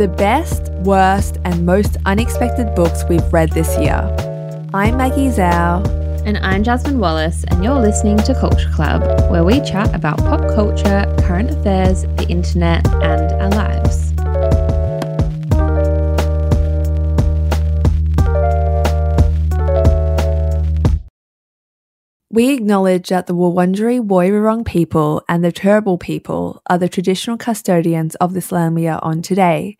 the 0.00 0.08
best, 0.08 0.72
worst, 0.82 1.36
and 1.44 1.66
most 1.66 1.98
unexpected 2.06 2.74
books 2.74 3.04
we've 3.10 3.30
read 3.34 3.50
this 3.50 3.68
year. 3.78 4.00
I'm 4.72 4.96
Maggie 4.96 5.28
Zhao. 5.28 5.86
And 6.24 6.38
I'm 6.38 6.64
Jasmine 6.64 6.98
Wallace, 6.98 7.44
and 7.48 7.62
you're 7.62 7.78
listening 7.78 8.16
to 8.16 8.32
Culture 8.32 8.70
Club, 8.70 9.02
where 9.30 9.44
we 9.44 9.60
chat 9.60 9.94
about 9.94 10.16
pop 10.16 10.40
culture, 10.54 11.04
current 11.18 11.50
affairs, 11.50 12.04
the 12.16 12.26
internet, 12.30 12.86
and 13.02 13.30
our 13.42 13.50
lives. 13.50 14.09
We 22.32 22.50
acknowledge 22.50 23.08
that 23.08 23.26
the 23.26 23.34
Wurundjeri 23.34 24.06
Woi 24.06 24.64
people 24.64 25.20
and 25.28 25.44
the 25.44 25.50
Turrbal 25.50 25.98
people 25.98 26.62
are 26.70 26.78
the 26.78 26.88
traditional 26.88 27.36
custodians 27.36 28.14
of 28.14 28.34
this 28.34 28.52
land 28.52 28.76
we 28.76 28.86
are 28.86 29.00
on 29.02 29.20
today. 29.20 29.76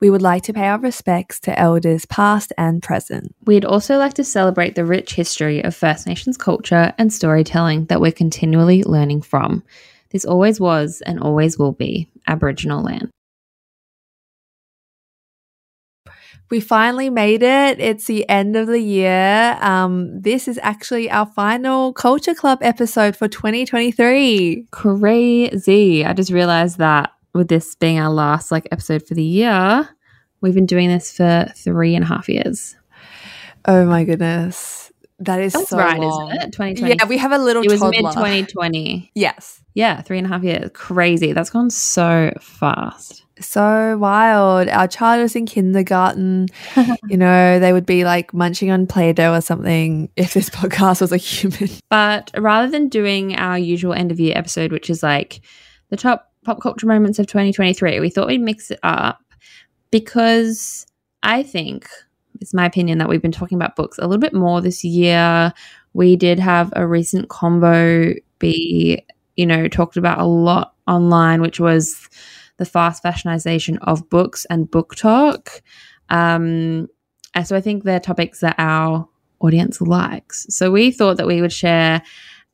We 0.00 0.10
would 0.10 0.20
like 0.20 0.42
to 0.44 0.52
pay 0.52 0.66
our 0.66 0.80
respects 0.80 1.38
to 1.40 1.56
elders 1.56 2.04
past 2.06 2.52
and 2.58 2.82
present. 2.82 3.36
We'd 3.44 3.64
also 3.64 3.98
like 3.98 4.14
to 4.14 4.24
celebrate 4.24 4.74
the 4.74 4.84
rich 4.84 5.14
history 5.14 5.62
of 5.62 5.76
First 5.76 6.08
Nations 6.08 6.36
culture 6.36 6.92
and 6.98 7.12
storytelling 7.12 7.84
that 7.84 8.00
we're 8.00 8.10
continually 8.10 8.82
learning 8.82 9.22
from. 9.22 9.62
This 10.10 10.24
always 10.24 10.58
was 10.58 11.02
and 11.06 11.20
always 11.20 11.56
will 11.56 11.70
be 11.70 12.08
Aboriginal 12.26 12.82
land. 12.82 13.10
We 16.52 16.60
finally 16.60 17.08
made 17.08 17.42
it. 17.42 17.80
It's 17.80 18.04
the 18.04 18.28
end 18.28 18.56
of 18.56 18.66
the 18.66 18.78
year. 18.78 19.56
Um, 19.62 20.20
this 20.20 20.46
is 20.46 20.60
actually 20.62 21.10
our 21.10 21.24
final 21.24 21.94
Culture 21.94 22.34
Club 22.34 22.58
episode 22.60 23.16
for 23.16 23.26
2023. 23.26 24.66
Crazy. 24.70 26.04
I 26.04 26.12
just 26.12 26.30
realized 26.30 26.76
that 26.76 27.14
with 27.32 27.48
this 27.48 27.74
being 27.76 27.98
our 27.98 28.10
last 28.10 28.52
like 28.52 28.68
episode 28.70 29.06
for 29.08 29.14
the 29.14 29.22
year, 29.22 29.88
we've 30.42 30.52
been 30.54 30.66
doing 30.66 30.90
this 30.90 31.16
for 31.16 31.50
three 31.56 31.94
and 31.94 32.04
a 32.04 32.06
half 32.06 32.28
years. 32.28 32.76
Oh 33.64 33.86
my 33.86 34.04
goodness. 34.04 34.92
That 35.20 35.40
is 35.40 35.54
That's 35.54 35.70
so 35.70 35.78
right, 35.78 35.98
long. 35.98 36.32
isn't 36.32 36.48
it? 36.48 36.52
2020. 36.52 36.96
Yeah, 36.96 37.06
we 37.06 37.16
have 37.16 37.32
a 37.32 37.38
little 37.38 37.62
It 37.62 37.70
was 37.70 37.80
mid 37.80 37.94
2020. 38.00 39.10
Yes. 39.14 39.61
Yeah, 39.74 40.02
three 40.02 40.18
and 40.18 40.26
a 40.26 40.30
half 40.30 40.42
years. 40.42 40.70
Crazy. 40.74 41.32
That's 41.32 41.50
gone 41.50 41.70
so 41.70 42.32
fast 42.40 43.22
so 43.42 43.98
wild. 43.98 44.68
Our 44.68 44.88
child 44.88 45.22
was 45.22 45.36
in 45.36 45.46
kindergarten. 45.46 46.48
you 47.08 47.16
know, 47.16 47.58
they 47.58 47.72
would 47.72 47.86
be 47.86 48.04
like 48.04 48.32
munching 48.32 48.70
on 48.70 48.86
Play 48.86 49.12
Doh 49.12 49.34
or 49.34 49.40
something 49.40 50.08
if 50.16 50.34
this 50.34 50.50
podcast 50.50 51.00
was 51.00 51.12
a 51.12 51.16
human. 51.16 51.68
But 51.90 52.30
rather 52.36 52.70
than 52.70 52.88
doing 52.88 53.36
our 53.36 53.58
usual 53.58 53.92
end 53.92 54.10
of 54.10 54.20
year 54.20 54.36
episode, 54.36 54.72
which 54.72 54.90
is 54.90 55.02
like 55.02 55.40
the 55.90 55.96
top 55.96 56.32
pop 56.44 56.60
culture 56.60 56.86
moments 56.86 57.18
of 57.18 57.26
2023, 57.26 58.00
we 58.00 58.10
thought 58.10 58.28
we'd 58.28 58.40
mix 58.40 58.70
it 58.70 58.80
up 58.82 59.20
because 59.90 60.86
I 61.22 61.42
think 61.42 61.88
it's 62.40 62.54
my 62.54 62.66
opinion 62.66 62.98
that 62.98 63.08
we've 63.08 63.22
been 63.22 63.30
talking 63.32 63.56
about 63.56 63.76
books 63.76 63.98
a 63.98 64.06
little 64.06 64.20
bit 64.20 64.34
more 64.34 64.60
this 64.60 64.82
year. 64.82 65.52
We 65.92 66.16
did 66.16 66.38
have 66.38 66.72
a 66.74 66.86
recent 66.86 67.28
combo 67.28 68.14
be, 68.38 69.04
you 69.36 69.46
know, 69.46 69.68
talked 69.68 69.96
about 69.96 70.18
a 70.18 70.26
lot 70.26 70.74
online, 70.86 71.40
which 71.40 71.60
was 71.60 72.08
the 72.58 72.64
fast 72.64 73.02
fashionization 73.02 73.78
of 73.82 74.08
books 74.08 74.44
and 74.46 74.70
BookTok. 74.70 75.60
Um, 76.08 76.88
and 77.34 77.46
so 77.46 77.56
I 77.56 77.60
think 77.60 77.84
they're 77.84 78.00
topics 78.00 78.40
that 78.40 78.56
our 78.58 79.08
audience 79.40 79.80
likes. 79.80 80.46
So 80.50 80.70
we 80.70 80.90
thought 80.90 81.16
that 81.16 81.26
we 81.26 81.40
would 81.40 81.52
share 81.52 82.02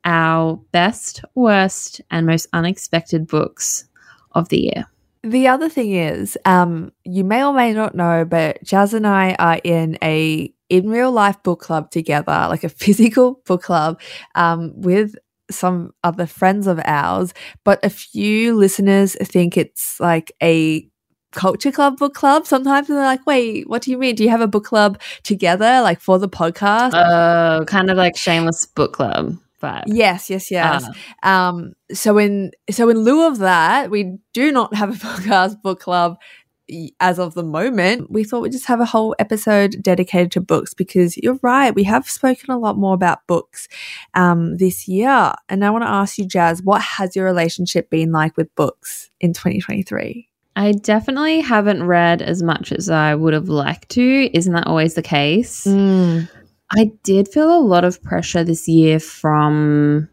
our 0.05 0.57
best, 0.71 1.23
worst, 1.35 2.01
and 2.09 2.25
most 2.25 2.47
unexpected 2.53 3.27
books 3.27 3.85
of 4.31 4.49
the 4.49 4.61
year. 4.61 4.85
The 5.23 5.47
other 5.47 5.67
thing 5.67 5.91
is, 5.91 6.37
um, 6.45 6.93
you 7.03 7.25
may 7.25 7.43
or 7.43 7.53
may 7.53 7.73
not 7.73 7.93
know, 7.93 8.23
but 8.23 8.63
Jazz 8.63 8.93
and 8.93 9.05
I 9.05 9.35
are 9.37 9.59
in 9.63 9.97
a 10.01 10.53
in 10.69 10.87
real 10.87 11.11
life 11.11 11.41
book 11.43 11.59
club 11.59 11.91
together, 11.91 12.45
like 12.49 12.63
a 12.63 12.69
physical 12.83 13.41
book 13.45 13.63
club, 13.63 13.99
um, 14.35 14.79
with 14.79 15.15
some 15.49 15.91
other 16.03 16.25
friends 16.25 16.67
of 16.67 16.79
ours, 16.85 17.33
but 17.63 17.83
a 17.83 17.89
few 17.89 18.55
listeners 18.55 19.15
think 19.21 19.57
it's 19.57 19.99
like 19.99 20.31
a 20.41 20.87
culture 21.31 21.71
club 21.71 21.97
book 21.97 22.13
club. 22.13 22.47
Sometimes 22.47 22.87
they're 22.87 22.97
like 22.97 23.25
wait 23.25 23.69
what 23.69 23.81
do 23.81 23.91
you 23.91 23.97
mean? 23.97 24.15
Do 24.15 24.23
you 24.23 24.29
have 24.29 24.41
a 24.41 24.47
book 24.47 24.65
club 24.65 25.01
together 25.23 25.81
like 25.81 25.99
for 25.99 26.17
the 26.19 26.29
podcast? 26.29 26.91
Oh 26.93 26.99
uh, 26.99 27.65
kind 27.65 27.89
of 27.89 27.97
like 27.97 28.17
shameless 28.17 28.65
book 28.65 28.93
club 28.93 29.37
but 29.59 29.83
yes 29.87 30.29
yes 30.29 30.49
yes. 30.51 30.85
Uh. 31.23 31.27
um 31.27 31.73
so 31.91 32.17
in 32.17 32.51
so 32.69 32.89
in 32.89 32.99
lieu 32.99 33.27
of 33.27 33.39
that 33.39 33.91
we 33.91 34.17
do 34.33 34.51
not 34.51 34.73
have 34.73 34.89
a 34.89 34.93
podcast 35.07 35.61
book 35.61 35.79
club 35.79 36.17
as 36.99 37.19
of 37.19 37.33
the 37.33 37.43
moment, 37.43 38.11
we 38.11 38.23
thought 38.23 38.41
we'd 38.41 38.51
just 38.51 38.67
have 38.67 38.79
a 38.79 38.85
whole 38.85 39.15
episode 39.19 39.75
dedicated 39.81 40.31
to 40.33 40.41
books 40.41 40.73
because 40.73 41.17
you're 41.17 41.39
right. 41.41 41.73
We 41.73 41.83
have 41.83 42.09
spoken 42.09 42.51
a 42.51 42.57
lot 42.57 42.77
more 42.77 42.93
about 42.93 43.25
books 43.27 43.67
um, 44.13 44.57
this 44.57 44.87
year. 44.87 45.33
And 45.47 45.65
I 45.65 45.69
want 45.69 45.83
to 45.83 45.89
ask 45.89 46.17
you, 46.17 46.25
Jazz, 46.25 46.61
what 46.61 46.81
has 46.81 47.15
your 47.15 47.25
relationship 47.25 47.89
been 47.89 48.11
like 48.11 48.37
with 48.37 48.53
books 48.55 49.09
in 49.19 49.33
2023? 49.33 50.27
I 50.55 50.73
definitely 50.73 51.41
haven't 51.41 51.83
read 51.83 52.21
as 52.21 52.43
much 52.43 52.71
as 52.71 52.89
I 52.89 53.15
would 53.15 53.33
have 53.33 53.49
liked 53.49 53.89
to. 53.89 54.29
Isn't 54.33 54.53
that 54.53 54.67
always 54.67 54.95
the 54.95 55.01
case? 55.01 55.65
Mm. 55.65 56.29
I 56.71 56.91
did 57.03 57.27
feel 57.27 57.55
a 57.55 57.59
lot 57.59 57.83
of 57.83 58.01
pressure 58.03 58.43
this 58.43 58.67
year 58.67 58.99
from 58.99 60.09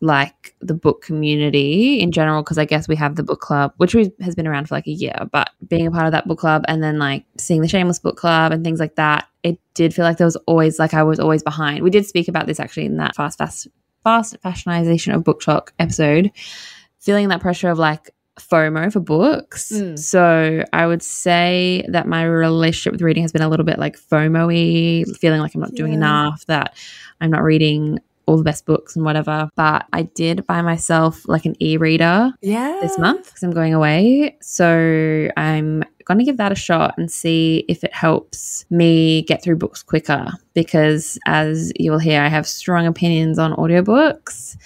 like 0.00 0.54
the 0.60 0.74
book 0.74 1.02
community 1.02 2.00
in 2.00 2.10
general 2.10 2.42
because 2.42 2.58
I 2.58 2.64
guess 2.64 2.88
we 2.88 2.96
have 2.96 3.16
the 3.16 3.22
book 3.22 3.40
club, 3.40 3.74
which 3.76 3.94
we, 3.94 4.10
has 4.20 4.34
been 4.34 4.46
around 4.46 4.68
for 4.68 4.74
like 4.74 4.86
a 4.86 4.92
year. 4.92 5.28
But 5.30 5.50
being 5.68 5.86
a 5.86 5.90
part 5.90 6.06
of 6.06 6.12
that 6.12 6.26
book 6.26 6.38
club 6.38 6.64
and 6.68 6.82
then 6.82 6.98
like 6.98 7.24
seeing 7.36 7.60
the 7.60 7.68
Shameless 7.68 7.98
book 7.98 8.16
club 8.16 8.52
and 8.52 8.64
things 8.64 8.80
like 8.80 8.96
that, 8.96 9.28
it 9.42 9.58
did 9.74 9.94
feel 9.94 10.04
like 10.04 10.16
there 10.16 10.26
was 10.26 10.36
always 10.46 10.78
like 10.78 10.94
I 10.94 11.02
was 11.02 11.20
always 11.20 11.42
behind. 11.42 11.82
We 11.82 11.90
did 11.90 12.06
speak 12.06 12.28
about 12.28 12.46
this 12.46 12.60
actually 12.60 12.86
in 12.86 12.96
that 12.96 13.14
fast 13.14 13.38
fast 13.38 13.68
fast 14.02 14.36
fashionization 14.42 15.14
of 15.14 15.24
BookTok 15.24 15.68
episode, 15.78 16.30
feeling 16.98 17.28
that 17.28 17.40
pressure 17.40 17.68
of 17.68 17.78
like 17.78 18.10
FOMO 18.38 18.92
for 18.92 19.00
books. 19.00 19.70
Mm. 19.70 19.98
So 19.98 20.64
I 20.72 20.86
would 20.86 21.02
say 21.02 21.84
that 21.88 22.08
my 22.08 22.24
relationship 22.24 22.92
with 22.92 23.02
reading 23.02 23.22
has 23.22 23.32
been 23.32 23.42
a 23.42 23.48
little 23.48 23.66
bit 23.66 23.78
like 23.78 23.98
FOMO-y, 23.98 25.04
feeling 25.18 25.40
like 25.40 25.54
I'm 25.54 25.60
not 25.60 25.74
doing 25.74 25.92
yeah. 25.92 25.98
enough, 25.98 26.46
that 26.46 26.76
I'm 27.20 27.30
not 27.30 27.42
reading 27.42 27.98
all 28.30 28.36
the 28.36 28.44
best 28.44 28.64
books 28.64 28.94
and 28.94 29.04
whatever. 29.04 29.50
But 29.56 29.86
I 29.92 30.02
did 30.02 30.46
buy 30.46 30.62
myself 30.62 31.26
like 31.26 31.44
an 31.44 31.60
e 31.60 31.76
reader 31.76 32.32
yeah. 32.40 32.78
this 32.80 32.96
month 32.96 33.26
because 33.26 33.42
I'm 33.42 33.50
going 33.50 33.74
away. 33.74 34.36
So 34.40 35.28
I'm 35.36 35.82
going 36.04 36.18
to 36.18 36.24
give 36.24 36.36
that 36.36 36.52
a 36.52 36.56
shot 36.56 36.94
and 36.96 37.10
see 37.10 37.64
if 37.68 37.82
it 37.82 37.92
helps 37.92 38.64
me 38.70 39.22
get 39.22 39.42
through 39.42 39.56
books 39.56 39.82
quicker. 39.82 40.28
Because 40.54 41.18
as 41.26 41.72
you 41.76 41.90
will 41.90 41.98
hear, 41.98 42.22
I 42.22 42.28
have 42.28 42.46
strong 42.46 42.86
opinions 42.86 43.38
on 43.38 43.52
audiobooks. 43.54 44.56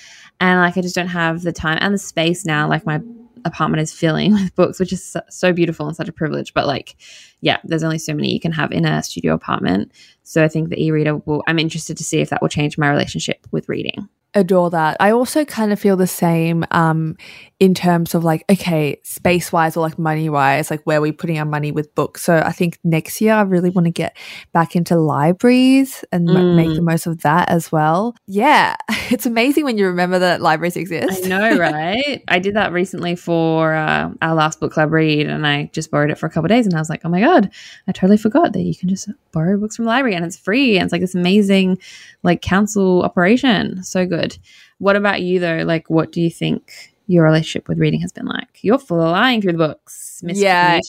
And 0.40 0.60
like, 0.60 0.76
I 0.76 0.82
just 0.82 0.94
don't 0.94 1.08
have 1.08 1.42
the 1.42 1.52
time 1.52 1.78
and 1.80 1.94
the 1.94 1.98
space 1.98 2.44
now. 2.44 2.68
Like, 2.68 2.84
my 2.84 3.00
apartment 3.44 3.82
is 3.82 3.92
filling 3.92 4.32
with 4.34 4.54
books, 4.54 4.80
which 4.80 4.92
is 4.92 5.16
so, 5.28 5.52
beautiful 5.52 5.86
and 5.86 5.96
such 5.96 6.08
a 6.08 6.12
privilege. 6.12 6.54
But 6.54 6.66
like, 6.66 6.96
yeah, 7.40 7.58
there's 7.64 7.84
only 7.84 7.98
so 7.98 8.14
many 8.14 8.32
you 8.32 8.40
can 8.40 8.52
have 8.52 8.72
in 8.72 8.84
a 8.84 9.02
studio 9.02 9.34
apartment. 9.34 9.92
So 10.22 10.42
I 10.42 10.48
think 10.48 10.70
the 10.70 10.82
e-reader 10.82 11.16
will. 11.16 11.42
I'm 11.46 11.58
interested 11.58 11.96
to 11.98 12.04
see 12.04 12.20
if 12.20 12.30
that 12.30 12.42
will 12.42 12.48
change 12.48 12.78
my 12.78 12.88
relationship 12.88 13.46
with 13.50 13.68
reading 13.68 14.08
adore 14.34 14.70
that. 14.70 14.96
I 15.00 15.12
also 15.12 15.44
kind 15.44 15.72
of 15.72 15.78
feel 15.78 15.96
the 15.96 16.06
same 16.06 16.64
um, 16.70 17.16
in 17.64 17.72
terms 17.72 18.14
of 18.14 18.22
like, 18.22 18.44
okay, 18.50 19.00
space 19.04 19.50
wise 19.50 19.74
or 19.74 19.80
like 19.80 19.98
money 19.98 20.28
wise, 20.28 20.70
like 20.70 20.82
where 20.82 20.98
are 20.98 21.00
we 21.00 21.12
putting 21.12 21.38
our 21.38 21.46
money 21.46 21.72
with 21.72 21.94
books. 21.94 22.22
So 22.22 22.36
I 22.36 22.52
think 22.52 22.78
next 22.84 23.22
year 23.22 23.32
I 23.32 23.40
really 23.40 23.70
want 23.70 23.86
to 23.86 23.90
get 23.90 24.14
back 24.52 24.76
into 24.76 24.96
libraries 24.96 26.04
and 26.12 26.28
mm. 26.28 26.36
m- 26.36 26.56
make 26.56 26.68
the 26.74 26.82
mm. 26.82 26.84
most 26.84 27.06
of 27.06 27.22
that 27.22 27.48
as 27.48 27.72
well. 27.72 28.16
Yeah, 28.26 28.76
it's 29.10 29.24
amazing 29.24 29.64
when 29.64 29.78
you 29.78 29.86
remember 29.86 30.18
that 30.18 30.42
libraries 30.42 30.76
exist. 30.76 31.24
I 31.24 31.28
know, 31.28 31.58
right? 31.58 32.22
I 32.28 32.38
did 32.38 32.54
that 32.54 32.70
recently 32.70 33.16
for 33.16 33.72
uh, 33.72 34.10
our 34.20 34.34
last 34.34 34.60
book 34.60 34.72
club 34.72 34.92
read 34.92 35.26
and 35.26 35.46
I 35.46 35.70
just 35.72 35.90
borrowed 35.90 36.10
it 36.10 36.18
for 36.18 36.26
a 36.26 36.30
couple 36.30 36.48
days 36.48 36.66
and 36.66 36.74
I 36.74 36.80
was 36.80 36.90
like, 36.90 37.00
oh 37.06 37.08
my 37.08 37.22
God, 37.22 37.50
I 37.88 37.92
totally 37.92 38.18
forgot 38.18 38.52
that 38.52 38.60
you 38.60 38.76
can 38.76 38.90
just 38.90 39.08
borrow 39.32 39.56
books 39.56 39.76
from 39.76 39.86
the 39.86 39.90
library 39.90 40.16
and 40.16 40.26
it's 40.26 40.36
free. 40.36 40.76
And 40.76 40.84
it's 40.84 40.92
like 40.92 41.00
this 41.00 41.14
amazing 41.14 41.78
like 42.22 42.42
council 42.42 43.02
operation. 43.04 43.82
So 43.82 44.04
good. 44.04 44.36
What 44.76 44.96
about 44.96 45.22
you 45.22 45.40
though? 45.40 45.62
Like, 45.64 45.88
what 45.88 46.12
do 46.12 46.20
you 46.20 46.30
think 46.30 46.93
your 47.06 47.24
relationship 47.24 47.68
with 47.68 47.78
reading 47.78 48.00
has 48.00 48.12
been 48.12 48.26
like? 48.26 48.62
You're 48.62 48.78
flying 48.78 49.42
through 49.42 49.52
the 49.52 49.58
books, 49.58 50.20
Miss 50.22 50.38
yeah. 50.38 50.80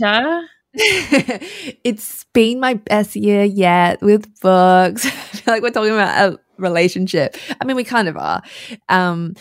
it's 0.78 2.26
been 2.34 2.60
my 2.60 2.74
best 2.74 3.16
year 3.16 3.44
yet 3.44 4.02
with 4.02 4.40
books. 4.42 5.06
I 5.06 5.10
feel 5.10 5.54
like 5.54 5.64
we're 5.64 5.70
talking 5.70 5.94
about 5.94 6.34
a 6.34 6.40
relationship. 6.58 7.38
I 7.62 7.66
mean, 7.66 7.78
we 7.78 7.86
kind 7.86 8.10
of 8.10 8.18
are. 8.18 8.42
Um, 8.90 9.36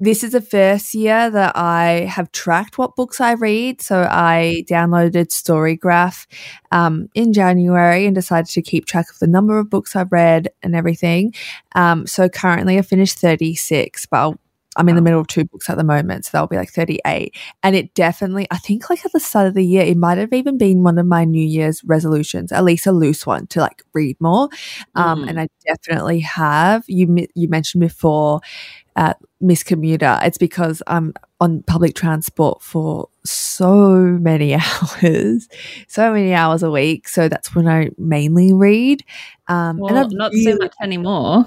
this 0.00 0.24
is 0.24 0.32
the 0.32 0.40
first 0.40 0.92
year 0.92 1.30
that 1.30 1.56
I 1.56 2.06
have 2.10 2.32
tracked 2.32 2.76
what 2.76 2.96
books 2.96 3.20
I 3.20 3.34
read. 3.34 3.80
So 3.80 4.08
I 4.10 4.64
downloaded 4.68 5.28
Storygraph 5.28 6.26
um, 6.72 7.08
in 7.14 7.32
January 7.32 8.04
and 8.04 8.14
decided 8.14 8.50
to 8.50 8.62
keep 8.62 8.86
track 8.86 9.08
of 9.10 9.18
the 9.20 9.28
number 9.28 9.58
of 9.58 9.70
books 9.70 9.94
I've 9.94 10.10
read 10.10 10.48
and 10.62 10.74
everything. 10.74 11.34
Um, 11.76 12.06
so 12.06 12.28
currently 12.28 12.78
I 12.78 12.82
finished 12.82 13.20
36, 13.20 14.06
but 14.06 14.16
I'll 14.16 14.40
I'm 14.76 14.88
in 14.88 14.96
the 14.96 15.02
middle 15.02 15.20
of 15.20 15.26
two 15.26 15.44
books 15.44 15.68
at 15.70 15.76
the 15.76 15.84
moment, 15.84 16.24
so 16.24 16.30
that'll 16.32 16.48
be 16.48 16.56
like 16.56 16.70
38. 16.70 17.34
And 17.62 17.76
it 17.76 17.94
definitely, 17.94 18.46
I 18.50 18.58
think, 18.58 18.90
like 18.90 19.04
at 19.04 19.12
the 19.12 19.20
start 19.20 19.46
of 19.46 19.54
the 19.54 19.64
year, 19.64 19.82
it 19.84 19.96
might 19.96 20.18
have 20.18 20.32
even 20.32 20.58
been 20.58 20.82
one 20.82 20.98
of 20.98 21.06
my 21.06 21.24
New 21.24 21.44
Year's 21.44 21.82
resolutions, 21.84 22.52
at 22.52 22.64
least 22.64 22.86
a 22.86 22.92
loose 22.92 23.26
one, 23.26 23.46
to 23.48 23.60
like 23.60 23.82
read 23.94 24.16
more. 24.20 24.48
Um, 24.94 25.14
Mm. 25.24 25.28
And 25.28 25.40
I 25.40 25.48
definitely 25.66 26.20
have. 26.20 26.84
You 26.88 27.26
you 27.34 27.48
mentioned 27.48 27.80
before, 27.80 28.40
uh, 28.96 29.14
Miss 29.40 29.62
Commuter. 29.62 30.18
It's 30.22 30.38
because 30.38 30.82
I'm 30.86 31.14
on 31.40 31.62
public 31.62 31.94
transport 31.94 32.62
for 32.62 33.08
so 33.24 33.96
many 33.96 34.54
hours, 35.02 35.48
so 35.88 36.12
many 36.12 36.32
hours 36.34 36.62
a 36.62 36.70
week. 36.70 37.06
So 37.08 37.28
that's 37.28 37.54
when 37.54 37.68
I 37.68 37.90
mainly 37.98 38.52
read. 38.52 39.04
Um, 39.48 39.78
Well, 39.78 39.90
and 39.90 39.98
I've 39.98 40.12
not 40.12 40.32
really- 40.32 40.44
so 40.52 40.56
much 40.56 40.74
anymore. 40.82 41.46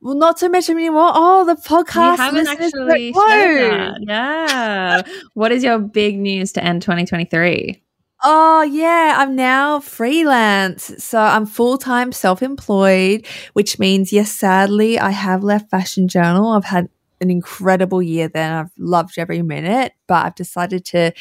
Well, 0.00 0.14
not 0.14 0.38
so 0.38 0.48
much 0.48 0.70
anymore. 0.70 1.10
Oh, 1.14 1.44
the 1.44 1.54
podcast. 1.54 2.16
you 2.16 2.22
haven't 2.22 2.48
actually 2.48 3.12
that. 3.12 3.98
Yeah. 4.06 5.02
what 5.34 5.52
is 5.52 5.62
your 5.62 5.78
big 5.78 6.18
news 6.18 6.52
to 6.52 6.64
end 6.64 6.82
2023? 6.82 7.82
Oh, 8.22 8.62
yeah. 8.62 9.14
I'm 9.18 9.34
now 9.34 9.80
freelance. 9.80 10.92
So 10.98 11.18
I'm 11.20 11.46
full 11.46 11.78
time 11.78 12.12
self 12.12 12.42
employed, 12.42 13.26
which 13.54 13.78
means, 13.78 14.12
yes, 14.12 14.30
sadly, 14.30 14.98
I 14.98 15.10
have 15.10 15.42
left 15.42 15.70
Fashion 15.70 16.06
Journal. 16.08 16.50
I've 16.50 16.64
had 16.64 16.88
an 17.20 17.30
incredible 17.30 18.02
year 18.02 18.28
there. 18.28 18.60
I've 18.60 18.72
loved 18.78 19.18
every 19.18 19.42
minute, 19.42 19.92
but 20.06 20.26
I've 20.26 20.34
decided 20.34 20.84
to 20.86 21.12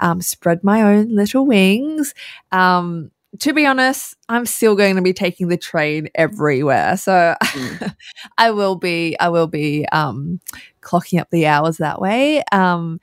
um, 0.00 0.20
spread 0.20 0.64
my 0.64 0.82
own 0.82 1.14
little 1.14 1.46
wings. 1.46 2.14
Um, 2.50 3.10
to 3.40 3.52
be 3.52 3.64
honest, 3.64 4.14
I'm 4.28 4.46
still 4.46 4.76
going 4.76 4.96
to 4.96 5.02
be 5.02 5.12
taking 5.12 5.48
the 5.48 5.56
train 5.56 6.08
everywhere. 6.14 6.96
So 6.96 7.34
Mm. 7.40 7.94
I 8.38 8.50
will 8.50 8.76
be, 8.76 9.16
I 9.18 9.28
will 9.28 9.46
be 9.46 9.86
um, 9.92 10.40
clocking 10.80 11.20
up 11.20 11.30
the 11.30 11.46
hours 11.46 11.78
that 11.78 12.00
way. 12.00 12.42
Um, 12.52 13.00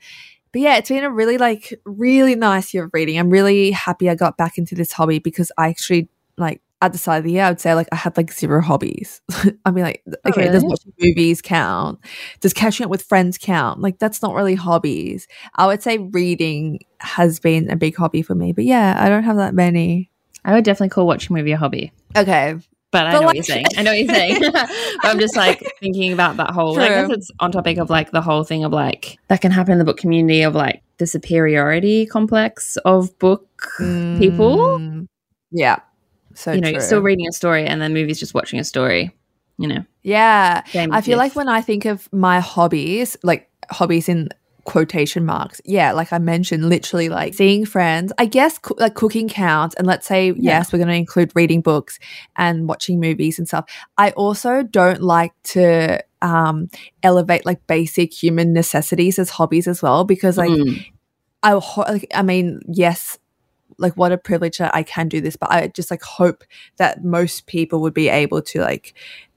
but 0.52 0.62
yeah, 0.62 0.76
it's 0.76 0.88
been 0.88 1.04
a 1.04 1.10
really 1.10 1.38
like 1.38 1.80
really 1.84 2.34
nice 2.34 2.74
year 2.74 2.84
of 2.84 2.90
reading. 2.92 3.18
I'm 3.18 3.30
really 3.30 3.70
happy 3.70 4.10
I 4.10 4.14
got 4.14 4.36
back 4.36 4.58
into 4.58 4.74
this 4.74 4.92
hobby 4.92 5.18
because 5.18 5.52
I 5.56 5.68
actually 5.68 6.08
like 6.36 6.60
at 6.82 6.92
the 6.92 6.98
start 6.98 7.18
of 7.18 7.24
the 7.24 7.32
year 7.32 7.44
I 7.44 7.50
would 7.50 7.60
say 7.60 7.74
like 7.74 7.88
I 7.92 7.96
had 7.96 8.16
like 8.16 8.32
zero 8.32 8.60
hobbies. 8.60 9.20
I 9.64 9.70
mean 9.70 9.84
like 9.84 10.02
okay, 10.26 10.46
does 10.46 10.62
really? 10.62 10.66
watching 10.66 10.92
movies 10.98 11.40
count? 11.42 12.00
Does 12.40 12.52
catching 12.52 12.84
up 12.84 12.90
with 12.90 13.02
friends 13.02 13.38
count? 13.38 13.80
Like 13.80 13.98
that's 13.98 14.22
not 14.22 14.34
really 14.34 14.56
hobbies. 14.56 15.28
I 15.54 15.66
would 15.66 15.82
say 15.82 15.98
reading 15.98 16.80
has 16.98 17.38
been 17.38 17.70
a 17.70 17.76
big 17.76 17.96
hobby 17.96 18.22
for 18.22 18.34
me. 18.34 18.52
But 18.52 18.64
yeah, 18.64 18.96
I 18.98 19.08
don't 19.08 19.22
have 19.24 19.36
that 19.36 19.54
many. 19.54 20.10
I 20.44 20.54
would 20.54 20.64
definitely 20.64 20.90
call 20.90 21.06
watching 21.06 21.34
a 21.34 21.38
movie 21.38 21.52
a 21.52 21.56
hobby. 21.56 21.92
Okay. 22.16 22.56
But 22.92 23.06
I 23.06 23.12
But 23.12 23.20
know 23.20 23.26
what 23.26 23.36
you're 23.36 23.44
saying. 23.44 23.66
I 23.76 23.82
know 23.82 23.92
what 23.92 23.98
you're 23.98 24.14
saying. 24.14 24.40
but 24.40 24.54
I'm 25.02 25.18
just 25.18 25.36
like 25.36 25.62
thinking 25.80 26.12
about 26.12 26.36
that 26.38 26.50
whole. 26.50 26.78
I 26.78 26.88
guess 26.88 27.06
True. 27.06 27.14
it's 27.14 27.30
on 27.40 27.52
topic 27.52 27.78
of 27.78 27.90
like 27.90 28.10
the 28.10 28.20
whole 28.20 28.44
thing 28.44 28.64
of 28.64 28.72
like 28.72 29.18
that 29.28 29.40
can 29.40 29.52
happen 29.52 29.72
in 29.72 29.78
the 29.78 29.84
book 29.84 29.96
community 29.96 30.42
of 30.42 30.54
like 30.54 30.82
the 30.98 31.06
superiority 31.06 32.06
complex 32.06 32.76
of 32.78 33.16
book 33.18 33.46
people. 33.78 34.78
Mm, 34.78 35.06
yeah. 35.52 35.80
So 36.34 36.52
you 36.52 36.60
know, 36.60 36.68
true. 36.68 36.72
you're 36.72 36.80
still 36.80 37.00
reading 37.02 37.26
a 37.28 37.32
story 37.32 37.66
and 37.66 37.80
then 37.80 37.92
movies 37.92 38.18
just 38.18 38.34
watching 38.34 38.58
a 38.58 38.64
story. 38.64 39.14
You 39.58 39.68
know, 39.68 39.84
yeah. 40.02 40.62
I 40.74 41.00
feel 41.02 41.18
like 41.18 41.36
when 41.36 41.48
I 41.48 41.60
think 41.60 41.84
of 41.84 42.10
my 42.12 42.40
hobbies, 42.40 43.16
like 43.22 43.50
hobbies 43.70 44.08
in 44.08 44.30
quotation 44.64 45.24
marks, 45.24 45.60
yeah, 45.64 45.92
like 45.92 46.12
I 46.12 46.18
mentioned, 46.18 46.68
literally 46.68 47.08
like 47.08 47.34
seeing 47.34 47.64
friends. 47.66 48.12
I 48.18 48.26
guess 48.26 48.58
coo- 48.58 48.76
like 48.78 48.94
cooking 48.94 49.28
counts, 49.28 49.74
and 49.76 49.86
let's 49.86 50.06
say 50.06 50.32
yes, 50.36 50.72
we're 50.72 50.78
going 50.78 50.88
to 50.88 50.94
include 50.94 51.32
reading 51.34 51.60
books 51.60 51.98
and 52.36 52.68
watching 52.68 53.00
movies 53.00 53.38
and 53.38 53.46
stuff. 53.48 53.64
I 53.98 54.10
also 54.12 54.62
don't 54.62 55.02
like 55.02 55.32
to 55.44 56.02
um 56.22 56.68
elevate 57.02 57.46
like 57.46 57.66
basic 57.66 58.12
human 58.12 58.52
necessities 58.52 59.18
as 59.18 59.30
hobbies 59.30 59.66
as 59.66 59.82
well 59.82 60.04
because 60.04 60.36
like 60.36 60.50
Mm. 60.50 60.84
I 61.42 61.52
ho- 61.52 61.84
like, 61.88 62.06
I 62.14 62.22
mean, 62.22 62.60
yes, 62.68 63.18
like 63.78 63.96
what 63.96 64.12
a 64.12 64.18
privilege 64.18 64.58
that 64.58 64.74
I 64.74 64.82
can 64.82 65.08
do 65.08 65.20
this, 65.22 65.36
but 65.36 65.50
I 65.50 65.68
just 65.68 65.90
like 65.90 66.02
hope 66.02 66.44
that 66.76 67.02
most 67.02 67.46
people 67.46 67.80
would 67.80 67.94
be 67.94 68.08
able 68.10 68.42
to 68.42 68.60
like 68.60 68.94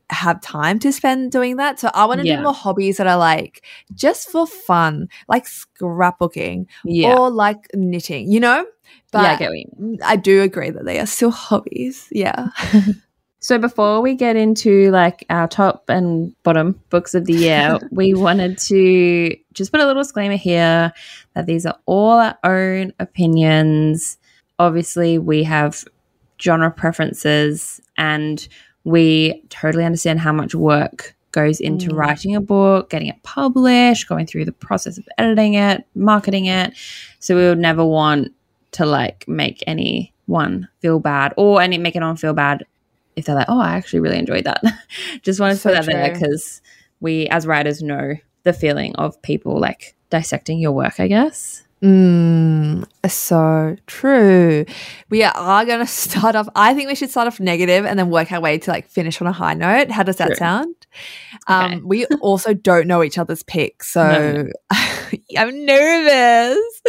have 0.09 0.41
time 0.41 0.79
to 0.79 0.91
spend 0.91 1.31
doing 1.31 1.57
that. 1.57 1.79
So 1.79 1.89
I 1.93 2.05
want 2.05 2.21
to 2.21 2.27
Yeah. 2.27 2.37
do 2.37 2.43
more 2.43 2.53
hobbies 2.53 2.97
that 2.97 3.07
are 3.07 3.17
like 3.17 3.63
just 3.93 4.29
for 4.29 4.45
fun, 4.45 5.09
like 5.27 5.45
scrapbooking 5.45 6.67
yeah, 6.83 7.13
or 7.13 7.29
like 7.29 7.67
knitting, 7.73 8.31
you 8.31 8.39
know? 8.39 8.65
But 9.11 9.23
yeah, 9.23 9.31
I 9.31 9.35
get 9.37 9.49
what 9.49 9.57
you 9.59 9.65
mean. 9.79 9.97
Mm, 9.97 10.03
I 10.03 10.15
do 10.15 10.41
agree 10.41 10.69
that 10.69 10.85
they 10.85 10.99
are 10.99 11.05
still 11.05 11.31
hobbies. 11.31 12.07
Yeah. 12.11 12.49
So 13.39 13.57
before 13.57 13.99
we 13.99 14.15
get 14.15 14.37
into 14.37 14.89
like 14.91 15.25
our 15.29 15.49
top 15.49 15.89
and 15.89 16.33
bottom 16.43 16.79
books 16.89 17.13
of 17.13 17.25
the 17.25 17.33
year, 17.33 17.77
we 17.91 18.13
wanted 18.13 18.57
to 18.69 19.35
just 19.51 19.69
put 19.69 19.81
a 19.81 19.85
little 19.85 20.01
disclaimer 20.01 20.37
here 20.37 20.93
that 21.33 21.45
these 21.45 21.65
are 21.65 21.75
all 21.85 22.19
our 22.21 22.37
own 22.45 22.93
opinions. 23.01 24.17
Obviously, 24.59 25.17
we 25.17 25.43
have 25.43 25.83
genre 26.41 26.71
preferences 26.71 27.81
and 27.97 28.47
we 28.83 29.43
totally 29.49 29.85
understand 29.85 30.19
how 30.19 30.33
much 30.33 30.53
work 30.55 31.15
goes 31.31 31.59
into 31.59 31.89
Mm. 31.89 31.95
writing 31.97 32.35
a 32.35 32.41
book, 32.41 32.89
getting 32.89 33.07
it 33.07 33.21
published, 33.23 34.07
going 34.07 34.25
through 34.27 34.45
the 34.45 34.51
process 34.51 34.97
of 34.97 35.07
editing 35.17 35.55
it, 35.55 35.83
marketing 35.95 36.45
it. 36.45 36.73
So 37.19 37.35
we 37.35 37.43
would 37.43 37.57
never 37.59 37.83
want 37.85 38.31
to 38.73 38.85
like 38.85 39.27
make 39.27 39.63
anyone 39.65 40.67
feel 40.79 40.99
bad 40.99 41.33
or 41.37 41.61
any 41.61 41.77
make 41.77 41.95
anyone 41.95 42.17
feel 42.17 42.33
bad 42.33 42.65
if 43.15 43.25
they're 43.25 43.35
like, 43.35 43.49
oh, 43.49 43.59
I 43.59 43.75
actually 43.75 43.99
really 43.99 44.17
enjoyed 44.17 44.43
that. 44.45 44.63
Just 45.21 45.39
wanted 45.39 45.57
to 45.57 45.63
put 45.63 45.73
that 45.73 45.85
there 45.85 46.13
because 46.13 46.61
we, 46.99 47.27
as 47.29 47.45
writers, 47.47 47.81
know 47.81 48.15
the 48.43 48.53
feeling 48.53 48.95
of 48.95 49.21
people 49.21 49.59
like 49.59 49.95
dissecting 50.09 50.59
your 50.59 50.71
work, 50.71 50.99
I 50.99 51.07
guess. 51.07 51.63
Mm, 51.83 52.85
so 53.09 53.75
true. 53.87 54.65
We 55.09 55.23
are 55.23 55.65
going 55.65 55.79
to 55.85 55.85
start 55.85 56.35
off. 56.35 56.47
I 56.55 56.73
think 56.73 56.87
we 56.87 56.95
should 56.95 57.09
start 57.09 57.27
off 57.27 57.41
negative 57.41 57.85
and 57.85 57.99
then 57.99 58.09
work 58.09 58.31
our 58.31 58.39
way 58.39 58.57
to 58.57 58.71
like 58.71 58.87
finish 58.87 59.19
on 59.19 59.27
a 59.27 59.33
high 59.33 59.53
note. 59.53 59.91
How 59.91 60.03
does 60.03 60.15
that 60.15 60.27
True. 60.27 60.35
sound? 60.37 60.75
Okay. 61.49 61.75
Um, 61.75 61.81
we 61.85 62.05
also 62.21 62.53
don't 62.53 62.87
know 62.87 63.03
each 63.03 63.17
other's 63.17 63.43
picks, 63.43 63.89
so 63.91 64.03
No. 64.07 64.49
I'm 65.37 65.65
nervous. 65.65 66.81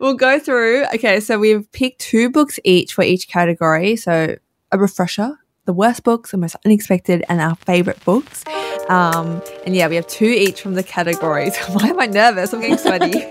We'll 0.00 0.14
go 0.14 0.38
through. 0.38 0.86
Okay, 0.94 1.20
so 1.20 1.38
we've 1.38 1.70
picked 1.72 2.00
two 2.00 2.30
books 2.30 2.58
each 2.64 2.94
for 2.94 3.02
each 3.04 3.28
category. 3.28 3.96
So 3.96 4.36
a 4.72 4.78
refresher, 4.78 5.36
the 5.66 5.72
worst 5.74 6.04
books, 6.04 6.30
the 6.30 6.38
most 6.38 6.56
unexpected, 6.64 7.22
and 7.28 7.40
our 7.40 7.56
favorite 7.56 8.02
books. 8.04 8.44
Um, 8.88 9.42
and 9.66 9.76
yeah, 9.76 9.88
we 9.88 9.96
have 9.96 10.06
two 10.06 10.24
each 10.24 10.62
from 10.62 10.72
the 10.74 10.82
categories. 10.82 11.54
Why 11.68 11.88
am 11.88 12.00
I 12.00 12.06
nervous? 12.06 12.54
I'm 12.54 12.60
getting 12.62 12.78
sweaty. 12.78 13.24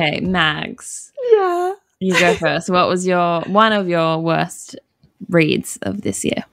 Okay, 0.00 0.20
Mags, 0.20 1.12
yeah. 1.32 1.74
you 1.98 2.18
go 2.18 2.34
first. 2.34 2.70
What 2.70 2.88
was 2.88 3.06
your 3.06 3.42
one 3.42 3.72
of 3.72 3.88
your 3.88 4.18
worst 4.18 4.76
reads 5.28 5.78
of 5.82 6.02
this 6.02 6.24
year? 6.24 6.44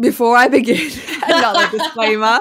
before 0.00 0.36
I 0.36 0.48
begin, 0.48 0.90
another 1.26 1.70
disclaimer. 1.76 2.40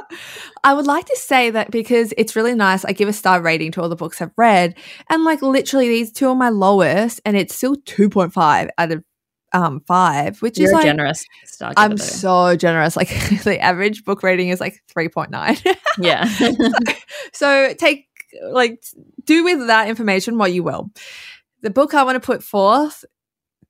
I 0.63 0.73
would 0.73 0.85
like 0.85 1.05
to 1.05 1.17
say 1.17 1.49
that 1.49 1.71
because 1.71 2.13
it's 2.17 2.35
really 2.35 2.55
nice, 2.55 2.85
I 2.85 2.93
give 2.93 3.09
a 3.09 3.13
star 3.13 3.41
rating 3.41 3.71
to 3.73 3.81
all 3.81 3.89
the 3.89 3.95
books 3.95 4.21
I've 4.21 4.31
read, 4.37 4.75
and 5.09 5.23
like 5.23 5.41
literally 5.41 5.89
these 5.89 6.11
two 6.11 6.29
are 6.29 6.35
my 6.35 6.49
lowest, 6.49 7.19
and 7.25 7.35
it's 7.35 7.55
still 7.55 7.75
two 7.85 8.09
point 8.09 8.33
five 8.33 8.69
out 8.77 8.91
of 8.91 9.03
um 9.53 9.81
five, 9.81 10.41
which 10.41 10.57
is 10.59 10.65
You're 10.65 10.73
like 10.73 10.85
generous. 10.85 11.25
Star 11.45 11.73
I'm 11.75 11.91
though. 11.91 12.05
so 12.05 12.55
generous. 12.55 12.95
Like 12.95 13.09
the 13.43 13.59
average 13.59 14.05
book 14.05 14.23
rating 14.23 14.49
is 14.49 14.59
like 14.61 14.81
three 14.87 15.09
point 15.09 15.31
nine. 15.31 15.57
yeah. 15.97 16.25
so 17.33 17.73
take 17.77 18.07
like 18.43 18.83
do 19.25 19.43
with 19.43 19.67
that 19.67 19.87
information 19.87 20.37
what 20.37 20.53
you 20.53 20.63
will. 20.63 20.91
The 21.61 21.69
book 21.69 21.93
I 21.93 22.03
want 22.03 22.15
to 22.15 22.25
put 22.25 22.43
forth, 22.43 23.05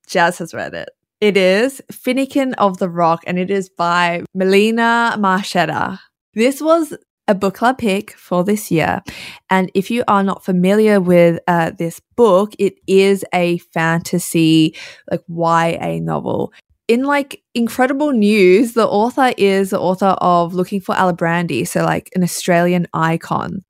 Jazz 0.08 0.38
has 0.38 0.53
read 0.53 0.74
it. 0.74 0.89
It 1.20 1.38
is 1.38 1.82
Finnikin 1.91 2.53
of 2.58 2.77
the 2.80 2.89
Rock, 2.89 3.24
and 3.27 3.38
it 3.38 3.51
is 3.51 3.70
by 3.70 4.24
Melina 4.34 5.15
Marchetta. 5.20 6.00
This 6.34 6.62
was 6.62 6.96
a 7.27 7.36
book 7.36 7.56
club 7.56 7.77
pick 7.77 8.12
for 8.12 8.44
this 8.44 8.72
year. 8.72 9.01
And 9.50 9.72
if 9.74 9.91
you 9.91 10.03
are 10.08 10.24
not 10.24 10.44
familiar 10.44 11.00
with 11.00 11.39
uh, 11.48 11.72
this 11.77 12.01
book, 12.15 12.53
it 12.60 12.75
is 12.88 13.24
a 13.34 13.60
fantasy, 13.74 14.75
like 15.10 15.22
YA 15.27 16.00
novel. 16.01 16.53
In 16.88 17.03
like 17.03 17.41
incredible 17.53 18.12
news, 18.12 18.74
the 18.74 18.88
author 18.88 19.32
is 19.38 19.70
the 19.70 19.80
author 19.80 20.15
of 20.20 20.53
Looking 20.53 20.82
for 20.82 20.94
Alibrandi, 20.96 21.68
so 21.68 21.84
like 21.84 22.10
an 22.15 22.24
Australian 22.24 22.88
icon. 22.94 23.63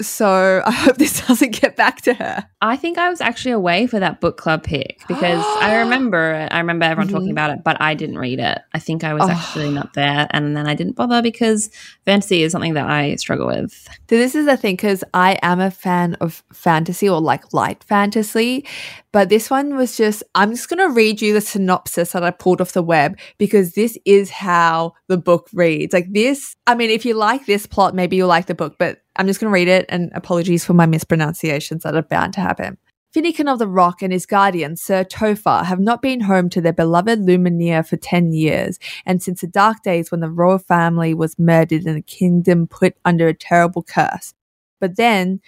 So 0.00 0.62
I 0.66 0.70
hope 0.70 0.96
this 0.96 1.26
doesn't 1.26 1.60
get 1.60 1.74
back 1.76 2.02
to 2.02 2.14
her. 2.14 2.44
I 2.60 2.76
think 2.76 2.98
I 2.98 3.08
was 3.08 3.20
actually 3.20 3.50
away 3.52 3.86
for 3.86 3.98
that 3.98 4.20
book 4.20 4.36
club 4.36 4.62
pick 4.62 5.00
because 5.08 5.44
I 5.60 5.76
remember 5.82 6.32
it. 6.34 6.52
I 6.52 6.58
remember 6.58 6.84
everyone 6.84 7.08
talking 7.08 7.28
Mhm. 7.28 7.32
about 7.32 7.50
it, 7.50 7.64
but 7.64 7.80
I 7.80 7.94
didn't 7.94 8.18
read 8.18 8.38
it. 8.38 8.58
I 8.74 8.78
think 8.78 9.02
I 9.04 9.12
was 9.14 9.24
Oh. 9.24 9.30
actually 9.30 9.70
not 9.70 9.94
there, 9.94 10.26
and 10.30 10.56
then 10.56 10.66
I 10.68 10.74
didn't 10.74 10.94
bother 10.96 11.20
because 11.22 11.70
fantasy 12.04 12.42
is 12.42 12.52
something 12.52 12.74
that 12.74 12.88
I 12.88 13.16
struggle 13.16 13.46
with. 13.48 13.72
So 14.08 14.16
this 14.16 14.34
is 14.34 14.46
the 14.46 14.56
thing 14.56 14.74
because 14.76 15.02
I 15.14 15.38
am 15.42 15.60
a 15.60 15.70
fan 15.70 16.14
of 16.20 16.42
fantasy 16.52 17.08
or 17.08 17.20
like 17.20 17.52
light 17.52 17.82
fantasy, 17.84 18.64
But 19.12 19.30
this 19.30 19.48
one 19.48 19.74
was 19.74 19.96
just, 19.96 20.22
I'm 20.34 20.50
just 20.50 20.68
going 20.68 20.86
to 20.86 20.94
read 20.94 21.22
you 21.22 21.32
the 21.32 21.40
synopsis 21.40 22.12
that 22.12 22.22
I 22.22 22.30
pulled 22.30 22.60
off 22.60 22.72
the 22.72 22.82
web 22.82 23.18
because 23.38 23.72
this 23.72 23.96
is 24.04 24.28
how 24.28 24.92
the 25.08 25.16
book 25.16 25.48
reads. 25.54 25.94
Like 25.94 26.12
this, 26.12 26.56
I 26.66 26.74
mean, 26.74 26.90
if 26.90 27.06
you 27.06 27.14
like 27.14 27.46
this 27.46 27.66
plot, 27.66 27.94
maybe 27.94 28.16
you'll 28.16 28.28
like 28.28 28.46
the 28.46 28.54
book, 28.54 28.76
but 28.78 29.02
I'm 29.16 29.26
just 29.26 29.40
going 29.40 29.50
to 29.50 29.54
read 29.54 29.68
it 29.68 29.86
and 29.88 30.10
apologies 30.14 30.64
for 30.64 30.74
my 30.74 30.86
mispronunciations 30.86 31.84
that 31.84 31.94
are 31.94 32.02
bound 32.02 32.34
to 32.34 32.40
happen. 32.40 32.76
Finnikin 33.14 33.50
of 33.50 33.58
the 33.58 33.66
Rock 33.66 34.02
and 34.02 34.12
his 34.12 34.26
guardian, 34.26 34.76
Sir 34.76 35.02
Topher, 35.02 35.64
have 35.64 35.80
not 35.80 36.02
been 36.02 36.20
home 36.20 36.50
to 36.50 36.60
their 36.60 36.74
beloved 36.74 37.20
Lumatere 37.20 37.86
for 37.86 37.96
10 37.96 38.34
years, 38.34 38.78
and 39.06 39.22
since 39.22 39.40
the 39.40 39.46
dark 39.46 39.82
days 39.82 40.10
when 40.10 40.20
the 40.20 40.30
royal 40.30 40.58
family 40.58 41.14
was 41.14 41.38
murdered 41.38 41.86
and 41.86 41.96
the 41.96 42.02
kingdom 42.02 42.66
put 42.66 42.96
under 43.06 43.26
a 43.26 43.32
terrible 43.32 43.82
curse. 43.82 44.34
But 44.78 44.96
then, 44.96 45.40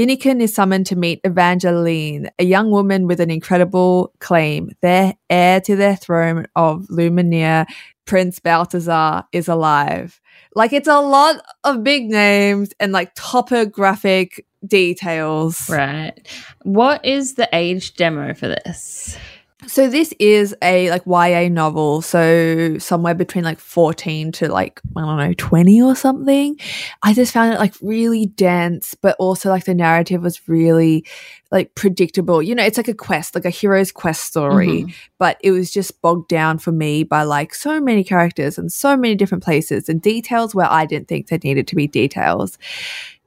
Finnikin 0.00 0.40
is 0.40 0.54
summoned 0.54 0.86
to 0.86 0.96
meet 0.96 1.22
Evanjalin, 1.24 2.30
a 2.38 2.44
young 2.44 2.70
woman 2.70 3.06
with 3.06 3.20
an 3.20 3.30
incredible 3.30 4.14
claim. 4.18 4.70
Their 4.80 5.12
heir 5.28 5.60
to 5.60 5.76
their 5.76 5.94
throne 5.94 6.46
of 6.56 6.86
Lumatere, 6.86 7.66
Prince 8.06 8.38
Balthazar, 8.38 9.24
is 9.30 9.46
alive. 9.46 10.18
Like, 10.54 10.72
it's 10.72 10.88
a 10.88 11.00
lot 11.00 11.44
of 11.64 11.84
big 11.84 12.08
names 12.08 12.70
and 12.80 12.92
like 12.92 13.14
topographic 13.14 14.46
details. 14.66 15.68
Right. 15.68 16.14
What 16.62 17.04
is 17.04 17.34
the 17.34 17.50
age 17.52 17.92
demo 17.92 18.32
for 18.32 18.48
this? 18.48 19.18
So 19.66 19.88
this 19.88 20.14
is 20.18 20.56
a 20.62 20.90
like 20.90 21.02
YA 21.06 21.48
novel, 21.48 22.00
so 22.00 22.78
somewhere 22.78 23.14
between 23.14 23.44
like 23.44 23.58
14 23.58 24.32
to 24.32 24.48
like 24.50 24.80
I 24.96 25.00
don't 25.02 25.18
know 25.18 25.34
20 25.34 25.82
or 25.82 25.94
something. 25.94 26.58
I 27.02 27.12
just 27.12 27.32
found 27.32 27.52
it 27.52 27.58
like 27.58 27.74
really 27.82 28.26
dense, 28.26 28.94
but 28.94 29.16
also 29.18 29.50
like 29.50 29.64
the 29.64 29.74
narrative 29.74 30.22
was 30.22 30.48
really 30.48 31.04
like 31.50 31.74
predictable. 31.74 32.42
You 32.42 32.54
know, 32.54 32.64
it's 32.64 32.78
like 32.78 32.88
a 32.88 32.94
quest, 32.94 33.34
like 33.34 33.44
a 33.44 33.50
hero's 33.50 33.92
quest 33.92 34.22
story, 34.22 34.82
mm-hmm. 34.82 34.90
but 35.18 35.36
it 35.42 35.50
was 35.50 35.70
just 35.70 36.00
bogged 36.00 36.28
down 36.28 36.58
for 36.58 36.72
me 36.72 37.02
by 37.02 37.24
like 37.24 37.54
so 37.54 37.80
many 37.80 38.02
characters 38.02 38.56
and 38.56 38.72
so 38.72 38.96
many 38.96 39.14
different 39.14 39.44
places 39.44 39.88
and 39.88 40.00
details 40.00 40.54
where 40.54 40.70
I 40.70 40.86
didn't 40.86 41.08
think 41.08 41.28
there 41.28 41.38
needed 41.42 41.68
to 41.68 41.76
be 41.76 41.86
details. 41.86 42.56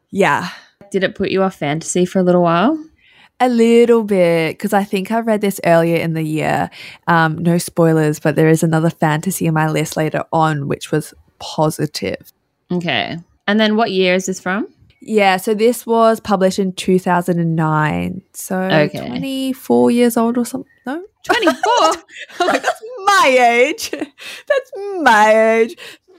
Yeah. 0.09 0.49
Did 0.91 1.03
it 1.03 1.15
put 1.15 1.31
you 1.31 1.43
off 1.43 1.55
fantasy 1.55 2.05
for 2.05 2.19
a 2.19 2.23
little 2.23 2.43
while? 2.43 2.77
A 3.39 3.49
little 3.49 4.03
bit, 4.03 4.57
because 4.57 4.73
I 4.73 4.83
think 4.83 5.11
I 5.11 5.19
read 5.19 5.41
this 5.41 5.59
earlier 5.65 5.97
in 5.97 6.13
the 6.13 6.23
year. 6.23 6.69
Um, 7.07 7.37
no 7.39 7.57
spoilers, 7.57 8.19
but 8.19 8.35
there 8.35 8.47
is 8.47 8.63
another 8.63 8.89
fantasy 8.89 9.47
in 9.47 9.53
my 9.53 9.69
list 9.69 9.97
later 9.97 10.23
on, 10.31 10.67
which 10.67 10.91
was 10.91 11.13
positive. 11.39 12.31
Okay. 12.71 13.17
And 13.47 13.59
then 13.59 13.75
what 13.75 13.91
year 13.91 14.15
is 14.15 14.27
this 14.27 14.39
from? 14.39 14.67
Yeah, 15.01 15.35
so 15.35 15.53
this 15.53 15.85
was 15.85 16.21
published 16.21 16.59
in 16.59 16.71
2009. 16.73 18.21
So 18.33 18.61
okay. 18.61 19.07
24 19.07 19.91
years 19.91 20.15
old 20.15 20.37
or 20.37 20.45
something. 20.45 20.71
No? 20.85 21.03
24? 21.25 21.53
like, 22.47 22.61
that's 22.61 22.83
my 23.05 23.27
age. 23.27 23.89
That's 24.47 24.71
my 25.01 25.55
age. 25.59 25.77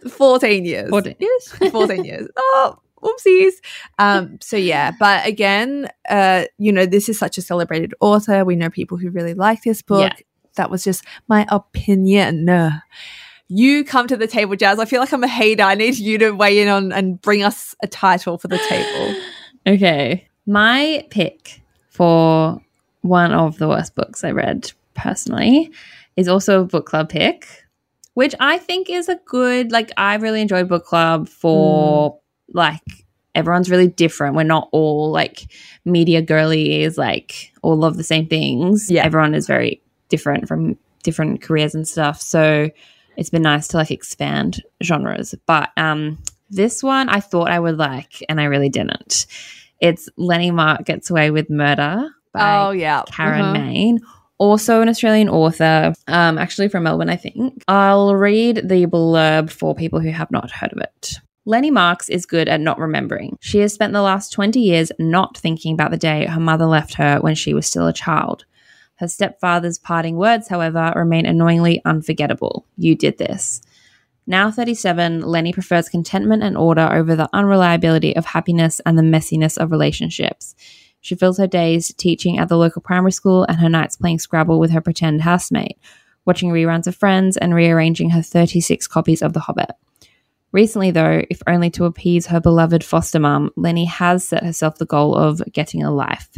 14 0.09 0.65
years. 0.65 0.91
14 0.91 1.15
years? 1.19 1.49
14 1.71 2.05
years. 2.05 2.29
Oh, 2.37 2.79
Oopsies. 3.05 3.53
Um, 3.99 4.39
so 4.41 4.57
yeah, 4.57 4.93
but 4.99 5.27
again, 5.27 5.89
uh, 6.09 6.45
you 6.59 6.73
know, 6.73 6.87
this 6.87 7.09
is 7.09 7.19
such 7.19 7.39
a 7.39 7.43
celebrated 7.43 7.95
author. 8.01 8.45
We 8.45 8.57
know 8.57 8.71
people 8.71 8.99
who 8.99 9.11
really 9.11 9.35
like 9.35 9.63
this 9.63 9.83
book. 9.83 10.13
Yeah. 10.13 10.23
That 10.57 10.71
was 10.71 10.85
just 10.85 11.05
my 11.29 11.47
opinion. 11.51 12.49
You 13.49 13.85
come 13.85 14.07
to 14.07 14.17
the 14.17 14.27
table, 14.27 14.57
Jazz. 14.57 14.79
I 14.79 14.85
feel 14.85 15.01
like 15.01 15.13
I'm 15.13 15.25
a 15.25 15.29
hater. 15.29 15.65
I 15.65 15.75
need 15.75 15.99
you 15.99 16.17
to 16.19 16.31
weigh 16.31 16.61
in 16.61 16.69
on 16.69 16.93
and 16.93 17.21
bring 17.21 17.43
us 17.43 17.75
a 17.83 17.87
title 17.87 18.39
for 18.39 18.49
the 18.49 18.59
table. 18.69 19.21
okay. 19.67 20.29
My 20.47 21.07
pick 21.11 21.61
for 21.89 22.61
one 23.03 23.33
of 23.33 23.59
the 23.59 23.69
worst 23.69 23.95
books 23.95 24.25
I 24.25 24.31
read 24.31 24.73
personally 24.95 25.71
is 26.17 26.29
also 26.29 26.63
a 26.63 26.65
book 26.65 26.87
club 26.87 27.11
pick, 27.11 27.47
which 28.15 28.35
I 28.41 28.59
think 28.59 28.89
is 28.89 29.09
a 29.09 29.17
good, 29.27 29.73
like, 29.73 29.93
I 29.97 30.15
really 30.17 30.41
enjoyed 30.41 30.69
book 30.69 30.85
club 30.85 31.29
for 31.29 32.15
mm 32.15 32.19
like 32.53 32.83
everyone's 33.35 33.71
really 33.71 33.89
different. 33.89 34.37
We're 34.37 34.45
not 34.45 34.69
all 34.73 35.11
like 35.11 35.51
media 35.85 36.23
girlies, 36.23 36.97
like 36.97 37.53
all 37.63 37.77
love 37.77 37.97
the 37.97 38.05
same 38.05 38.27
things. 38.27 38.91
Yeah. 38.91 39.05
Everyone 39.05 39.35
is 39.35 39.47
very 39.47 39.83
different 40.09 40.49
from 40.49 40.79
different 41.03 41.43
careers 41.43 41.75
and 41.75 41.87
stuff. 41.87 42.21
So 42.21 42.71
it's 43.17 43.31
been 43.31 43.43
nice 43.43 43.69
to 43.69 43.77
like 43.77 43.91
expand 43.91 44.63
genres. 44.83 45.35
But 45.47 45.71
um 45.77 46.19
this 46.51 46.83
one 46.83 47.09
I 47.09 47.21
thought 47.21 47.51
I 47.51 47.59
would 47.59 47.79
like 47.79 48.23
and 48.29 48.41
I 48.41 48.45
really 48.45 48.69
didn't. 48.69 49.27
It's 49.81 50.09
Lenny 50.17 50.51
Mark 50.51 50.85
Gets 50.85 51.11
Away 51.11 51.31
with 51.31 51.51
Murder 51.51 52.09
by 52.33 52.67
oh, 52.67 52.71
yeah. 52.71 53.03
Karen 53.07 53.41
uh-huh. 53.41 53.53
Maine. 53.53 54.01
Also 54.39 54.81
an 54.81 54.89
Australian 54.89 55.29
author, 55.29 55.95
um, 56.09 56.39
actually 56.39 56.69
from 56.69 56.83
Melbourne, 56.83 57.09
I 57.09 57.17
think. 57.17 57.63
I'll 57.69 58.15
read 58.15 58.69
the 58.69 58.87
blurb 58.87 59.51
for 59.51 59.75
people 59.75 60.01
who 60.01 60.11
have 60.11 60.31
not 60.31 60.51
heard 60.51 60.73
of 60.73 60.79
it. 60.79 61.21
Lenny 61.47 61.71
Marks 61.71 62.09
is 62.09 62.25
good 62.25 62.49
at 62.49 62.63
not 62.63 62.79
remembering. 62.79 63.37
She 63.41 63.59
has 63.59 63.75
spent 63.75 63.93
the 63.93 64.01
last 64.01 64.33
20 64.33 64.59
years 64.59 64.91
not 64.99 65.37
thinking 65.37 65.75
about 65.75 65.91
the 65.91 65.99
day 65.99 66.25
her 66.25 66.41
mother 66.41 66.65
left 66.65 66.95
her 66.95 67.19
when 67.21 67.35
she 67.35 67.53
was 67.53 67.67
still 67.67 67.87
a 67.87 67.93
child. 67.93 68.47
Her 68.97 69.09
stepfather's 69.09 69.79
parting 69.79 70.17
words, 70.17 70.49
however, 70.49 70.93
remain 70.97 71.27
annoyingly 71.27 71.83
unforgettable. 71.85 72.65
You 72.79 72.95
did 72.95 73.19
this. 73.19 73.61
Now 74.27 74.51
37, 74.51 75.21
Lenny 75.21 75.53
prefers 75.53 75.91
contentment 75.91 76.43
and 76.43 76.57
order 76.57 76.89
over 76.91 77.15
the 77.15 77.29
unreliability 77.35 78.17
of 78.17 78.25
happiness 78.25 78.81
and 78.87 78.97
the 78.97 79.03
messiness 79.03 79.59
of 79.59 79.71
relationships. 79.71 80.55
She 81.03 81.15
fills 81.15 81.37
her 81.37 81.47
days 81.47 81.93
teaching 81.99 82.39
at 82.39 82.49
the 82.49 82.57
local 82.57 82.81
primary 82.81 83.13
school 83.13 83.45
and 83.45 83.59
her 83.59 83.69
nights 83.69 83.97
playing 83.97 84.21
Scrabble 84.21 84.59
with 84.59 84.71
her 84.71 84.81
pretend 84.81 85.21
housemate, 85.21 85.77
watching 86.25 86.49
reruns 86.49 86.87
of 86.87 86.97
Friends 86.97 87.37
and 87.37 87.55
rearranging 87.55 88.11
her 88.11 88.23
36 88.23 88.87
copies 88.87 89.21
of 89.21 89.35
The 89.35 89.41
Hobbit. 89.41 89.73
Recently, 90.55 90.93
though, 90.93 91.21
if 91.29 91.43
only 91.49 91.69
to 91.71 91.85
appease 91.85 92.29
her 92.29 92.41
beloved 92.41 92.85
foster 92.85 93.19
mum, 93.19 93.51
Lenny 93.57 93.87
has 93.87 94.25
set 94.25 94.45
herself 94.45 94.79
the 94.79 94.87
goal 94.87 95.17
of 95.17 95.43
getting 95.53 95.83
a 95.83 95.91
life. 95.91 96.31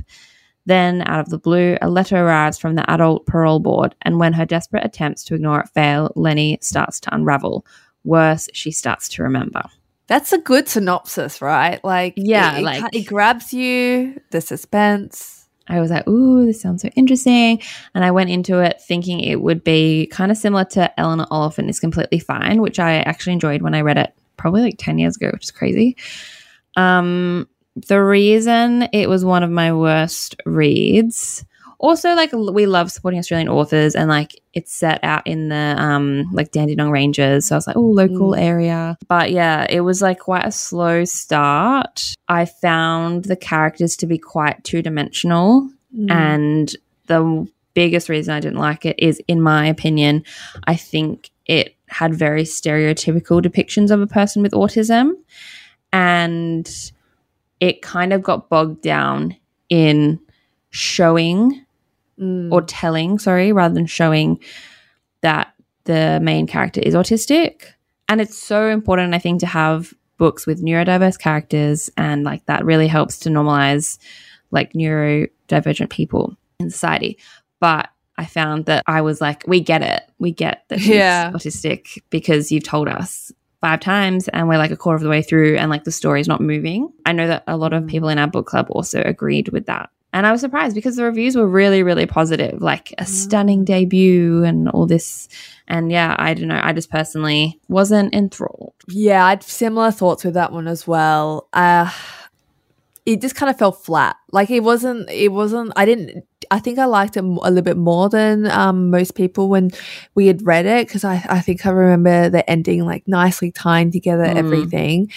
Then, 0.65 1.03
out 1.03 1.21
of 1.21 1.29
the 1.29 1.39
blue, 1.39 1.77
a 1.83 1.91
letter 1.91 2.17
arrives 2.17 2.57
from 2.57 2.77
the 2.77 2.91
adult 2.91 3.27
parole 3.27 3.61
board, 3.61 3.95
and 4.01 4.19
when 4.19 4.33
her 4.33 4.47
desperate 4.47 4.87
attempts 4.87 5.23
to 5.25 5.35
ignore 5.35 5.61
it 5.61 5.69
fail, 5.69 6.13
Lenny 6.17 6.57
starts 6.63 6.99
to 7.01 7.15
unravel. 7.15 7.67
Worse, 8.05 8.49
she 8.55 8.71
starts 8.71 9.11
to 9.11 9.23
remember. 9.23 9.65
That's 10.07 10.33
a 10.33 10.39
good 10.39 10.67
synopsis, 10.67 11.43
right? 11.43 11.85
Like, 11.85 12.15
yeah, 12.17 12.57
it, 12.57 12.63
like 12.63 12.95
it 12.95 13.03
grabs 13.03 13.53
you, 13.53 14.19
the 14.31 14.41
suspense. 14.41 15.36
I 15.69 15.81
was 15.81 15.91
like, 15.91 16.07
ooh, 16.09 16.47
this 16.47 16.61
sounds 16.61 16.83
so 16.83 16.89
interesting. 16.97 17.61
And 17.95 18.05
I 18.05 18.11
went 18.11 18.31
into 18.31 18.61
it 18.61 18.81
thinking 18.81 19.21
it 19.21 19.41
would 19.41 19.65
be 19.65 20.07
kind 20.07 20.31
of 20.31 20.39
similar 20.39 20.65
to 20.67 21.01
Eleanor 21.01 21.27
Oliphant 21.31 21.71
is 21.71 21.81
Completely 21.81 22.19
Fine, 22.19 22.61
which 22.63 22.79
I 22.79 22.97
actually 23.01 23.33
enjoyed 23.35 23.63
when 23.63 23.75
I 23.75 23.81
read 23.81 23.99
it 23.99 24.15
probably 24.37 24.63
like 24.63 24.79
10 24.79 24.99
years 24.99 25.17
ago, 25.17 25.31
which 25.33 25.45
is 25.45 25.51
crazy. 25.51 25.97
Um, 26.77 27.49
the 27.75 28.03
reason 28.03 28.89
it 28.93 29.09
was 29.09 29.25
one 29.25 29.43
of 29.43 29.51
my 29.51 29.73
worst 29.73 30.37
reads 30.47 31.45
also 31.79 32.15
like 32.15 32.33
we 32.33 32.67
love 32.67 32.91
supporting 32.91 33.19
australian 33.19 33.49
authors 33.49 33.95
and 33.95 34.09
like 34.09 34.41
it's 34.55 34.75
set 34.75 34.99
out 35.03 35.27
in 35.27 35.49
the 35.49 35.75
um 35.79 36.29
like 36.33 36.51
dandenong 36.53 36.91
ranges 36.91 37.47
so 37.47 37.55
i 37.55 37.57
was 37.57 37.67
like 37.67 37.77
oh 37.77 37.81
local 37.81 38.31
mm. 38.31 38.41
area 38.41 38.97
but 39.09 39.31
yeah 39.31 39.67
it 39.69 39.81
was 39.81 40.01
like 40.01 40.19
quite 40.19 40.45
a 40.45 40.53
slow 40.53 41.05
start 41.05 42.15
i 42.29 42.45
found 42.45 43.25
the 43.25 43.37
characters 43.37 43.97
to 43.97 44.07
be 44.07 44.19
quite 44.19 44.63
two-dimensional 44.65 45.69
mm. 45.97 46.11
and 46.11 46.77
the 47.07 47.47
biggest 47.75 48.09
reason 48.09 48.33
i 48.33 48.41
didn't 48.41 48.59
like 48.59 48.87
it 48.87 48.97
is 48.99 49.21
in 49.29 49.41
my 49.41 49.67
opinion 49.67 50.23
i 50.65 50.75
think 50.75 51.31
it 51.47 51.77
had 51.89 52.15
very 52.15 52.43
stereotypical 52.43 53.41
depictions 53.41 53.91
of 53.91 54.01
a 54.01 54.07
person 54.07 54.43
with 54.43 54.53
autism 54.53 55.13
and 55.93 56.93
it 57.61 57.81
kind 57.83 58.13
of 58.13 58.23
got 58.23 58.49
bogged 58.49 58.83
down 58.83 59.37
in 59.69 60.19
showing 60.71 61.66
mm. 62.21 62.51
or 62.53 62.63
telling, 62.63 63.19
sorry, 63.19 63.53
rather 63.53 63.75
than 63.75 63.87
showing 63.87 64.41
that 65.23 65.53
the 65.85 66.21
main 66.23 66.47
character 66.47 66.81
is 66.81 66.95
autistic. 66.95 67.65
And 68.09 68.21
it's 68.21 68.39
so 68.39 68.69
important, 68.69 69.15
I 69.15 69.19
think, 69.19 69.41
to 69.41 69.47
have 69.47 69.93
books 70.19 70.47
with 70.47 70.63
neurodiverse 70.63 71.19
characters, 71.19 71.91
and 71.97 72.25
like 72.25 72.47
that 72.47 72.65
really 72.65 72.89
helps 72.89 73.19
to 73.21 73.29
normalize 73.29 73.99
like 74.51 74.73
neurodivergent 74.73 75.91
people 75.91 76.37
in 76.59 76.71
society. 76.71 77.19
But 77.61 77.89
I 78.19 78.25
found 78.25 78.67
that 78.67 78.83
I 78.87 79.03
was 79.03 79.21
like, 79.21 79.45
we 79.47 79.61
get 79.61 79.83
it. 79.83 80.03
We 80.19 80.33
get 80.33 80.65
that 80.69 80.81
she's 80.81 80.89
yeah. 80.89 81.31
autistic 81.33 81.99
because 82.11 82.51
you've 82.51 82.65
told 82.65 82.89
us 82.89 83.33
five 83.61 83.81
times 83.81 84.29
and 84.29 84.49
we're 84.49 84.59
like 84.59 84.71
a 84.71 84.77
quarter 84.77 84.97
of 84.97 85.03
the 85.03 85.09
way 85.09 85.23
through 85.23 85.57
and 85.57 85.71
like 85.71 85.85
the 85.85 85.93
story's 85.93 86.29
not 86.29 86.41
moving. 86.41 86.93
I 87.05 87.13
know 87.13 87.27
that 87.27 87.45
a 87.47 87.57
lot 87.57 87.73
of 87.73 87.85
mm. 87.85 87.89
people 87.89 88.09
in 88.09 88.19
our 88.19 88.27
book 88.27 88.47
club 88.47 88.67
also 88.71 89.03
agreed 89.03 89.49
with 89.49 89.67
that. 89.67 89.91
And 90.17 90.27
I 90.27 90.33
was 90.33 90.41
surprised 90.41 90.75
because 90.75 90.97
the 90.97 91.05
reviews 91.05 91.37
were 91.37 91.47
really, 91.47 91.83
really 91.83 92.07
positive, 92.07 92.63
like 92.63 92.95
a 92.97 93.05
stunning 93.05 93.67
debut 93.67 94.45
and 94.45 94.67
all 94.71 94.87
this. 94.87 95.29
And 95.69 95.93
yeah, 95.93 96.17
I 96.19 96.33
don't 96.33 96.49
know. 96.49 96.59
I 96.63 96.73
just 96.73 96.89
personally 96.91 97.61
wasn't 97.69 98.15
enthralled. 98.15 98.73
Yeah, 98.89 99.27
I 99.27 99.29
had 99.31 99.43
similar 99.43 99.91
thoughts 99.91 100.25
with 100.25 100.33
that 100.33 100.53
one 100.53 100.69
as 100.69 100.87
well. 100.87 101.49
Uh, 101.53 101.93
it 103.05 103.21
just 103.21 103.35
kind 103.35 103.51
of 103.51 103.59
fell 103.59 103.73
flat. 103.73 104.17
Like 104.33 104.51
it 104.51 104.61
wasn't, 104.61 105.11
it 105.11 105.33
wasn't, 105.33 105.73
I 105.77 105.85
didn't, 105.85 106.25
I 106.51 106.61
think 106.61 106.79
I 106.79 106.87
liked 106.87 107.19
it 107.19 107.23
a 107.23 107.27
little 107.27 107.61
bit 107.61 107.77
more 107.77 108.09
than 108.09 108.51
um, 108.51 108.89
most 108.89 109.17
people 109.17 109.51
when 109.51 109.71
we 110.15 110.29
had 110.29 110.47
read 110.47 110.65
it 110.65 110.87
because 110.87 111.05
I, 111.05 111.27
I 111.29 111.41
think 111.41 111.67
I 111.67 111.71
remember 111.71 112.31
the 112.31 112.49
ending 112.49 112.87
like 112.87 113.07
nicely 113.07 113.53
tying 113.53 113.91
together 113.91 114.25
Mm. 114.25 114.37
everything. 114.37 115.13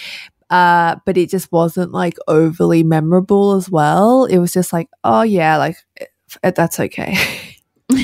Uh, 0.50 0.96
but 1.06 1.16
it 1.16 1.30
just 1.30 1.50
wasn't 1.52 1.92
like 1.92 2.16
overly 2.28 2.82
memorable 2.82 3.52
as 3.52 3.70
well. 3.70 4.24
It 4.24 4.38
was 4.38 4.52
just 4.52 4.72
like, 4.72 4.88
oh 5.04 5.22
yeah, 5.22 5.56
like 5.56 5.76
eh, 6.42 6.50
that's 6.50 6.80
okay. 6.80 7.16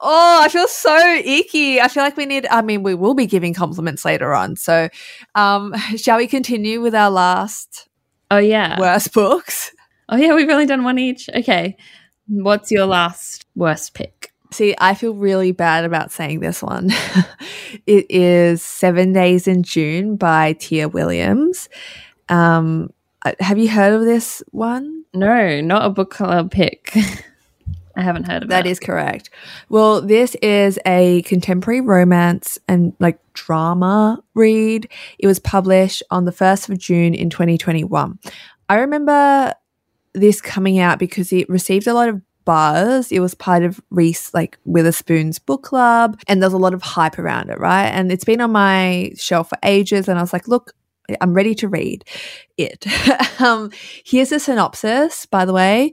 oh, 0.00 0.40
I 0.42 0.48
feel 0.48 0.68
so 0.68 0.96
icky. 1.24 1.80
I 1.80 1.88
feel 1.88 2.02
like 2.02 2.16
we 2.16 2.26
need. 2.26 2.46
I 2.50 2.62
mean, 2.62 2.82
we 2.82 2.94
will 2.94 3.14
be 3.14 3.26
giving 3.26 3.54
compliments 3.54 4.04
later 4.04 4.34
on. 4.34 4.56
So, 4.56 4.88
um, 5.34 5.74
shall 5.96 6.18
we 6.18 6.26
continue 6.26 6.80
with 6.80 6.94
our 6.94 7.10
last 7.10 7.88
Oh 8.30 8.38
yeah. 8.38 8.78
worst 8.78 9.12
books? 9.12 9.72
oh 10.08 10.16
yeah, 10.16 10.34
we've 10.34 10.48
only 10.50 10.66
done 10.66 10.84
one 10.84 10.98
each. 10.98 11.28
Okay. 11.34 11.76
What's 12.28 12.70
your 12.70 12.86
last 12.86 13.46
worst 13.54 13.94
pick? 13.94 14.29
See, 14.52 14.74
I 14.78 14.94
feel 14.94 15.14
really 15.14 15.52
bad 15.52 15.84
about 15.84 16.10
saying 16.10 16.40
this 16.40 16.62
one. 16.62 16.90
it 17.86 18.06
is 18.10 18.62
Seven 18.62 19.12
Days 19.12 19.46
in 19.46 19.62
June 19.62 20.16
by 20.16 20.54
Tia 20.54 20.88
Williams. 20.88 21.68
Um, 22.28 22.92
uh, 23.24 23.32
have 23.40 23.58
you 23.58 23.68
heard 23.68 23.92
of 23.92 24.04
this 24.04 24.42
one? 24.50 25.04
No, 25.14 25.60
not 25.60 25.84
a 25.84 25.90
book 25.90 26.10
club 26.10 26.50
pick. 26.50 26.92
I 27.96 28.02
haven't 28.02 28.24
heard 28.24 28.42
of 28.42 28.48
That 28.48 28.64
That 28.64 28.70
is 28.70 28.80
correct. 28.80 29.30
Well, 29.68 30.00
this 30.00 30.34
is 30.36 30.78
a 30.86 31.22
contemporary 31.22 31.80
romance 31.80 32.58
and 32.66 32.94
like 32.98 33.18
drama 33.34 34.22
read. 34.34 34.88
It 35.18 35.26
was 35.26 35.38
published 35.38 36.02
on 36.10 36.24
the 36.24 36.32
1st 36.32 36.70
of 36.70 36.78
June 36.78 37.14
in 37.14 37.30
2021. 37.30 38.18
I 38.68 38.76
remember 38.76 39.54
this 40.14 40.40
coming 40.40 40.78
out 40.78 40.98
because 40.98 41.32
it 41.32 41.48
received 41.48 41.86
a 41.86 41.94
lot 41.94 42.08
of 42.08 42.20
buzz. 42.50 43.12
It 43.12 43.20
was 43.20 43.32
part 43.32 43.62
of 43.62 43.80
Reese 43.90 44.34
like 44.34 44.58
Witherspoon's 44.64 45.38
book 45.38 45.62
club 45.62 46.20
and 46.26 46.42
there's 46.42 46.52
a 46.52 46.58
lot 46.58 46.74
of 46.74 46.82
hype 46.82 47.16
around 47.16 47.48
it, 47.48 47.60
right? 47.60 47.86
And 47.86 48.10
it's 48.10 48.24
been 48.24 48.40
on 48.40 48.50
my 48.50 49.12
shelf 49.14 49.50
for 49.50 49.58
ages 49.62 50.08
and 50.08 50.18
I 50.18 50.20
was 50.20 50.32
like, 50.32 50.48
look, 50.48 50.72
I'm 51.20 51.32
ready 51.32 51.54
to 51.54 51.68
read 51.68 52.04
it. 52.58 52.84
um, 53.40 53.70
here's 54.04 54.32
a 54.32 54.40
synopsis, 54.40 55.26
by 55.26 55.44
the 55.44 55.52
way. 55.52 55.92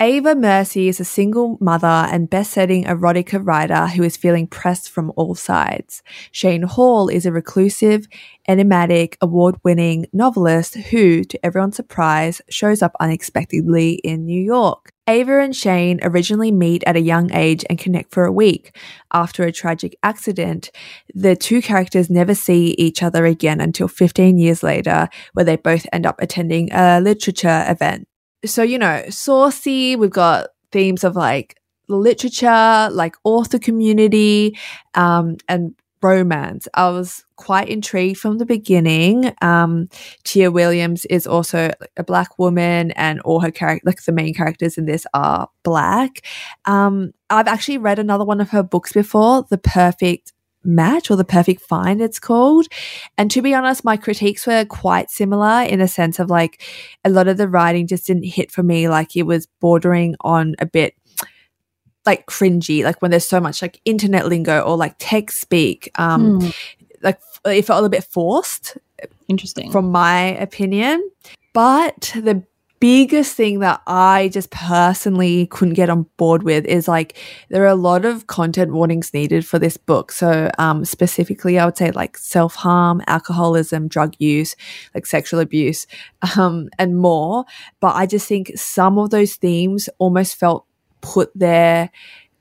Ava 0.00 0.34
Mercy 0.34 0.88
is 0.88 0.98
a 0.98 1.04
single 1.04 1.56
mother 1.60 1.86
and 1.86 2.28
best-selling 2.28 2.82
erotica 2.82 3.40
writer 3.40 3.86
who 3.86 4.02
is 4.02 4.16
feeling 4.16 4.48
pressed 4.48 4.90
from 4.90 5.12
all 5.14 5.36
sides. 5.36 6.02
Shane 6.32 6.62
Hall 6.62 7.08
is 7.08 7.24
a 7.24 7.30
reclusive, 7.30 8.08
enigmatic, 8.48 9.16
award-winning 9.20 10.06
novelist 10.12 10.74
who, 10.74 11.22
to 11.22 11.46
everyone's 11.46 11.76
surprise, 11.76 12.42
shows 12.50 12.82
up 12.82 12.96
unexpectedly 12.98 13.92
in 14.02 14.26
New 14.26 14.42
York. 14.42 14.90
Ava 15.06 15.38
and 15.38 15.54
Shane 15.54 16.00
originally 16.02 16.50
meet 16.50 16.82
at 16.88 16.96
a 16.96 17.00
young 17.00 17.32
age 17.32 17.64
and 17.70 17.78
connect 17.78 18.12
for 18.12 18.24
a 18.24 18.32
week. 18.32 18.76
After 19.12 19.44
a 19.44 19.52
tragic 19.52 19.96
accident, 20.02 20.72
the 21.14 21.36
two 21.36 21.62
characters 21.62 22.10
never 22.10 22.34
see 22.34 22.74
each 22.78 23.00
other 23.00 23.26
again 23.26 23.60
until 23.60 23.86
15 23.86 24.38
years 24.38 24.64
later, 24.64 25.08
where 25.34 25.44
they 25.44 25.54
both 25.54 25.86
end 25.92 26.04
up 26.04 26.20
attending 26.20 26.72
a 26.72 27.00
literature 27.00 27.64
event 27.68 28.08
so 28.44 28.62
you 28.62 28.78
know 28.78 29.04
saucy 29.08 29.96
we've 29.96 30.10
got 30.10 30.48
themes 30.72 31.04
of 31.04 31.16
like 31.16 31.60
literature 31.88 32.88
like 32.92 33.16
author 33.24 33.58
community 33.58 34.56
um, 34.94 35.36
and 35.48 35.74
romance. 36.04 36.68
I 36.74 36.90
was 36.90 37.24
quite 37.36 37.68
intrigued 37.68 38.18
from 38.18 38.36
the 38.36 38.44
beginning. 38.44 39.32
Um, 39.40 39.88
tia 40.22 40.50
williams 40.50 41.06
is 41.06 41.26
also 41.26 41.70
a 41.96 42.04
black 42.04 42.38
woman 42.38 42.90
and 42.92 43.20
all 43.22 43.40
her 43.40 43.50
character 43.50 43.82
like 43.86 44.04
the 44.04 44.12
main 44.12 44.34
characters 44.34 44.76
in 44.76 44.84
this 44.84 45.06
are 45.14 45.48
black. 45.62 46.20
Um, 46.66 47.12
i've 47.30 47.48
actually 47.48 47.78
read 47.78 47.98
another 47.98 48.24
one 48.24 48.40
of 48.40 48.50
her 48.50 48.62
books 48.62 48.92
before 48.92 49.44
the 49.48 49.58
perfect 49.58 50.33
match 50.64 51.10
or 51.10 51.16
the 51.16 51.24
perfect 51.24 51.60
find 51.60 52.00
it's 52.00 52.18
called 52.18 52.66
and 53.18 53.30
to 53.30 53.42
be 53.42 53.54
honest 53.54 53.84
my 53.84 53.96
critiques 53.96 54.46
were 54.46 54.64
quite 54.64 55.10
similar 55.10 55.62
in 55.62 55.80
a 55.80 55.88
sense 55.88 56.18
of 56.18 56.30
like 56.30 56.62
a 57.04 57.10
lot 57.10 57.28
of 57.28 57.36
the 57.36 57.48
writing 57.48 57.86
just 57.86 58.06
didn't 58.06 58.24
hit 58.24 58.50
for 58.50 58.62
me 58.62 58.88
like 58.88 59.16
it 59.16 59.24
was 59.24 59.46
bordering 59.60 60.14
on 60.20 60.54
a 60.58 60.66
bit 60.66 60.94
like 62.06 62.26
cringy 62.26 62.84
like 62.84 63.00
when 63.00 63.10
there's 63.10 63.28
so 63.28 63.40
much 63.40 63.62
like 63.62 63.80
internet 63.84 64.26
lingo 64.26 64.60
or 64.60 64.76
like 64.76 64.94
tech 64.98 65.30
speak 65.30 65.90
um 65.96 66.40
Hmm, 66.40 66.50
like 67.02 67.20
it 67.44 67.62
felt 67.62 67.78
a 67.78 67.82
little 67.82 67.90
bit 67.90 68.04
forced 68.04 68.78
interesting. 69.28 69.70
from 69.70 69.90
my 69.92 70.36
opinion. 70.38 71.08
But 71.52 72.12
the 72.14 72.42
biggest 72.84 73.34
thing 73.34 73.60
that 73.60 73.80
I 73.86 74.28
just 74.30 74.50
personally 74.50 75.46
couldn't 75.46 75.72
get 75.72 75.88
on 75.88 76.04
board 76.18 76.42
with 76.42 76.66
is 76.66 76.86
like 76.86 77.16
there 77.48 77.62
are 77.62 77.66
a 77.66 77.74
lot 77.74 78.04
of 78.04 78.26
content 78.26 78.74
warnings 78.74 79.14
needed 79.14 79.46
for 79.46 79.58
this 79.58 79.78
book. 79.78 80.12
So 80.12 80.50
um, 80.58 80.84
specifically, 80.84 81.58
I 81.58 81.64
would 81.64 81.78
say 81.78 81.92
like 81.92 82.18
self 82.18 82.54
harm, 82.56 83.00
alcoholism, 83.06 83.88
drug 83.88 84.12
use, 84.18 84.54
like 84.94 85.06
sexual 85.06 85.40
abuse, 85.40 85.86
um, 86.36 86.68
and 86.78 86.98
more. 86.98 87.46
But 87.80 87.96
I 87.96 88.04
just 88.04 88.28
think 88.28 88.52
some 88.54 88.98
of 88.98 89.08
those 89.08 89.36
themes 89.36 89.88
almost 89.96 90.36
felt 90.36 90.66
put 91.00 91.30
there 91.34 91.90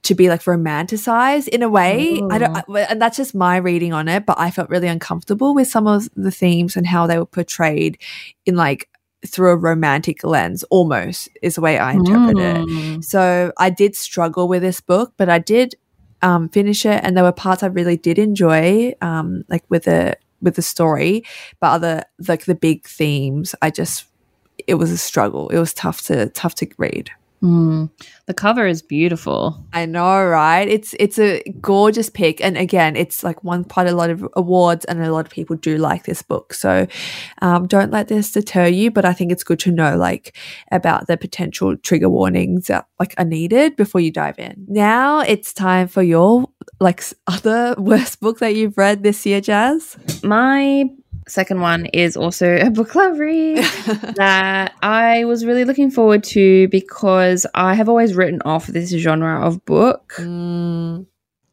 to 0.01 0.13
be 0.13 0.27
like 0.27 0.41
romanticized 0.41 1.47
in 1.47 1.63
a 1.63 1.69
way. 1.69 2.21
I 2.29 2.38
don't, 2.38 2.58
I- 2.58 2.82
and 2.89 3.01
that's 3.01 3.15
just 3.15 3.34
my 3.34 3.56
reading 3.56 3.93
on 3.93 4.10
it. 4.10 4.25
But 4.25 4.38
I 4.38 4.51
felt 4.51 4.69
really 4.69 4.89
uncomfortable 4.89 5.56
with 5.56 5.69
some 5.69 5.88
of 5.88 6.10
the 6.17 6.32
themes 6.32 6.75
and 6.75 6.86
how 6.86 7.08
they 7.08 7.17
were 7.17 7.25
portrayed 7.25 7.97
in 8.45 8.58
like 8.58 8.89
through 9.25 9.51
a 9.51 9.55
romantic 9.55 10.23
lens, 10.23 10.63
almost 10.63 11.29
is 11.41 11.55
the 11.55 11.62
way 11.62 11.77
I 11.77 11.93
interpret 11.93 12.38
it. 12.38 12.69
Hmm. 12.69 13.01
So 13.01 13.51
I 13.57 13.69
did 13.69 13.95
struggle 13.95 14.47
with 14.47 14.62
this 14.62 14.81
book, 14.81 15.13
but 15.17 15.29
I 15.29 15.39
did 15.39 15.75
um, 16.21 16.49
finish 16.49 16.86
it, 16.86 17.01
and 17.03 17.15
there 17.15 17.23
were 17.23 17.31
parts 17.31 17.63
I 17.63 17.67
really 17.67 17.97
did 17.97 18.19
enjoy, 18.19 18.93
um, 19.01 19.43
like 19.49 19.63
with 19.69 19.86
the 19.86 20.17
with 20.41 20.55
the 20.55 20.62
story. 20.62 21.23
But 21.59 21.71
other 21.71 22.03
like 22.27 22.45
the 22.45 22.55
big 22.55 22.86
themes, 22.86 23.55
I 23.62 23.69
just 23.69 24.05
it 24.67 24.75
was 24.75 24.91
a 24.91 24.97
struggle. 24.97 25.49
It 25.49 25.59
was 25.59 25.73
tough 25.73 26.01
to 26.03 26.29
tough 26.29 26.55
to 26.55 26.67
read. 26.77 27.12
Hmm. 27.43 27.88
The 28.25 28.34
cover 28.34 28.65
is 28.65 28.82
beautiful. 28.82 29.67
I 29.73 29.86
know, 29.86 30.25
right? 30.25 30.65
It's 30.65 30.95
it's 30.97 31.19
a 31.19 31.43
gorgeous 31.60 32.10
pick, 32.10 32.39
and 32.39 32.58
again, 32.58 32.95
it's 32.95 33.21
like 33.21 33.43
won 33.43 33.65
quite 33.65 33.88
a 33.88 33.93
lot 33.93 34.10
of 34.10 34.25
awards, 34.38 34.86
and 34.86 35.03
a 35.03 35.12
lot 35.12 35.25
of 35.25 35.32
people 35.34 35.58
do 35.58 35.77
like 35.77 36.06
this 36.06 36.21
book. 36.21 36.53
So, 36.53 36.88
um, 37.41 37.67
don't 37.67 37.91
let 37.91 38.08
this 38.08 38.32
deter 38.32 38.67
you. 38.67 38.91
But 38.91 39.03
I 39.03 39.12
think 39.12 39.34
it's 39.34 39.43
good 39.43 39.60
to 39.60 39.71
know 39.71 39.97
like 39.97 40.38
about 40.71 41.08
the 41.08 41.17
potential 41.17 41.75
trigger 41.75 42.10
warnings 42.10 42.67
that 42.67 42.88
like 42.97 43.13
are 43.17 43.25
needed 43.25 43.75
before 43.75 43.99
you 43.99 44.10
dive 44.10 44.39
in. 44.39 44.65
Now 44.69 45.19
it's 45.19 45.51
time 45.51 45.89
for 45.89 46.01
your 46.01 46.47
like 46.79 47.03
other 47.27 47.75
worst 47.77 48.21
book 48.21 48.39
that 48.39 48.56
you've 48.56 48.77
read 48.77 49.03
this 49.03 49.25
year, 49.25 49.41
Jazz. 49.41 49.97
My 50.23 50.86
second 51.27 51.62
one 51.62 51.86
is 51.88 52.15
also 52.17 52.55
a 52.57 52.69
book 52.69 52.89
club 52.89 53.17
read 53.19 53.57
that 54.15 54.73
I 54.81 55.25
was 55.25 55.45
really 55.45 55.65
looking 55.65 55.91
forward 55.91 56.23
to 56.25 56.67
because 56.69 57.45
I 57.53 57.73
have 57.75 57.89
always 57.89 58.15
written 58.15 58.41
off 58.45 58.67
this 58.67 58.91
genre 58.91 59.45
of 59.45 59.63
book. 59.65 60.13
Mm. 60.17 61.05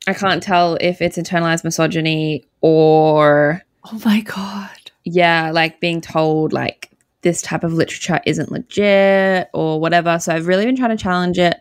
I 0.06 0.14
can't 0.14 0.42
tell 0.42 0.76
if 0.80 1.00
it's 1.02 1.18
internalized 1.18 1.64
misogyny 1.64 2.44
or 2.60 3.62
Oh 3.84 4.00
my 4.04 4.20
god. 4.22 4.90
yeah, 5.04 5.50
like 5.52 5.80
being 5.80 6.00
told 6.00 6.52
like 6.52 6.90
this 7.22 7.42
type 7.42 7.64
of 7.64 7.72
literature 7.72 8.20
isn't 8.26 8.50
legit 8.50 9.48
or 9.52 9.78
whatever. 9.80 10.18
So 10.18 10.34
I've 10.34 10.46
really 10.46 10.64
been 10.64 10.76
trying 10.76 10.96
to 10.96 11.02
challenge 11.02 11.38
it 11.38 11.56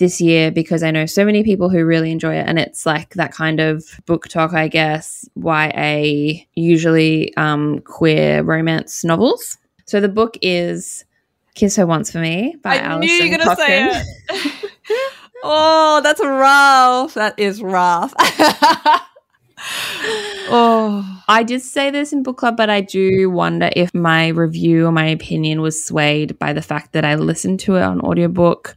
this 0.00 0.20
year 0.20 0.50
because 0.50 0.82
I 0.82 0.90
know 0.90 1.06
so 1.06 1.24
many 1.24 1.44
people 1.44 1.68
who 1.68 1.84
really 1.84 2.10
enjoy 2.10 2.34
it 2.34 2.48
and 2.48 2.58
it's 2.58 2.84
like 2.84 3.14
that 3.14 3.32
kind 3.32 3.60
of 3.60 3.84
BookTok, 4.06 4.52
I 4.54 4.66
guess, 4.66 5.28
YA, 5.36 6.42
usually 6.56 7.32
um 7.36 7.78
queer 7.80 8.42
romance 8.42 9.04
novels. 9.04 9.58
So 9.86 10.00
the 10.00 10.08
book 10.08 10.36
is 10.42 11.04
Kiss 11.54 11.76
Her 11.76 11.86
Once 11.86 12.10
for 12.10 12.18
Me 12.18 12.56
by 12.62 12.76
I 12.76 12.78
Alison 12.78 13.38
Cochrun. 13.38 14.04
oh, 15.44 16.00
that's 16.02 16.20
rough. 16.20 17.14
That 17.14 17.38
is 17.38 17.62
rough. 17.62 18.12
oh. 20.48 21.16
I 21.28 21.44
did 21.44 21.62
say 21.62 21.90
this 21.92 22.12
in 22.12 22.24
book 22.24 22.38
club, 22.38 22.56
but 22.56 22.70
I 22.70 22.80
do 22.80 23.30
wonder 23.30 23.70
if 23.76 23.94
my 23.94 24.28
review 24.28 24.86
or 24.86 24.92
my 24.92 25.06
opinion 25.06 25.60
was 25.60 25.84
swayed 25.84 26.36
by 26.40 26.52
the 26.52 26.60
fact 26.60 26.92
that 26.92 27.04
I 27.04 27.14
listened 27.14 27.60
to 27.60 27.76
it 27.76 27.82
on 27.82 28.00
audiobook 28.00 28.74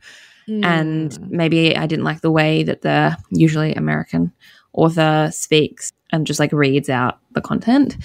and 0.48 1.12
Mm. 1.12 1.30
maybe 1.30 1.76
I 1.78 1.86
didn't 1.88 2.06
like 2.06 2.22
the 2.22 2.32
way 2.32 2.64
that 2.64 2.82
the 2.82 3.18
usually 3.32 3.74
American 3.74 4.32
author 4.74 5.30
speaks 5.32 5.92
and 6.12 6.26
just 6.28 6.40
like 6.40 6.52
reads 6.52 6.90
out 6.90 7.20
the 7.32 7.42
content. 7.42 7.98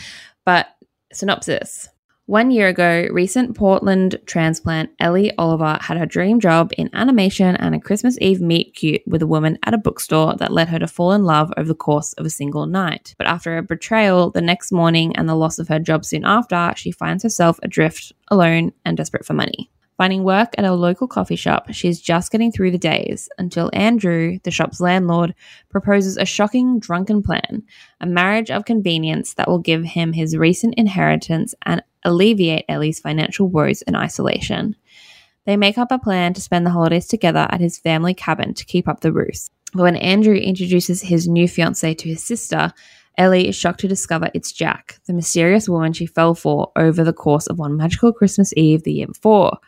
But 0.44 0.66
synopsis. 1.12 1.88
One 2.26 2.50
year 2.50 2.68
ago, 2.68 3.06
recent 3.10 3.56
Portland 3.56 4.18
transplant 4.26 4.90
Ellie 5.00 5.34
Oliver 5.38 5.78
had 5.80 5.96
her 5.96 6.04
dream 6.04 6.40
job 6.40 6.72
in 6.76 6.90
animation 6.92 7.56
and 7.56 7.74
a 7.74 7.80
Christmas 7.80 8.18
Eve 8.20 8.42
meet 8.42 8.74
cute 8.74 9.00
with 9.06 9.22
a 9.22 9.26
woman 9.26 9.58
at 9.64 9.72
a 9.72 9.78
bookstore 9.78 10.34
that 10.36 10.52
led 10.52 10.68
her 10.68 10.78
to 10.78 10.86
fall 10.86 11.12
in 11.12 11.24
love 11.24 11.50
over 11.56 11.66
the 11.68 11.74
course 11.74 12.12
of 12.14 12.26
a 12.26 12.30
single 12.30 12.66
night. 12.66 13.14
But 13.16 13.28
after 13.28 13.56
a 13.56 13.62
betrayal 13.62 14.30
the 14.30 14.42
next 14.42 14.72
morning 14.72 15.16
and 15.16 15.26
the 15.26 15.34
loss 15.34 15.58
of 15.58 15.68
her 15.68 15.78
job 15.78 16.04
soon 16.04 16.26
after, 16.26 16.74
she 16.76 16.90
finds 16.90 17.22
herself 17.22 17.58
adrift, 17.62 18.12
alone, 18.30 18.72
and 18.84 18.94
desperate 18.94 19.24
for 19.24 19.32
money. 19.32 19.70
Finding 19.98 20.22
work 20.22 20.54
at 20.56 20.64
a 20.64 20.74
local 20.74 21.08
coffee 21.08 21.34
shop, 21.34 21.72
she 21.72 21.88
is 21.88 22.00
just 22.00 22.30
getting 22.30 22.52
through 22.52 22.70
the 22.70 22.78
days 22.78 23.28
until 23.36 23.68
Andrew, 23.72 24.38
the 24.44 24.50
shop's 24.52 24.80
landlord, 24.80 25.34
proposes 25.70 26.16
a 26.16 26.24
shocking 26.24 26.78
drunken 26.78 27.20
plan 27.20 27.64
a 28.00 28.06
marriage 28.06 28.48
of 28.48 28.64
convenience 28.64 29.34
that 29.34 29.48
will 29.48 29.58
give 29.58 29.82
him 29.82 30.12
his 30.12 30.36
recent 30.36 30.72
inheritance 30.76 31.52
and 31.66 31.82
alleviate 32.04 32.64
Ellie's 32.68 33.00
financial 33.00 33.48
woes 33.48 33.82
and 33.82 33.96
isolation. 33.96 34.76
They 35.46 35.56
make 35.56 35.78
up 35.78 35.90
a 35.90 35.98
plan 35.98 36.32
to 36.34 36.40
spend 36.40 36.64
the 36.64 36.70
holidays 36.70 37.08
together 37.08 37.48
at 37.50 37.60
his 37.60 37.78
family 37.78 38.14
cabin 38.14 38.54
to 38.54 38.64
keep 38.64 38.86
up 38.86 39.00
the 39.00 39.12
ruse. 39.12 39.50
But 39.74 39.82
when 39.82 39.96
Andrew 39.96 40.36
introduces 40.36 41.02
his 41.02 41.26
new 41.26 41.48
fiancee 41.48 41.96
to 41.96 42.08
his 42.08 42.22
sister, 42.22 42.72
Ellie 43.18 43.48
is 43.48 43.56
shocked 43.56 43.80
to 43.80 43.88
discover 43.88 44.30
it's 44.32 44.52
Jack, 44.52 45.00
the 45.06 45.12
mysterious 45.12 45.68
woman 45.68 45.92
she 45.92 46.06
fell 46.06 46.36
for 46.36 46.70
over 46.76 47.02
the 47.02 47.12
course 47.12 47.48
of 47.48 47.58
one 47.58 47.76
magical 47.76 48.12
Christmas 48.12 48.54
Eve 48.56 48.84
the 48.84 48.92
year 48.92 49.08
before. 49.08 49.58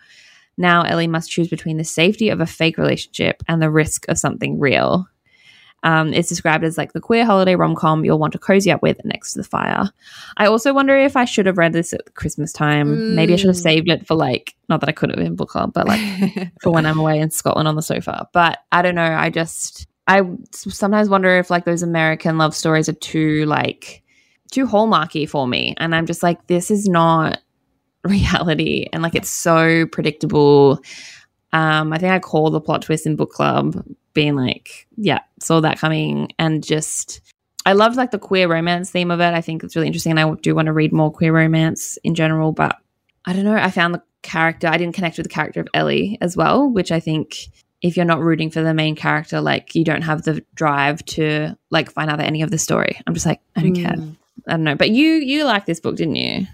Now 0.61 0.83
Ellie 0.83 1.07
must 1.07 1.31
choose 1.31 1.49
between 1.49 1.79
the 1.79 1.85
safety 1.85 2.29
of 2.29 2.41
a 2.41 2.47
fake 2.47 2.77
relationship 2.77 3.43
and 3.49 3.63
the 3.63 3.71
risk 3.71 4.07
of 4.09 4.19
something 4.19 4.61
real. 4.61 5.07
Um, 5.83 6.13
it's 6.13 6.29
described 6.29 6.63
as 6.63 6.77
like 6.77 6.93
the 6.93 7.01
queer 7.01 7.25
holiday 7.25 7.55
rom 7.55 7.75
com 7.75 8.05
you'll 8.05 8.19
want 8.19 8.35
to 8.35 8.39
cozy 8.39 8.71
up 8.71 8.83
with 8.83 9.03
next 9.03 9.33
to 9.33 9.39
the 9.39 9.45
fire. 9.45 9.89
I 10.37 10.47
also 10.47 10.75
wonder 10.75 10.95
if 10.99 11.17
I 11.17 11.25
should 11.25 11.47
have 11.47 11.57
read 11.57 11.73
this 11.73 11.95
at 11.95 12.15
Christmas 12.15 12.53
time. 12.53 12.95
Mm. 12.95 13.15
Maybe 13.15 13.33
I 13.33 13.37
should 13.37 13.49
have 13.49 13.57
mm. 13.57 13.63
saved 13.63 13.89
it 13.89 14.07
for 14.07 14.15
like, 14.15 14.55
not 14.69 14.81
that 14.81 14.91
I 14.91 14.93
could 14.93 15.11
have 15.11 15.19
in 15.19 15.37
book 15.37 15.49
club, 15.49 15.73
but 15.73 15.89
like 15.89 16.53
for 16.63 16.71
when 16.71 16.85
I'm 16.85 16.99
away 16.99 17.19
in 17.19 17.31
Scotland 17.31 17.67
on 17.67 17.77
the 17.77 17.83
sofa. 17.83 18.29
But 18.35 18.59
I 18.71 18.83
don't 18.83 18.95
know. 18.95 19.03
I 19.03 19.31
just, 19.31 19.87
I 20.07 20.23
sometimes 20.53 21.09
wonder 21.09 21.39
if 21.39 21.49
like 21.49 21.65
those 21.65 21.83
American 21.83 22.37
love 22.37 22.55
stories 22.55 22.91
are 22.91 22.95
too 22.95 23.47
like, 23.47 24.03
too 24.53 24.67
hallmarky 24.67 25.27
for 25.27 25.49
me. 25.49 25.75
And 25.79 25.95
I'm 25.95 26.05
just 26.05 26.23
like, 26.23 26.47
this 26.49 26.71
is 26.71 26.87
not 26.87 27.41
reality 28.05 28.87
and 28.93 29.03
like 29.03 29.15
it's 29.15 29.31
so 29.31 29.87
predictable. 29.87 30.81
Um, 31.53 31.93
I 31.93 31.99
think 31.99 32.13
I 32.13 32.19
call 32.19 32.51
the 32.51 32.61
plot 32.61 32.83
twist 32.83 33.07
in 33.07 33.17
book 33.17 33.31
club 33.33 33.85
being 34.15 34.37
like, 34.37 34.87
yeah, 34.97 35.21
saw 35.41 35.61
that 35.61 35.79
coming 35.79 36.31
and 36.39 36.63
just 36.63 37.21
I 37.67 37.73
loved 37.73 37.97
like 37.97 38.11
the 38.11 38.19
queer 38.19 38.49
romance 38.49 38.91
theme 38.91 39.11
of 39.11 39.21
it. 39.21 39.35
I 39.35 39.41
think 39.41 39.63
it's 39.63 39.77
really 39.77 39.87
interesting 39.87 40.13
and 40.13 40.21
I 40.21 40.35
do 40.43 40.55
want 40.55 40.67
to 40.67 40.73
read 40.73 40.93
more 40.93 41.13
queer 41.13 41.33
romance 41.33 41.99
in 42.05 42.15
general, 42.15 42.53
but 42.53 42.77
I 43.27 43.33
don't 43.33 43.45
know, 43.45 43.57
I 43.57 43.71
found 43.71 43.95
the 43.95 44.03
character 44.23 44.69
I 44.69 44.77
didn't 44.77 44.95
connect 44.95 45.17
with 45.17 45.25
the 45.25 45.33
character 45.33 45.61
of 45.61 45.69
Ellie 45.75 46.19
as 46.21 46.37
well, 46.37 46.69
which 46.69 46.93
I 46.93 47.01
think 47.01 47.49
if 47.83 47.97
you're 47.97 48.07
not 48.07 48.21
rooting 48.21 48.51
for 48.51 48.63
the 48.63 48.75
main 48.75 48.95
character, 48.95 49.41
like 49.41 49.75
you 49.75 49.85
don't 49.85 50.03
have 50.03 50.23
the 50.23 50.45
drive 50.55 51.05
to 51.07 51.57
like 51.71 51.91
find 51.91 52.11
out 52.11 52.21
any 52.21 52.43
of 52.43 52.51
the 52.51 52.59
story. 52.59 53.01
I'm 53.07 53.15
just 53.15 53.27
like, 53.27 53.41
I 53.57 53.63
don't 53.63 53.77
mm. 53.77 53.83
care. 53.83 53.97
I 54.49 54.53
don't 54.53 54.65
know. 54.65 54.75
But 54.75 54.91
you 54.91 55.07
you 55.15 55.45
liked 55.45 55.67
this 55.67 55.81
book, 55.81 55.97
didn't 55.97 56.17
you? 56.17 56.47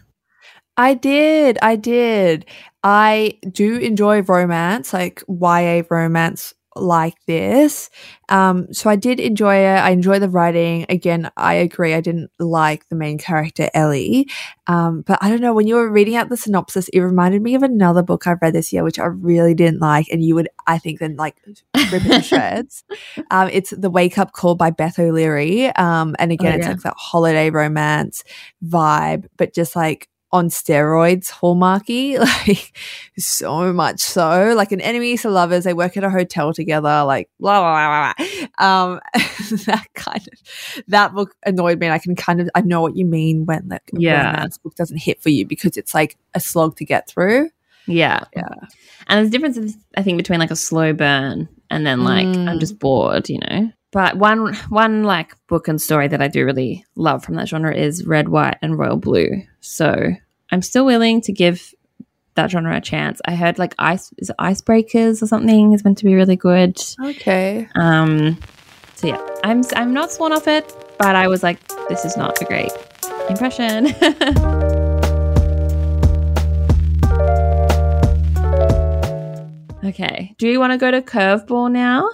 I 0.76 0.94
did. 0.94 1.58
I 1.62 1.76
did. 1.76 2.46
I 2.82 3.38
do 3.50 3.76
enjoy 3.78 4.22
romance, 4.22 4.92
like 4.92 5.22
YA 5.28 5.82
romance 5.90 6.54
like 6.76 7.14
this. 7.26 7.90
Um, 8.28 8.72
so 8.72 8.90
I 8.90 8.96
did 8.96 9.18
enjoy 9.18 9.56
it. 9.56 9.78
I 9.78 9.90
enjoy 9.90 10.18
the 10.18 10.28
writing. 10.28 10.86
Again, 10.88 11.30
I 11.36 11.54
agree. 11.54 11.94
I 11.94 12.00
didn't 12.00 12.30
like 12.38 12.88
the 12.88 12.96
main 12.96 13.18
character, 13.18 13.70
Ellie. 13.74 14.28
Um, 14.66 15.02
but 15.02 15.18
I 15.22 15.28
don't 15.28 15.40
know. 15.40 15.54
When 15.54 15.66
you 15.66 15.76
were 15.76 15.90
reading 15.90 16.16
out 16.16 16.28
the 16.28 16.36
synopsis, 16.36 16.88
it 16.88 17.00
reminded 17.00 17.42
me 17.42 17.54
of 17.54 17.62
another 17.62 18.02
book 18.02 18.26
I've 18.26 18.42
read 18.42 18.52
this 18.52 18.72
year, 18.72 18.84
which 18.84 18.98
I 18.98 19.06
really 19.06 19.54
didn't 19.54 19.80
like. 19.80 20.08
And 20.10 20.22
you 20.22 20.34
would, 20.34 20.48
I 20.66 20.78
think, 20.78 21.00
then 21.00 21.16
like 21.16 21.36
rip 21.46 22.04
it 22.04 22.12
to 22.12 22.22
shreds. 22.22 22.84
Um, 23.30 23.48
it's 23.52 23.70
The 23.70 23.90
Wake 23.90 24.18
Up 24.18 24.32
Call 24.32 24.54
by 24.54 24.70
Beth 24.70 24.98
O'Leary. 24.98 25.66
Um, 25.76 26.14
and 26.18 26.32
again, 26.32 26.54
oh, 26.54 26.56
yeah. 26.56 26.56
it's 26.56 26.68
like 26.68 26.80
that 26.80 26.94
holiday 26.96 27.50
romance 27.50 28.24
vibe, 28.64 29.26
but 29.36 29.54
just 29.54 29.76
like 29.76 30.08
on 30.36 30.48
steroids 30.48 31.30
hallmarky 31.30 32.18
like 32.46 32.76
so 33.18 33.72
much 33.72 34.00
so 34.00 34.52
like 34.54 34.70
an 34.70 34.80
enemies 34.82 35.22
to 35.22 35.30
lovers 35.30 35.64
they 35.64 35.72
work 35.72 35.96
at 35.96 36.04
a 36.04 36.10
hotel 36.10 36.52
together 36.52 37.04
like 37.04 37.28
blah 37.40 37.60
blah 37.60 38.14
blah, 38.14 38.48
blah. 38.58 38.66
um 38.66 39.00
that 39.64 39.86
kind 39.94 40.28
of 40.28 40.84
that 40.88 41.14
book 41.14 41.34
annoyed 41.46 41.80
me 41.80 41.86
and 41.86 41.94
i 41.94 41.98
can 41.98 42.14
kind 42.14 42.40
of 42.40 42.50
i 42.54 42.60
know 42.60 42.82
what 42.82 42.96
you 42.96 43.06
mean 43.06 43.46
when 43.46 43.66
like 43.68 43.90
yeah 43.94 44.32
romance 44.32 44.58
book 44.58 44.74
doesn't 44.74 44.98
hit 44.98 45.22
for 45.22 45.30
you 45.30 45.46
because 45.46 45.76
it's 45.76 45.94
like 45.94 46.18
a 46.34 46.40
slog 46.40 46.76
to 46.76 46.84
get 46.84 47.08
through 47.08 47.48
yeah 47.86 48.20
yeah 48.34 48.42
and 49.08 49.18
there's 49.18 49.30
differences 49.30 49.76
i 49.96 50.02
think 50.02 50.18
between 50.18 50.38
like 50.38 50.50
a 50.50 50.56
slow 50.56 50.92
burn 50.92 51.48
and 51.70 51.86
then 51.86 52.04
like 52.04 52.26
mm. 52.26 52.48
i'm 52.48 52.60
just 52.60 52.78
bored 52.78 53.28
you 53.30 53.38
know 53.48 53.72
but 53.92 54.18
one 54.18 54.52
one 54.68 55.04
like 55.04 55.34
book 55.46 55.68
and 55.68 55.80
story 55.80 56.06
that 56.08 56.20
I 56.20 56.28
do 56.28 56.44
really 56.44 56.84
love 56.96 57.24
from 57.24 57.36
that 57.36 57.48
genre 57.48 57.74
is 57.74 58.04
Red, 58.04 58.28
White, 58.28 58.58
and 58.60 58.78
Royal 58.78 58.98
Blue. 58.98 59.42
So 59.60 60.10
I'm 60.50 60.62
still 60.62 60.86
willing 60.86 61.20
to 61.22 61.32
give 61.32 61.74
that 62.34 62.50
genre 62.50 62.76
a 62.76 62.80
chance. 62.80 63.20
I 63.24 63.34
heard 63.34 63.58
like 63.58 63.74
ice 63.78 64.12
is 64.18 64.30
icebreakers 64.38 65.22
or 65.22 65.26
something 65.26 65.72
is 65.72 65.84
meant 65.84 65.98
to 65.98 66.04
be 66.04 66.14
really 66.14 66.36
good. 66.36 66.78
Okay. 67.02 67.68
Um 67.74 68.38
so 68.94 69.08
yeah, 69.08 69.26
I'm 69.42 69.62
I'm 69.74 69.92
not 69.92 70.12
sworn 70.12 70.32
off 70.32 70.46
it, 70.46 70.72
but 70.98 71.16
I 71.16 71.28
was 71.28 71.42
like, 71.42 71.58
this 71.88 72.04
is 72.04 72.16
not 72.16 72.40
a 72.40 72.44
great 72.44 72.70
impression. 73.28 73.86
okay. 79.84 80.34
Do 80.38 80.48
you 80.48 80.60
want 80.60 80.72
to 80.72 80.78
go 80.78 80.90
to 80.90 81.02
curveball 81.02 81.72
now? 81.72 82.08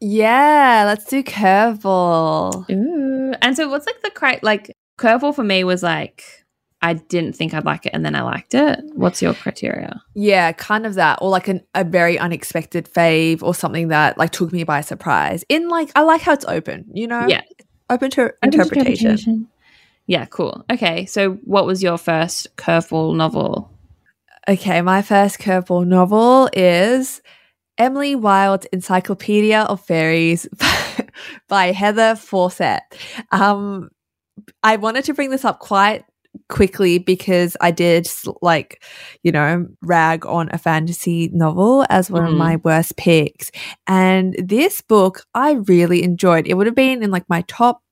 Yeah, 0.00 0.84
let's 0.86 1.06
do 1.06 1.22
curveball. 1.22 2.68
Ooh. 2.70 3.34
And 3.40 3.56
so 3.56 3.68
what's 3.68 3.86
like 3.86 4.02
the 4.02 4.10
cri- 4.10 4.40
like 4.42 4.74
curveball 4.98 5.34
for 5.34 5.44
me 5.44 5.64
was 5.64 5.82
like 5.82 6.44
I 6.86 6.92
didn't 6.92 7.32
think 7.32 7.52
I'd 7.52 7.64
like 7.64 7.84
it 7.84 7.90
and 7.92 8.06
then 8.06 8.14
I 8.14 8.22
liked 8.22 8.54
it. 8.54 8.78
What's 8.94 9.20
your 9.20 9.34
criteria? 9.34 10.00
Yeah, 10.14 10.52
kind 10.52 10.86
of 10.86 10.94
that. 10.94 11.18
Or 11.20 11.30
like 11.30 11.48
an, 11.48 11.62
a 11.74 11.82
very 11.82 12.16
unexpected 12.16 12.88
fave 12.88 13.42
or 13.42 13.56
something 13.56 13.88
that 13.88 14.16
like 14.16 14.30
took 14.30 14.52
me 14.52 14.62
by 14.62 14.82
surprise. 14.82 15.44
In 15.48 15.68
like, 15.68 15.90
I 15.96 16.02
like 16.02 16.20
how 16.20 16.32
it's 16.32 16.44
open, 16.44 16.84
you 16.92 17.08
know? 17.08 17.26
Yeah. 17.26 17.42
Open 17.90 18.08
to 18.12 18.32
interpretation. 18.40 18.84
interpretation. 18.84 19.48
Yeah, 20.06 20.26
cool. 20.26 20.64
Okay, 20.70 21.06
so 21.06 21.32
what 21.42 21.66
was 21.66 21.82
your 21.82 21.98
first 21.98 22.54
curveball 22.54 23.16
novel? 23.16 23.68
Okay, 24.48 24.80
my 24.80 25.02
first 25.02 25.40
curveball 25.40 25.88
novel 25.88 26.48
is 26.52 27.20
Emily 27.78 28.14
Wilde's 28.14 28.66
Encyclopedia 28.66 29.62
of 29.62 29.84
Fairies 29.84 30.46
by 31.48 31.72
Heather 31.72 32.14
Fawcett. 32.14 32.82
Um, 33.32 33.90
I 34.62 34.76
wanted 34.76 35.06
to 35.06 35.14
bring 35.14 35.30
this 35.30 35.44
up 35.44 35.58
quite 35.58 36.04
quickly 36.48 36.98
because 36.98 37.56
I 37.60 37.70
did 37.70 38.08
like, 38.42 38.82
you 39.22 39.32
know, 39.32 39.66
rag 39.82 40.26
on 40.26 40.48
a 40.52 40.58
fantasy 40.58 41.30
novel 41.32 41.86
as 41.90 42.10
one 42.10 42.22
mm. 42.22 42.26
of 42.26 42.30
mm-hmm. 42.30 42.38
my 42.38 42.56
worst 42.56 42.96
picks. 42.96 43.50
And 43.86 44.34
this 44.38 44.80
book 44.80 45.24
I 45.34 45.52
really 45.52 46.02
enjoyed. 46.02 46.46
It 46.46 46.54
would 46.54 46.66
have 46.66 46.74
been 46.74 47.02
in 47.02 47.10
like 47.10 47.28
my 47.28 47.42
top 47.42 47.82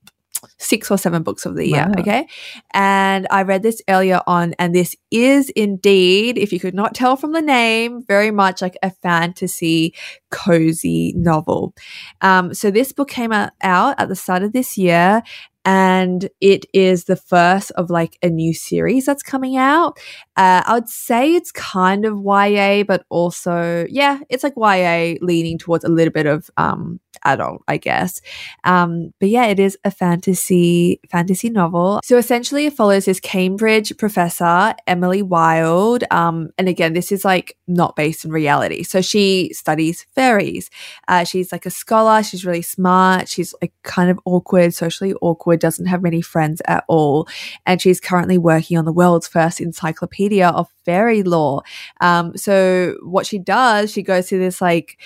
six 0.57 0.89
or 0.91 0.97
seven 0.97 1.23
books 1.23 1.45
of 1.45 1.55
the 1.55 1.67
year. 1.67 1.85
Wow. 1.87 1.93
Okay. 1.99 2.27
And 2.73 3.27
I 3.31 3.43
read 3.43 3.63
this 3.63 3.81
earlier 3.89 4.21
on, 4.27 4.53
and 4.59 4.73
this 4.73 4.95
is 5.11 5.49
indeed, 5.49 6.37
if 6.37 6.53
you 6.53 6.59
could 6.59 6.75
not 6.75 6.93
tell 6.93 7.15
from 7.15 7.31
the 7.31 7.41
name, 7.41 8.03
very 8.07 8.31
much 8.31 8.61
like 8.61 8.77
a 8.83 8.91
fantasy 8.91 9.93
cozy 10.31 11.13
novel. 11.15 11.73
Um, 12.21 12.53
so 12.53 12.71
this 12.71 12.91
book 12.91 13.09
came 13.09 13.31
out, 13.31 13.51
out 13.61 13.95
at 13.99 14.09
the 14.09 14.15
start 14.15 14.43
of 14.43 14.53
this 14.53 14.77
year 14.77 15.23
and 15.65 16.29
it 16.41 16.65
is 16.73 17.05
the 17.05 17.15
first 17.15 17.71
of 17.71 17.89
like 17.89 18.17
a 18.21 18.29
new 18.29 18.53
series 18.53 19.05
that's 19.05 19.23
coming 19.23 19.57
out. 19.57 19.97
Uh, 20.37 20.61
I 20.65 20.73
would 20.75 20.89
say 20.89 21.33
it's 21.33 21.51
kind 21.51 22.05
of 22.05 22.19
YA, 22.23 22.83
but 22.83 23.05
also, 23.09 23.87
yeah, 23.89 24.19
it's 24.29 24.43
like 24.43 24.53
YA 24.55 25.15
leaning 25.21 25.57
towards 25.57 25.83
a 25.83 25.89
little 25.89 26.13
bit 26.13 26.27
of 26.27 26.49
um, 26.57 26.99
adult, 27.23 27.63
I 27.67 27.77
guess. 27.77 28.21
Um, 28.63 29.13
but 29.19 29.29
yeah, 29.29 29.45
it 29.45 29.59
is 29.59 29.77
a 29.83 29.91
fantasy 29.91 30.99
fantasy 31.09 31.49
novel. 31.49 32.01
So 32.03 32.17
essentially, 32.17 32.65
it 32.65 32.73
follows 32.73 33.05
this 33.05 33.19
Cambridge 33.19 33.95
professor, 33.97 34.73
Emily 34.87 35.21
Wilde. 35.21 36.03
Um, 36.11 36.49
and 36.57 36.67
again, 36.67 36.93
this 36.93 37.11
is 37.11 37.25
like 37.25 37.57
not 37.67 37.95
based 37.95 38.25
in 38.25 38.31
reality. 38.31 38.83
So 38.83 39.01
she 39.01 39.51
studies 39.53 40.05
fairies. 40.15 40.69
Uh, 41.07 41.23
she's 41.23 41.51
like 41.51 41.65
a 41.65 41.69
scholar. 41.69 42.23
She's 42.23 42.45
really 42.45 42.61
smart. 42.61 43.29
She's 43.29 43.53
like 43.61 43.73
kind 43.83 44.09
of 44.09 44.19
awkward, 44.25 44.73
socially 44.73 45.13
awkward 45.21 45.59
doesn't 45.59 45.85
have 45.85 46.01
many 46.01 46.21
friends 46.21 46.61
at 46.67 46.83
all. 46.87 47.27
And 47.65 47.81
she's 47.81 47.99
currently 47.99 48.37
working 48.37 48.77
on 48.77 48.85
the 48.85 48.93
world's 48.93 49.27
first 49.27 49.61
encyclopedia 49.61 50.49
of 50.49 50.67
fairy 50.85 51.23
lore. 51.23 51.63
Um, 52.01 52.37
so 52.37 52.95
what 53.03 53.25
she 53.25 53.39
does, 53.39 53.91
she 53.91 54.03
goes 54.03 54.27
to 54.27 54.37
this 54.37 54.61
like 54.61 54.99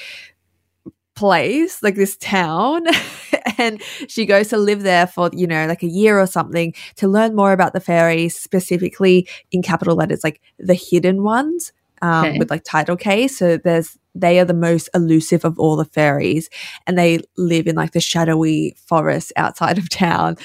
place, 1.20 1.84
like 1.84 1.96
this 1.96 2.16
town, 2.16 2.86
and 3.58 3.82
she 4.08 4.26
goes 4.26 4.48
to 4.48 4.58
live 4.58 4.84
there 4.84 5.06
for, 5.06 5.30
you 5.34 5.46
know, 5.46 5.68
like 5.68 5.84
a 5.84 5.88
year 5.88 6.18
or 6.18 6.26
something 6.26 6.74
to 6.96 7.10
learn 7.10 7.36
more 7.36 7.52
about 7.52 7.74
the 7.74 7.82
fairies, 7.82 8.40
specifically 8.40 9.28
in 9.52 9.62
capital 9.62 9.98
letters, 9.98 10.24
like 10.24 10.42
the 10.58 10.74
hidden 10.74 11.24
ones. 11.24 11.74
Um, 12.02 12.28
okay. 12.28 12.40
with 12.40 12.50
like 12.50 12.64
title 12.64 12.96
K. 12.96 13.28
So 13.28 13.58
there's 13.58 13.98
they 14.16 14.40
are 14.40 14.46
the 14.46 14.54
most 14.54 14.88
elusive 14.94 15.44
of 15.44 15.60
all 15.60 15.76
the 15.76 15.84
fairies 15.84 16.50
and 16.88 16.98
they 16.98 17.20
live 17.36 17.68
in 17.68 17.76
like 17.76 17.92
the 17.92 18.00
shadowy 18.00 18.74
forest 18.88 19.34
outside 19.36 19.78
of 19.78 19.90
town. 19.90 20.38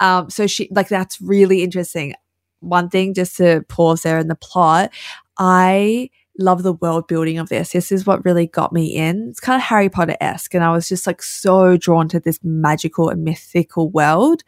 Um, 0.00 0.30
so 0.30 0.46
she 0.46 0.70
like 0.70 0.88
that's 0.88 1.20
really 1.20 1.62
interesting. 1.62 2.14
One 2.60 2.88
thing 2.88 3.12
just 3.12 3.36
to 3.36 3.62
pause 3.68 4.04
there 4.04 4.20
in 4.20 4.28
the 4.28 4.34
plot, 4.34 4.90
I 5.38 6.08
love 6.38 6.62
the 6.62 6.72
world 6.72 7.06
building 7.08 7.38
of 7.38 7.48
this. 7.48 7.72
This 7.72 7.92
is 7.92 8.06
what 8.06 8.24
really 8.24 8.46
got 8.46 8.72
me 8.72 8.94
in. 8.94 9.28
It's 9.28 9.40
kind 9.40 9.56
of 9.56 9.62
Harry 9.62 9.88
Potter 9.88 10.16
esque, 10.20 10.54
and 10.54 10.64
I 10.64 10.72
was 10.72 10.88
just 10.88 11.06
like 11.06 11.22
so 11.22 11.76
drawn 11.76 12.08
to 12.08 12.20
this 12.20 12.38
magical 12.42 13.08
and 13.08 13.24
mythical 13.24 13.90
world. 13.90 14.42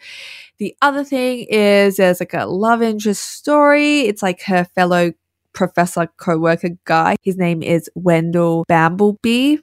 The 0.59 0.77
other 0.83 1.05
thing 1.05 1.47
is 1.49 1.97
there's 1.97 2.20
like 2.20 2.35
a 2.35 2.47
love 2.47 2.83
interest 2.83 3.23
story. 3.23 4.01
It's 4.03 4.23
like 4.23 4.42
her 4.42 4.64
fellow 4.64 5.12
professor 5.53 6.09
co-worker 6.16 6.70
guy. 6.85 7.16
His 7.23 7.37
name 7.37 7.62
is 7.62 7.88
Wendell 7.94 8.64
Bambleby. 8.68 9.61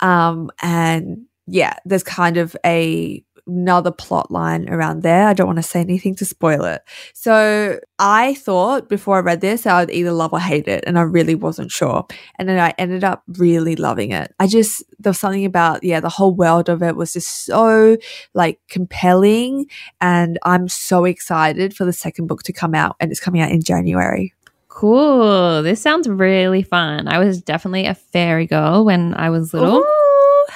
Um, 0.00 0.50
and 0.62 1.26
yeah, 1.46 1.76
there's 1.84 2.02
kind 2.02 2.36
of 2.36 2.56
a 2.64 3.22
another 3.46 3.90
plot 3.90 4.30
line 4.30 4.68
around 4.70 5.02
there. 5.02 5.28
I 5.28 5.34
don't 5.34 5.46
want 5.46 5.58
to 5.58 5.62
say 5.62 5.80
anything 5.80 6.14
to 6.16 6.24
spoil 6.24 6.64
it. 6.64 6.82
So 7.12 7.78
I 7.98 8.34
thought 8.34 8.88
before 8.88 9.16
I 9.16 9.20
read 9.20 9.40
this, 9.40 9.66
I 9.66 9.80
would 9.80 9.90
either 9.90 10.12
love 10.12 10.32
or 10.32 10.40
hate 10.40 10.66
it. 10.66 10.84
And 10.86 10.98
I 10.98 11.02
really 11.02 11.34
wasn't 11.34 11.70
sure. 11.70 12.06
And 12.38 12.48
then 12.48 12.58
I 12.58 12.74
ended 12.78 13.04
up 13.04 13.22
really 13.36 13.76
loving 13.76 14.12
it. 14.12 14.34
I 14.40 14.46
just, 14.46 14.82
there 14.98 15.10
was 15.10 15.20
something 15.20 15.44
about, 15.44 15.84
yeah, 15.84 16.00
the 16.00 16.08
whole 16.08 16.34
world 16.34 16.68
of 16.68 16.82
it 16.82 16.96
was 16.96 17.12
just 17.12 17.44
so 17.44 17.96
like 18.32 18.60
compelling. 18.68 19.66
And 20.00 20.38
I'm 20.44 20.68
so 20.68 21.04
excited 21.04 21.76
for 21.76 21.84
the 21.84 21.92
second 21.92 22.26
book 22.26 22.42
to 22.44 22.52
come 22.52 22.74
out. 22.74 22.96
And 23.00 23.10
it's 23.10 23.20
coming 23.20 23.40
out 23.40 23.50
in 23.50 23.62
January. 23.62 24.32
Cool. 24.68 25.62
This 25.62 25.80
sounds 25.80 26.08
really 26.08 26.62
fun. 26.62 27.06
I 27.06 27.18
was 27.18 27.40
definitely 27.40 27.86
a 27.86 27.94
fairy 27.94 28.46
girl 28.46 28.84
when 28.84 29.14
I 29.14 29.30
was 29.30 29.54
little. 29.54 29.78
Ooh. 29.78 29.84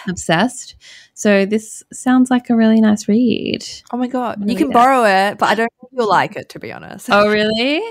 Obsessed. 0.08 0.76
So 1.18 1.44
this 1.44 1.82
sounds 1.92 2.30
like 2.30 2.48
a 2.48 2.54
really 2.54 2.80
nice 2.80 3.08
read. 3.08 3.66
Oh 3.90 3.96
my 3.96 4.06
god. 4.06 4.48
You 4.48 4.56
can 4.56 4.70
borrow 4.70 5.02
it, 5.04 5.36
but 5.36 5.48
I 5.48 5.56
don't 5.56 5.72
think 5.80 5.90
you'll 5.92 6.08
like 6.08 6.36
it 6.36 6.48
to 6.50 6.60
be 6.60 6.70
honest. 6.70 7.08
Oh, 7.10 7.28
really? 7.28 7.80
Why 7.80 7.82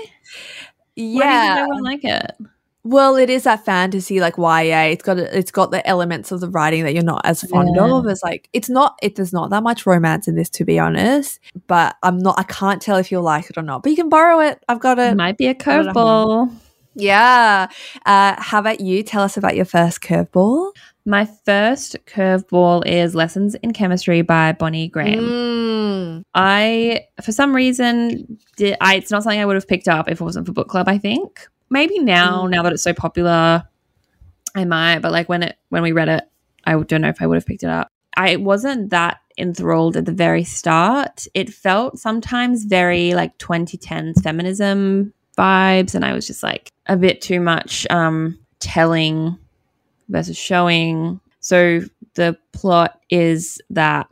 do 0.96 1.02
you 1.02 1.12
think 1.12 1.24
yeah. 1.24 1.56
I 1.58 1.66
won't 1.66 1.84
like 1.84 2.04
it? 2.04 2.30
Well, 2.84 3.16
it 3.16 3.28
is 3.28 3.42
that 3.42 3.66
fantasy 3.66 4.18
like 4.18 4.38
YA. 4.38 4.84
It's 4.92 5.02
got 5.02 5.18
it's 5.18 5.50
got 5.50 5.72
the 5.72 5.86
elements 5.86 6.32
of 6.32 6.40
the 6.40 6.48
writing 6.48 6.84
that 6.84 6.94
you're 6.94 7.02
not 7.02 7.20
as 7.26 7.42
fond 7.42 7.68
Yeah. 7.76 7.92
of. 7.92 8.06
It's 8.06 8.22
like 8.22 8.48
it's 8.54 8.70
not 8.70 8.98
it 9.02 9.16
there's 9.16 9.34
not 9.34 9.50
that 9.50 9.62
much 9.62 9.84
romance 9.84 10.26
in 10.26 10.34
this 10.34 10.48
to 10.48 10.64
be 10.64 10.78
honest. 10.78 11.38
But 11.66 11.96
I'm 12.02 12.16
not 12.16 12.38
I 12.38 12.44
can't 12.44 12.80
tell 12.80 12.96
if 12.96 13.12
you'll 13.12 13.22
like 13.24 13.50
it 13.50 13.58
or 13.58 13.62
not. 13.62 13.82
But 13.82 13.90
you 13.90 13.96
can 13.96 14.08
borrow 14.08 14.40
it. 14.40 14.64
I've 14.70 14.80
got 14.80 14.98
it. 14.98 15.14
Might 15.18 15.36
be 15.36 15.48
a 15.48 15.50
it 15.50 15.58
curveball. 15.58 16.50
Yeah. 16.94 17.68
Uh, 18.06 18.34
how 18.38 18.58
about 18.58 18.80
you? 18.80 19.02
Tell 19.02 19.22
us 19.22 19.36
about 19.36 19.54
your 19.54 19.66
first 19.66 20.00
curveball. 20.00 20.72
My 21.04 21.24
first 21.24 21.96
curveball 22.06 22.86
is 22.86 23.14
Lessons 23.14 23.54
in 23.56 23.72
Chemistry 23.72 24.20
by 24.22 24.52
Bonnie 24.52 24.88
Graham. 24.88 25.24
Mm. 25.24 26.24
I, 26.34 27.06
for 27.22 27.32
some 27.32 27.54
reason, 27.54 28.38
did, 28.56 28.76
I, 28.80 28.96
it's 28.96 29.10
not 29.10 29.22
something 29.22 29.40
I 29.40 29.46
would 29.46 29.56
have 29.56 29.66
picked 29.68 29.88
up 29.88 30.10
if 30.10 30.20
it 30.20 30.24
wasn't 30.24 30.46
for 30.46 30.52
book 30.52 30.68
club. 30.68 30.86
I 30.88 30.98
think 30.98 31.46
maybe 31.70 31.98
now, 31.98 32.44
Mm. 32.44 32.50
now 32.50 32.62
that 32.62 32.72
it's 32.74 32.82
so 32.82 32.92
popular, 32.92 33.64
I 34.54 34.64
might. 34.66 34.98
But 34.98 35.12
like 35.12 35.28
when 35.30 35.42
it 35.42 35.56
when 35.70 35.82
we 35.82 35.92
read 35.92 36.08
it, 36.08 36.24
I 36.64 36.78
don't 36.78 37.00
know 37.00 37.08
if 37.08 37.22
I 37.22 37.26
would 37.26 37.36
have 37.36 37.46
picked 37.46 37.62
it 37.62 37.70
up. 37.70 37.90
I 38.16 38.36
wasn't 38.36 38.90
that 38.90 39.18
enthralled 39.38 39.96
at 39.96 40.04
the 40.04 40.12
very 40.12 40.44
start. 40.44 41.26
It 41.32 41.48
felt 41.54 41.98
sometimes 41.98 42.64
very 42.64 43.14
like 43.14 43.38
2010s 43.38 44.22
feminism 44.22 45.14
vibes, 45.38 45.94
and 45.94 46.04
I 46.04 46.12
was 46.12 46.26
just 46.26 46.42
like 46.42 46.70
a 46.86 46.96
bit 46.96 47.22
too 47.22 47.40
much 47.40 47.86
um, 47.88 48.38
telling 48.60 49.38
versus 50.08 50.36
showing. 50.36 51.20
So 51.40 51.80
the 52.14 52.36
plot 52.52 53.00
is 53.10 53.60
that 53.70 54.08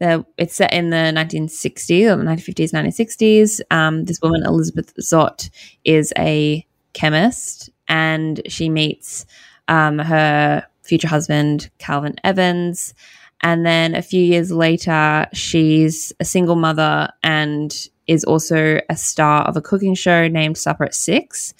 it's 0.00 0.54
set 0.54 0.72
in 0.72 0.90
the 0.90 0.96
1960s 0.96 2.12
or 2.12 2.16
the 2.16 2.24
1950s, 2.24 2.72
1960s. 2.72 3.60
Um, 3.70 4.04
this 4.04 4.20
woman, 4.22 4.44
Elizabeth 4.44 4.94
Zott, 5.00 5.50
is 5.84 6.12
a 6.16 6.64
chemist 6.92 7.70
and 7.88 8.40
she 8.46 8.68
meets 8.68 9.26
um, 9.68 9.98
her 9.98 10.66
future 10.82 11.08
husband, 11.08 11.70
Calvin 11.78 12.16
Evans. 12.24 12.94
And 13.40 13.64
then 13.64 13.94
a 13.94 14.02
few 14.02 14.22
years 14.22 14.50
later, 14.50 15.26
she's 15.32 16.12
a 16.18 16.24
single 16.24 16.56
mother 16.56 17.08
and 17.22 17.74
is 18.06 18.24
also 18.24 18.80
a 18.88 18.96
star 18.96 19.42
of 19.42 19.56
a 19.56 19.60
cooking 19.60 19.94
show 19.94 20.28
named 20.28 20.58
Supper 20.58 20.84
at 20.84 20.94
Six. 20.94 21.54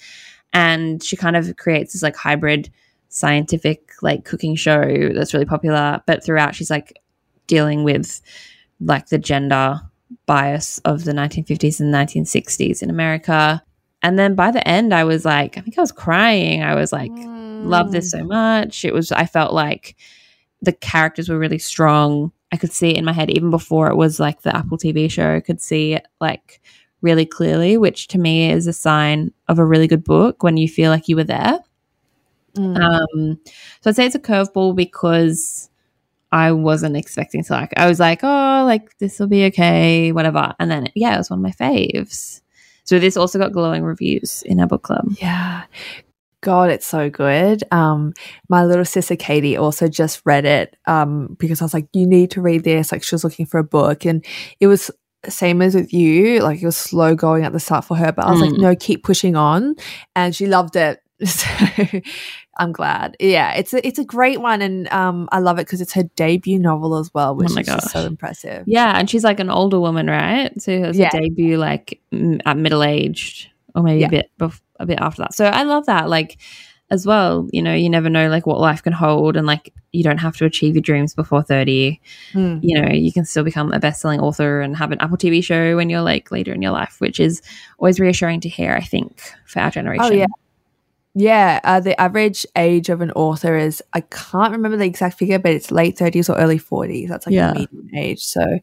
And 0.51 1.01
she 1.03 1.15
kind 1.15 1.35
of 1.35 1.55
creates 1.57 1.93
this 1.93 2.03
like 2.03 2.15
hybrid 2.15 2.71
scientific 3.09 3.91
like 4.01 4.23
cooking 4.23 4.55
show 4.55 5.09
that's 5.13 5.33
really 5.33 5.45
popular. 5.45 6.01
But 6.05 6.23
throughout, 6.23 6.55
she's 6.55 6.69
like 6.69 6.99
dealing 7.47 7.83
with 7.83 8.21
like 8.79 9.07
the 9.07 9.17
gender 9.17 9.81
bias 10.25 10.79
of 10.79 11.03
the 11.03 11.11
1950s 11.11 11.79
and 11.79 11.93
1960s 11.93 12.81
in 12.81 12.89
America. 12.89 13.61
And 14.01 14.17
then 14.17 14.35
by 14.35 14.51
the 14.51 14.65
end, 14.67 14.93
I 14.93 15.03
was 15.03 15.25
like, 15.25 15.57
I 15.57 15.61
think 15.61 15.77
I 15.77 15.81
was 15.81 15.91
crying. 15.91 16.63
I 16.63 16.75
was 16.75 16.93
like, 16.93 17.11
love 17.13 17.91
this 17.91 18.11
so 18.11 18.19
mm. 18.19 18.27
much. 18.27 18.85
It 18.85 18.93
was, 18.93 19.11
I 19.11 19.25
felt 19.25 19.53
like 19.53 19.97
the 20.61 20.71
characters 20.71 21.29
were 21.29 21.37
really 21.37 21.59
strong. 21.59 22.31
I 22.51 22.57
could 22.57 22.71
see 22.71 22.91
it 22.91 22.97
in 22.97 23.05
my 23.05 23.13
head 23.13 23.29
even 23.29 23.49
before 23.49 23.89
it 23.89 23.95
was 23.95 24.19
like 24.19 24.41
the 24.41 24.55
Apple 24.55 24.77
TV 24.77 25.11
show. 25.11 25.35
I 25.35 25.41
could 25.41 25.61
see 25.61 25.93
it 25.93 26.07
like 26.21 26.61
really 27.01 27.25
clearly, 27.25 27.77
which 27.77 28.07
to 28.09 28.17
me 28.17 28.51
is 28.51 28.67
a 28.67 28.73
sign 28.73 29.31
of 29.47 29.59
a 29.59 29.65
really 29.65 29.87
good 29.87 30.03
book 30.03 30.43
when 30.43 30.57
you 30.57 30.67
feel 30.67 30.91
like 30.91 31.07
you 31.07 31.15
were 31.15 31.23
there. 31.23 31.59
Mm. 32.55 32.79
Um, 32.79 33.39
so 33.81 33.89
I'd 33.89 33.95
say 33.95 34.05
it's 34.05 34.15
a 34.15 34.19
curveball 34.19 34.75
because 34.75 35.69
I 36.31 36.51
wasn't 36.51 36.97
expecting 36.97 37.43
to 37.43 37.53
like. 37.53 37.73
I 37.77 37.87
was 37.87 37.99
like, 37.99 38.19
oh, 38.23 38.63
like 38.65 38.97
this 38.99 39.19
will 39.19 39.27
be 39.27 39.45
okay, 39.45 40.11
whatever. 40.11 40.53
And 40.59 40.69
then 40.69 40.89
yeah, 40.95 41.15
it 41.15 41.17
was 41.17 41.29
one 41.29 41.39
of 41.39 41.43
my 41.43 41.51
faves. 41.51 42.41
So 42.83 42.99
this 42.99 43.17
also 43.17 43.39
got 43.39 43.51
glowing 43.53 43.83
reviews 43.83 44.41
in 44.43 44.59
our 44.59 44.67
book 44.67 44.83
club. 44.83 45.05
Yeah. 45.21 45.63
God, 46.41 46.69
it's 46.69 46.85
so 46.85 47.09
good. 47.09 47.63
Um, 47.71 48.13
my 48.47 48.63
little 48.63 48.85
sister 48.85 49.17
Katie 49.17 49.57
also 49.57 49.89
just 49.89 50.21
read 50.25 50.45
it 50.45 50.77
um, 50.87 51.35
because 51.37 51.61
I 51.61 51.65
was 51.65 51.73
like, 51.73 51.87
you 51.93 52.07
need 52.07 52.31
to 52.31 52.41
read 52.41 52.63
this. 52.63 52.93
Like, 52.93 53.03
she 53.03 53.13
was 53.13 53.25
looking 53.25 53.45
for 53.45 53.57
a 53.57 53.63
book, 53.63 54.05
and 54.05 54.25
it 54.61 54.67
was 54.67 54.89
same 55.27 55.61
as 55.61 55.75
with 55.75 55.91
you. 55.91 56.39
Like, 56.39 56.61
it 56.61 56.65
was 56.65 56.77
slow 56.77 57.13
going 57.13 57.43
at 57.43 57.51
the 57.51 57.59
start 57.59 57.83
for 57.83 57.97
her, 57.97 58.13
but 58.13 58.25
I 58.25 58.31
was 58.31 58.39
like, 58.39 58.51
Mm. 58.51 58.59
no, 58.59 58.75
keep 58.75 59.03
pushing 59.03 59.35
on, 59.35 59.75
and 60.15 60.33
she 60.33 60.47
loved 60.47 60.77
it. 60.77 61.01
So 61.25 62.01
I'm 62.57 62.71
glad. 62.73 63.15
Yeah, 63.19 63.53
it's 63.53 63.73
a 63.73 63.85
it's 63.87 63.99
a 63.99 64.03
great 64.03 64.41
one, 64.41 64.61
and 64.61 64.87
um, 64.91 65.29
I 65.31 65.39
love 65.39 65.59
it 65.59 65.65
because 65.65 65.79
it's 65.81 65.93
her 65.93 66.03
debut 66.15 66.59
novel 66.59 66.97
as 66.97 67.13
well, 67.13 67.35
which 67.35 67.49
Oh 67.51 67.55
my 67.55 67.61
is 67.61 67.91
so 67.91 68.01
impressive. 68.05 68.63
Yeah, 68.67 68.97
and 68.97 69.09
she's 69.09 69.23
like 69.23 69.39
an 69.39 69.49
older 69.49 69.79
woman, 69.79 70.07
right? 70.07 70.51
So 70.61 70.71
it 70.71 70.85
was 70.87 70.97
Yeah. 70.97 71.09
a 71.13 71.21
debut 71.21 71.57
like 71.57 72.01
m- 72.11 72.41
at 72.45 72.57
middle 72.57 72.83
aged, 72.83 73.49
or 73.75 73.83
maybe 73.83 74.01
Yeah. 74.01 74.07
a 74.07 74.09
bit 74.11 74.31
bef- 74.39 74.61
a 74.79 74.85
bit 74.85 74.99
after 74.99 75.21
that. 75.21 75.33
So 75.33 75.45
I 75.45 75.63
love 75.63 75.85
that. 75.85 76.09
Like 76.09 76.37
as 76.91 77.05
well, 77.05 77.47
you 77.53 77.61
know, 77.61 77.73
you 77.73 77.89
never 77.89 78.09
know 78.09 78.29
like 78.29 78.45
what 78.45 78.59
life 78.59 78.83
can 78.83 78.93
hold, 78.93 79.37
and 79.37 79.47
like 79.47 79.73
you 79.93 80.03
don't 80.03 80.17
have 80.17 80.35
to 80.37 80.45
achieve 80.45 80.75
your 80.75 80.81
dreams 80.81 81.13
before 81.15 81.43
thirty. 81.43 82.01
Mm. 82.33 82.59
you 82.61 82.81
know, 82.81 82.89
you 82.89 83.13
can 83.13 83.23
still 83.25 83.43
become 83.45 83.71
a 83.71 83.79
best-selling 83.79 84.19
author 84.19 84.59
and 84.61 84.75
have 84.75 84.91
an 84.91 84.99
Apple 84.99 85.17
TV 85.17 85.41
show 85.43 85.75
when 85.77 85.89
you're 85.89 86.01
like 86.01 86.29
later 86.31 86.53
in 86.53 86.61
your 86.61 86.71
life, 86.71 86.95
which 86.99 87.19
is 87.21 87.41
always 87.77 87.99
reassuring 88.01 88.41
to 88.41 88.49
hear. 88.49 88.73
I 88.73 88.83
think 88.83 89.21
for 89.45 89.59
our 89.61 89.71
generation. 89.71 90.03
Oh 90.05 90.11
yeah. 90.11 90.25
Yeah, 91.15 91.59
uh, 91.63 91.79
the 91.79 91.99
average 91.99 92.45
age 92.55 92.89
of 92.89 93.01
an 93.01 93.11
author 93.11 93.57
is 93.57 93.81
I 93.93 94.01
can't 94.01 94.51
remember 94.53 94.77
the 94.77 94.85
exact 94.85 95.17
figure, 95.17 95.39
but 95.39 95.51
it's 95.51 95.71
late 95.71 95.97
thirties 95.97 96.29
or 96.29 96.37
early 96.37 96.57
forties. 96.59 97.09
That's 97.09 97.25
like 97.25 97.33
Yeah. 97.33 97.53
the 97.53 97.59
median 97.71 97.95
age. 97.95 98.23
So, 98.23 98.59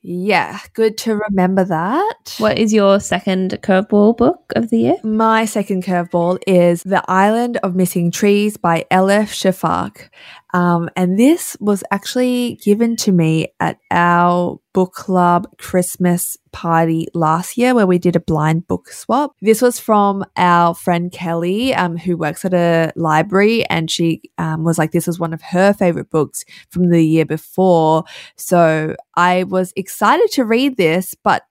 yeah, 0.00 0.60
good 0.74 0.96
to 0.98 1.16
remember 1.16 1.64
that. 1.64 2.36
What 2.38 2.56
is 2.58 2.72
your 2.72 3.00
second 3.00 3.58
curveball 3.62 4.16
book 4.16 4.52
of 4.54 4.70
the 4.70 4.78
year? 4.78 4.96
My 5.02 5.44
second 5.44 5.82
curveball 5.82 6.38
is 6.46 6.84
The 6.84 7.02
Island 7.10 7.56
of 7.64 7.74
Missing 7.74 8.12
Trees 8.12 8.56
by 8.56 8.86
Elif 8.92 9.32
Shafak. 9.34 10.08
Um, 10.54 10.88
and 10.96 11.18
this 11.18 11.56
was 11.60 11.84
actually 11.90 12.58
given 12.64 12.96
to 12.96 13.12
me 13.12 13.48
at 13.60 13.78
our 13.90 14.58
book 14.72 14.92
club 14.94 15.46
Christmas 15.58 16.36
party 16.52 17.06
last 17.12 17.58
year 17.58 17.74
where 17.74 17.86
we 17.86 17.98
did 17.98 18.16
a 18.16 18.20
blind 18.20 18.66
book 18.66 18.88
swap. 18.88 19.32
This 19.42 19.60
was 19.60 19.78
from 19.78 20.24
our 20.36 20.74
friend 20.74 21.12
Kelly, 21.12 21.74
um, 21.74 21.96
who 21.96 22.16
works 22.16 22.44
at 22.44 22.54
a 22.54 22.92
library, 22.96 23.64
and 23.66 23.90
she 23.90 24.22
um, 24.38 24.64
was 24.64 24.78
like, 24.78 24.92
this 24.92 25.06
was 25.06 25.18
one 25.18 25.34
of 25.34 25.42
her 25.42 25.72
favorite 25.72 26.10
books 26.10 26.44
from 26.70 26.90
the 26.90 27.04
year 27.04 27.26
before. 27.26 28.04
So 28.36 28.96
I 29.14 29.44
was 29.44 29.72
excited 29.76 30.30
to 30.32 30.44
read 30.44 30.76
this, 30.76 31.14
but 31.22 31.42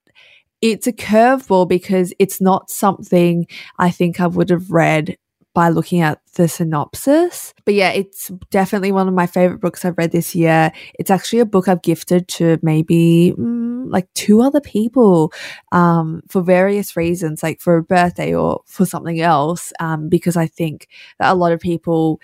it's 0.62 0.88
a 0.88 0.94
curveball 0.94 1.68
because 1.68 2.14
it's 2.18 2.42
not 2.42 2.72
something 2.72 3.46
I 3.78 3.92
think 3.92 4.20
I 4.20 4.28
would 4.28 4.50
have 4.50 4.72
read 4.72 5.18
by 5.58 5.70
looking 5.70 6.02
at 6.02 6.22
the 6.36 6.48
synopsis. 6.48 7.52
But 7.66 7.74
yeah, 7.74 7.90
it's 7.90 8.30
definitely 8.52 8.92
one 8.92 9.08
of 9.08 9.16
my 9.16 9.26
favorite 9.26 9.60
books 9.60 9.84
I've 9.84 9.98
read 9.98 10.12
this 10.12 10.36
year. 10.36 10.72
It's 11.00 11.10
actually 11.10 11.40
a 11.40 11.48
book 11.48 11.68
I've 11.68 11.82
gifted 11.82 12.28
to 12.28 12.60
maybe 12.62 13.34
mm, 13.36 13.92
like 13.92 14.08
two 14.14 14.44
other 14.44 14.62
people 14.62 15.34
um, 15.72 16.22
for 16.28 16.44
various 16.44 16.96
reasons, 16.96 17.42
like 17.42 17.60
for 17.60 17.78
a 17.78 17.82
birthday 17.82 18.36
or 18.36 18.62
for 18.68 18.86
something 18.86 19.20
else, 19.20 19.74
um, 19.80 20.10
because 20.10 20.38
I 20.38 20.46
think 20.46 20.90
that 21.20 21.34
a 21.34 21.34
lot 21.34 21.54
of 21.54 21.60
people 21.60 22.22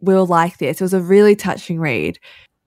will 0.00 0.26
like 0.26 0.58
this. 0.58 0.80
It 0.80 0.84
was 0.84 0.92
a 0.92 1.00
really 1.00 1.36
touching 1.36 1.78
read. 1.78 2.18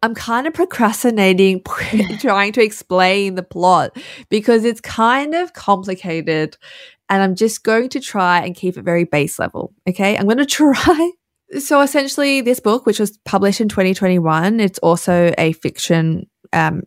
I'm 0.02 0.16
kind 0.16 0.48
of 0.48 0.54
procrastinating 0.54 1.62
trying 2.20 2.54
to 2.54 2.64
explain 2.64 3.36
the 3.36 3.44
plot 3.44 3.98
because 4.30 4.64
it's 4.64 4.80
kind 4.80 5.36
of 5.36 5.52
complicated 5.52 6.56
and 7.10 7.24
I'm 7.24 7.36
just 7.36 7.64
going 7.64 7.90
to 7.90 8.00
try 8.00 8.40
and 8.42 8.56
keep 8.56 8.78
it 8.78 8.84
very 8.84 9.04
base 9.04 9.40
level. 9.40 9.74
Okay. 9.88 10.18
I'm 10.18 10.26
going 10.26 10.38
to 10.46 10.46
try. 10.46 11.12
So 11.58 11.82
essentially, 11.82 12.42
this 12.42 12.60
book, 12.60 12.86
which 12.86 13.00
was 13.00 13.18
published 13.26 13.60
in 13.60 13.70
2021, 13.70 14.60
it's 14.60 14.80
also 14.80 15.34
a 15.38 15.54
fiction 15.54 16.30
um, 16.54 16.84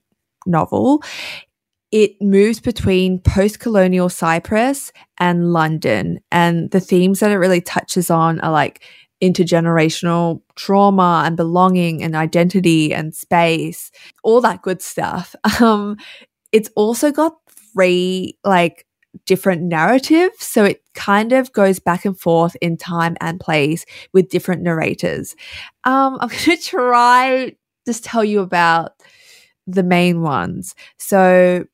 novel. 0.47 1.03
It 1.91 2.13
moves 2.23 2.61
between 2.61 3.19
post 3.19 3.59
colonial 3.59 4.09
Cyprus 4.09 4.93
and 5.19 5.53
London. 5.53 6.21
And 6.31 6.71
the 6.71 6.81
themes 6.81 7.21
that 7.21 7.33
it 7.33 7.37
really 7.37 7.61
touches 7.61 8.09
on 8.09 8.41
are 8.41 8.53
like 8.53 8.85
intergenerational 9.23 10.43
trauma 10.55 11.23
and 11.27 11.37
belonging 11.37 12.03
and 12.03 12.15
identity 12.15 12.95
and 12.95 13.15
space, 13.15 13.91
all 14.23 14.41
that 14.41 14.63
good 14.63 14.83
stuff. 14.83 15.35
Um, 15.61 15.97
it's 16.51 16.71
also 16.77 17.13
got 17.13 17.37
three 17.73 18.37
like 18.45 18.85
different 19.27 19.63
narratives. 19.63 20.45
So 20.45 20.65
it 20.65 20.83
kind 20.95 21.33
of 21.33 21.53
goes 21.53 21.79
back 21.79 22.05
and 22.05 22.19
forth 22.19 22.57
in 22.61 22.77
time 22.77 23.17
and 23.21 23.39
place 23.39 23.85
with 24.13 24.29
different 24.29 24.63
narrators. 24.63 25.37
Um, 25.85 26.19
I'm 26.21 26.29
going 26.45 26.57
to 26.57 26.57
try 26.57 27.57
just 27.87 28.05
tell 28.05 28.25
you 28.25 28.41
about 28.41 28.93
the 29.67 29.83
main 29.83 30.23
ones. 30.23 30.75
So 30.99 31.67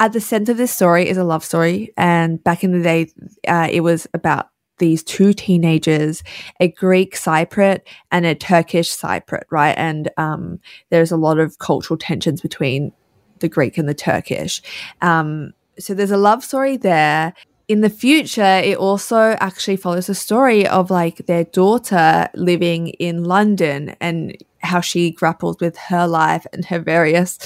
at 0.00 0.12
the 0.12 0.20
center 0.20 0.52
of 0.52 0.58
this 0.58 0.72
story 0.72 1.08
is 1.08 1.16
a 1.16 1.24
love 1.24 1.44
story. 1.44 1.92
And 1.96 2.42
back 2.42 2.62
in 2.62 2.72
the 2.72 2.82
day, 2.82 3.10
uh, 3.46 3.68
it 3.70 3.80
was 3.80 4.06
about 4.14 4.48
these 4.78 5.02
two 5.02 5.32
teenagers, 5.32 6.22
a 6.60 6.68
Greek 6.68 7.16
Cypriot 7.16 7.80
and 8.12 8.24
a 8.24 8.34
Turkish 8.34 8.90
Cypriot, 8.90 9.42
right? 9.50 9.74
And 9.76 10.08
um, 10.16 10.60
there's 10.90 11.10
a 11.10 11.16
lot 11.16 11.38
of 11.38 11.58
cultural 11.58 11.98
tensions 11.98 12.40
between 12.40 12.92
the 13.40 13.48
Greek 13.48 13.76
and 13.76 13.88
the 13.88 13.94
Turkish. 13.94 14.62
Um, 15.02 15.52
so 15.78 15.94
there's 15.94 16.10
a 16.10 16.16
love 16.16 16.44
story 16.44 16.76
there. 16.76 17.34
In 17.68 17.82
the 17.82 17.90
future, 17.90 18.42
it 18.64 18.78
also 18.78 19.36
actually 19.40 19.76
follows 19.76 20.08
a 20.08 20.14
story 20.14 20.66
of 20.66 20.90
like 20.90 21.26
their 21.26 21.44
daughter 21.44 22.28
living 22.34 22.88
in 22.88 23.24
London 23.24 23.94
and 24.00 24.36
how 24.60 24.80
she 24.80 25.10
grapples 25.10 25.58
with 25.60 25.76
her 25.76 26.06
life 26.06 26.46
and 26.52 26.64
her 26.64 26.78
various 26.78 27.38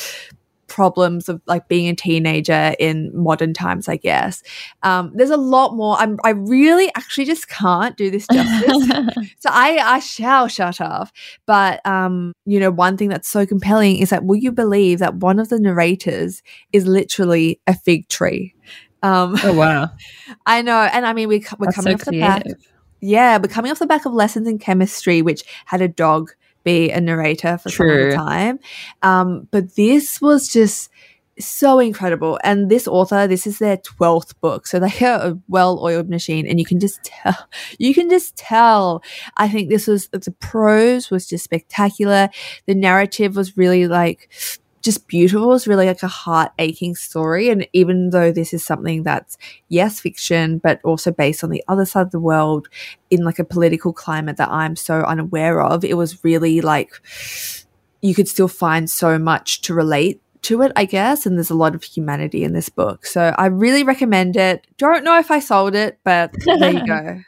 problems 0.72 1.28
of 1.28 1.42
like 1.46 1.68
being 1.68 1.86
a 1.86 1.94
teenager 1.94 2.74
in 2.78 3.10
modern 3.14 3.52
times, 3.52 3.88
I 3.88 3.96
guess. 3.96 4.42
Um, 4.82 5.12
there's 5.14 5.30
a 5.30 5.36
lot 5.36 5.76
more. 5.76 5.96
I'm, 5.98 6.18
I 6.24 6.30
really 6.30 6.90
actually 6.96 7.26
just 7.26 7.46
can't 7.48 7.94
do 7.94 8.10
this 8.10 8.26
justice. 8.32 8.88
so 9.38 9.50
I, 9.52 9.76
I 9.76 9.98
shall 9.98 10.48
shut 10.48 10.80
off. 10.80 11.12
But, 11.44 11.84
um, 11.86 12.32
you 12.46 12.58
know, 12.58 12.70
one 12.70 12.96
thing 12.96 13.10
that's 13.10 13.28
so 13.28 13.44
compelling 13.44 13.98
is 13.98 14.08
that 14.08 14.24
will 14.24 14.36
you 14.36 14.50
believe 14.50 14.98
that 15.00 15.16
one 15.16 15.38
of 15.38 15.50
the 15.50 15.58
narrators 15.58 16.42
is 16.72 16.86
literally 16.86 17.60
a 17.66 17.74
fig 17.74 18.08
tree? 18.08 18.54
Um, 19.02 19.36
oh, 19.44 19.52
wow. 19.52 19.90
I 20.46 20.62
know. 20.62 20.88
And 20.90 21.04
I 21.04 21.12
mean, 21.12 21.28
we, 21.28 21.44
we're 21.58 21.66
that's 21.66 21.76
coming 21.76 21.98
so 21.98 22.02
off 22.02 22.04
the 22.06 22.18
back. 22.18 22.44
Yeah, 23.00 23.36
we're 23.36 23.48
coming 23.48 23.70
off 23.70 23.78
the 23.78 23.86
back 23.86 24.06
of 24.06 24.14
lessons 24.14 24.48
in 24.48 24.58
chemistry, 24.58 25.20
which 25.20 25.44
had 25.66 25.82
a 25.82 25.88
dog 25.88 26.30
be 26.64 26.90
a 26.90 27.00
narrator 27.00 27.58
for 27.58 27.68
True. 27.68 28.12
some 28.12 28.26
time. 28.26 28.58
Um, 29.02 29.48
but 29.50 29.74
this 29.76 30.20
was 30.20 30.48
just 30.48 30.90
so 31.38 31.78
incredible. 31.78 32.38
And 32.44 32.70
this 32.70 32.86
author, 32.86 33.26
this 33.26 33.46
is 33.46 33.58
their 33.58 33.78
12th 33.78 34.34
book. 34.40 34.66
So 34.66 34.78
they 34.78 35.06
are 35.06 35.20
a 35.20 35.38
well 35.48 35.80
oiled 35.82 36.08
machine. 36.08 36.46
And 36.46 36.58
you 36.58 36.64
can 36.64 36.80
just 36.80 37.02
tell, 37.04 37.48
you 37.78 37.94
can 37.94 38.10
just 38.10 38.36
tell. 38.36 39.02
I 39.36 39.48
think 39.48 39.68
this 39.68 39.86
was, 39.86 40.08
the 40.08 40.34
prose 40.40 41.10
was 41.10 41.26
just 41.26 41.44
spectacular. 41.44 42.28
The 42.66 42.74
narrative 42.74 43.36
was 43.36 43.56
really 43.56 43.86
like, 43.88 44.30
just 44.82 45.06
beautiful. 45.06 45.54
It's 45.54 45.66
really 45.66 45.86
like 45.86 46.02
a 46.02 46.08
heart 46.08 46.52
aching 46.58 46.94
story. 46.94 47.48
And 47.48 47.66
even 47.72 48.10
though 48.10 48.32
this 48.32 48.52
is 48.52 48.64
something 48.64 49.02
that's, 49.02 49.38
yes, 49.68 50.00
fiction, 50.00 50.58
but 50.58 50.80
also 50.84 51.12
based 51.12 51.44
on 51.44 51.50
the 51.50 51.64
other 51.68 51.84
side 51.84 52.02
of 52.02 52.10
the 52.10 52.20
world 52.20 52.68
in 53.10 53.24
like 53.24 53.38
a 53.38 53.44
political 53.44 53.92
climate 53.92 54.36
that 54.36 54.50
I'm 54.50 54.76
so 54.76 55.00
unaware 55.00 55.60
of, 55.62 55.84
it 55.84 55.96
was 55.96 56.22
really 56.24 56.60
like 56.60 56.92
you 58.02 58.14
could 58.14 58.28
still 58.28 58.48
find 58.48 58.90
so 58.90 59.18
much 59.18 59.62
to 59.62 59.74
relate 59.74 60.20
to 60.42 60.62
it, 60.62 60.72
I 60.74 60.84
guess. 60.84 61.24
And 61.24 61.36
there's 61.36 61.50
a 61.50 61.54
lot 61.54 61.74
of 61.74 61.84
humanity 61.84 62.42
in 62.44 62.52
this 62.52 62.68
book. 62.68 63.06
So 63.06 63.34
I 63.38 63.46
really 63.46 63.84
recommend 63.84 64.36
it. 64.36 64.66
Don't 64.76 65.04
know 65.04 65.18
if 65.18 65.30
I 65.30 65.38
sold 65.38 65.74
it, 65.74 65.98
but 66.04 66.32
there 66.44 66.72
you 66.72 66.86
go. 66.86 67.20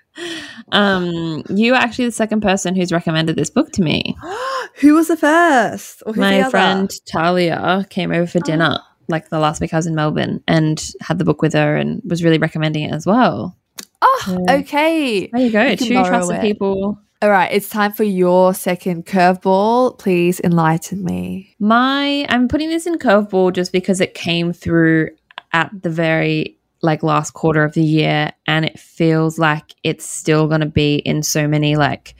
Um, 0.73 1.43
you 1.51 1.75
are 1.75 1.81
actually 1.81 2.07
the 2.07 2.13
second 2.13 2.41
person 2.41 2.75
who's 2.75 2.93
recommended 2.93 3.37
this 3.37 3.51
book 3.51 3.73
to 3.73 3.83
me. 3.83 4.17
Who 4.77 4.95
was 4.95 5.09
the 5.09 5.17
first? 5.17 6.03
My 6.17 6.43
the 6.43 6.51
friend 6.51 6.91
Talia 7.07 7.87
came 7.91 8.11
over 8.11 8.27
for 8.27 8.41
dinner 8.45 8.79
oh. 8.81 8.85
like 9.09 9.29
the 9.29 9.39
last 9.39 9.61
week 9.61 9.73
I 9.73 9.77
was 9.77 9.87
in 9.87 9.95
Melbourne 9.95 10.43
and 10.49 10.83
had 11.01 11.19
the 11.19 11.25
book 11.25 11.43
with 11.43 11.53
her 11.55 11.77
and 11.77 12.03
was 12.05 12.25
really 12.25 12.39
recommending 12.39 12.85
it 12.85 12.93
as 12.93 13.07
well. 13.07 13.57
Oh, 14.03 14.47
okay. 14.49 15.29
There 15.29 15.41
you 15.41 15.51
go. 15.51 15.63
You 15.63 15.77
Two 15.77 16.05
trusted 16.05 16.37
it. 16.37 16.43
people. 16.43 16.99
All 17.23 17.31
right, 17.31 17.51
it's 17.51 17.71
time 17.71 17.93
for 17.93 18.05
your 18.05 18.53
second 18.53 19.07
curveball. 19.07 19.99
Please 19.99 20.41
enlighten 20.41 21.03
me. 21.03 21.57
My, 21.59 22.27
I'm 22.29 22.49
putting 22.49 22.69
this 22.69 22.87
in 22.87 22.99
curveball 22.99 23.55
just 23.55 23.73
because 23.73 24.01
it 24.03 24.13
came 24.13 24.53
through 24.53 25.11
at 25.55 25.71
the 25.83 25.89
very 25.89 26.59
like 26.85 27.03
last 27.03 27.33
quarter 27.33 27.65
of 27.65 27.73
the 27.73 27.83
year 27.83 28.33
and 28.47 28.65
it 28.65 28.79
feels 28.79 29.39
like 29.39 29.75
it's 29.83 30.05
still 30.05 30.47
going 30.47 30.61
to 30.61 30.67
be 30.67 30.97
in 30.97 31.23
so 31.23 31.49
many 31.49 31.77
like 31.77 32.15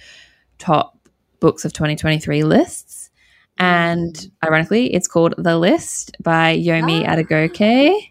top 0.59 0.99
books 1.39 1.65
of 1.65 1.73
2023 1.73 2.43
lists. 2.43 3.11
And 3.59 4.31
ironically 4.45 4.93
it's 4.93 5.07
called 5.07 5.35
the 5.39 5.57
list 5.59 6.17
by 6.21 6.59
yomi 6.59 7.07
ah. 7.07 7.15
adegoke. 7.15 8.11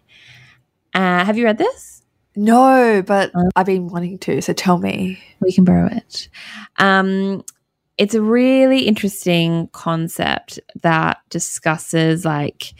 Uh, 0.94 1.24
have 1.24 1.36
you 1.36 1.44
read 1.44 1.58
this? 1.58 2.02
No 2.36 3.02
but 3.02 3.30
uh, 3.34 3.50
i've 3.54 3.66
been 3.66 3.88
wanting 3.88 4.18
to 4.20 4.40
so 4.40 4.52
tell 4.52 4.78
me. 4.78 5.22
We 5.40 5.52
can 5.52 5.64
borrow 5.64 5.88
it. 5.88 6.28
Um, 6.78 7.44
it's 7.98 8.14
a 8.14 8.22
really 8.22 8.86
interesting 8.86 9.68
concept 9.72 10.58
that 10.82 11.18
discusses 11.30 12.24
like 12.24 12.74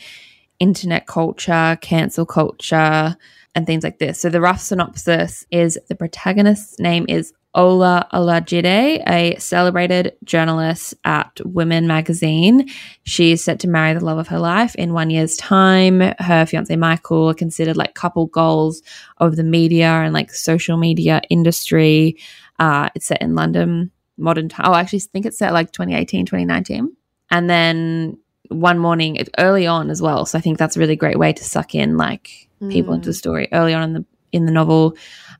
internet 0.61 1.07
culture 1.07 1.77
cancel 1.81 2.25
culture 2.25 3.17
and 3.55 3.67
things 3.67 3.85
like 3.85 3.99
this. 3.99 4.21
So 4.21 4.29
the 4.29 4.41
rough 4.41 4.61
synopsis 4.61 5.47
is 5.51 5.79
the 5.89 5.95
protagonist's 5.95 6.79
name 6.79 7.07
is 7.09 7.33
Ola 7.55 8.09
Olajide, 8.13 9.09
a 9.09 9.37
celebrated 9.39 10.17
journalist 10.25 10.95
at 11.05 11.41
Women 11.45 11.87
magazine. 11.87 12.69
She's 13.05 13.45
set 13.45 13.61
to 13.61 13.69
marry 13.69 13.95
the 13.95 14.05
love 14.05 14.19
of 14.19 14.29
her 14.29 14.41
life 14.41 14.75
in 14.75 14.93
one 14.93 15.11
year's 15.11 15.37
time. 15.37 16.01
Her 16.19 16.47
fiance 16.47 16.75
Michael 16.75 17.31
are 17.31 17.35
considered 17.35 17.77
like 17.77 17.95
couple 17.95 18.27
goals 18.27 18.83
of 19.19 19.37
the 19.37 19.45
media 19.45 19.87
and 19.87 20.13
like 20.13 20.33
social 20.33 20.77
media 20.77 21.23
industry. 21.31 22.17
Uh, 22.59 22.89
it's 22.97 23.07
set 23.07 23.23
in 23.23 23.37
London, 23.37 23.93
modern 24.17 24.49
time. 24.49 24.67
Oh, 24.69 24.73
I 24.73 24.81
actually 24.81 25.01
think 25.01 25.25
it's 25.25 25.39
set 25.39 25.53
like 25.53 25.71
2018, 25.71 26.27
2019. 26.27 26.97
And 27.31 27.49
then 27.49 28.19
one 28.49 28.79
morning, 28.79 29.19
early 29.39 29.67
on 29.67 29.91
as 29.91 30.03
well. 30.03 30.27
So 30.27 30.39
I 30.39 30.41
think 30.41 30.59
that's 30.59 30.77
a 30.77 30.81
really 30.81 30.97
great 30.97 31.19
way 31.19 31.33
to 31.33 31.45
suck 31.45 31.75
in 31.75 31.97
like 31.97 32.44
people 32.71 32.93
mm. 32.93 32.97
into 32.97 33.09
the 33.09 33.15
story 33.15 33.49
early 33.53 33.75
on 33.75 33.83
in 33.83 33.93
the 33.95 34.05
in 34.33 34.47
the 34.47 34.53
novel 34.53 34.97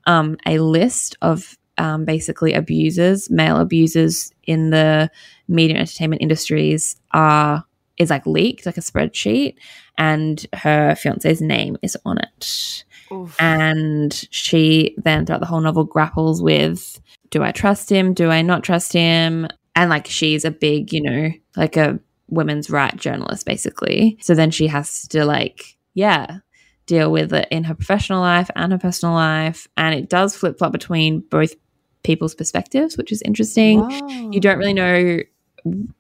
um, 0.07 0.37
a 0.47 0.59
list 0.59 1.17
of 1.21 1.57
um, 1.79 2.05
basically 2.05 2.53
abusers, 2.53 3.31
male 3.31 3.59
abusers 3.59 4.33
in 4.45 4.71
the 4.71 5.11
media 5.49 5.77
and 5.77 5.81
entertainment 5.81 6.23
industries 6.23 6.97
are 7.13 7.65
is 7.97 8.11
like 8.11 8.27
leaked, 8.27 8.67
like 8.67 8.77
a 8.77 8.81
spreadsheet, 8.81 9.55
and 9.99 10.47
her 10.53 10.95
fiance's 10.97 11.41
name 11.41 11.77
is 11.83 11.97
on 12.05 12.19
it. 12.19 12.85
Oof. 13.13 13.37
And 13.41 14.13
she 14.31 14.97
then 14.99 15.27
throughout 15.27 15.41
the 15.41 15.47
whole 15.47 15.61
novel 15.61 15.85
grapples 15.85 16.43
with 16.43 17.01
do 17.31 17.43
I 17.43 17.53
trust 17.53 17.91
him? 17.91 18.15
Do 18.15 18.31
I 18.31 18.43
not 18.43 18.63
trust 18.63 18.93
him? 18.93 19.49
And 19.77 19.91
like 19.91 20.07
she's 20.07 20.45
a 20.45 20.51
big, 20.51 20.93
you 20.93 21.03
know, 21.03 21.31
like 21.57 21.77
a 21.77 21.99
women's 22.29 22.71
right 22.71 22.95
journalist 22.97 23.47
basically. 23.47 24.17
So 24.21 24.35
then 24.35 24.51
she 24.51 24.67
has 24.69 25.07
to 25.09 25.25
like, 25.25 25.77
yeah, 25.95 26.39
deal 26.87 27.11
with 27.11 27.33
it 27.33 27.49
in 27.51 27.65
her 27.65 27.75
professional 27.75 28.21
life 28.21 28.51
and 28.57 28.73
her 28.73 28.79
personal 28.79 29.15
life. 29.15 29.69
And 29.77 29.95
it 29.95 30.09
does 30.09 30.37
flip 30.37 30.59
flop 30.59 30.73
between 30.73 31.21
both 31.21 31.55
people's 32.03 32.35
perspectives, 32.35 32.97
which 32.97 33.11
is 33.11 33.23
interesting. 33.23 33.81
Wow. 33.81 34.31
You 34.31 34.41
don't 34.41 34.59
really 34.59 34.75
know 34.75 35.21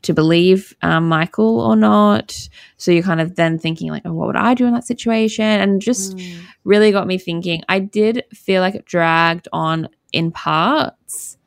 to 0.03 0.13
believe 0.13 0.77
um, 0.83 1.09
Michael 1.09 1.61
or 1.61 1.75
not. 1.75 2.49
So 2.77 2.93
you're 2.93 3.03
kind 3.03 3.21
of 3.21 3.37
then 3.37 3.59
thinking, 3.59 3.91
like, 3.91 4.03
oh, 4.05 4.13
what 4.13 4.27
would 4.27 4.37
I 4.37 4.55
do 4.55 4.67
in 4.67 4.75
that 4.75 4.87
situation? 4.87 5.45
And 5.45 5.81
just 5.81 6.17
mm. 6.17 6.39
really 6.65 6.93
got 6.93 7.07
me 7.07 7.17
thinking. 7.17 7.63
I 7.69 7.79
did 7.79 8.25
feel 8.35 8.61
like 8.61 8.75
it 8.75 8.85
dragged 8.85 9.49
on 9.53 9.89
in 10.13 10.33
parts. 10.33 11.39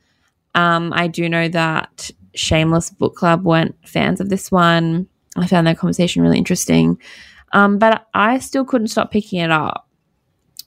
Um, 0.55 0.91
I 0.95 1.07
do 1.07 1.29
know 1.29 1.47
that 1.49 2.09
Shameless 2.33 2.89
Book 2.89 3.15
Club 3.15 3.45
weren't 3.45 3.75
fans 3.87 4.19
of 4.19 4.29
this 4.29 4.51
one. 4.51 5.07
I 5.35 5.45
found 5.45 5.67
that 5.67 5.77
conversation 5.77 6.23
really 6.23 6.39
interesting. 6.39 6.99
Um, 7.53 7.77
but 7.77 8.07
I 8.13 8.39
still 8.39 8.65
couldn't 8.65 8.87
stop 8.87 9.11
picking 9.11 9.39
it 9.39 9.51
up. 9.51 9.87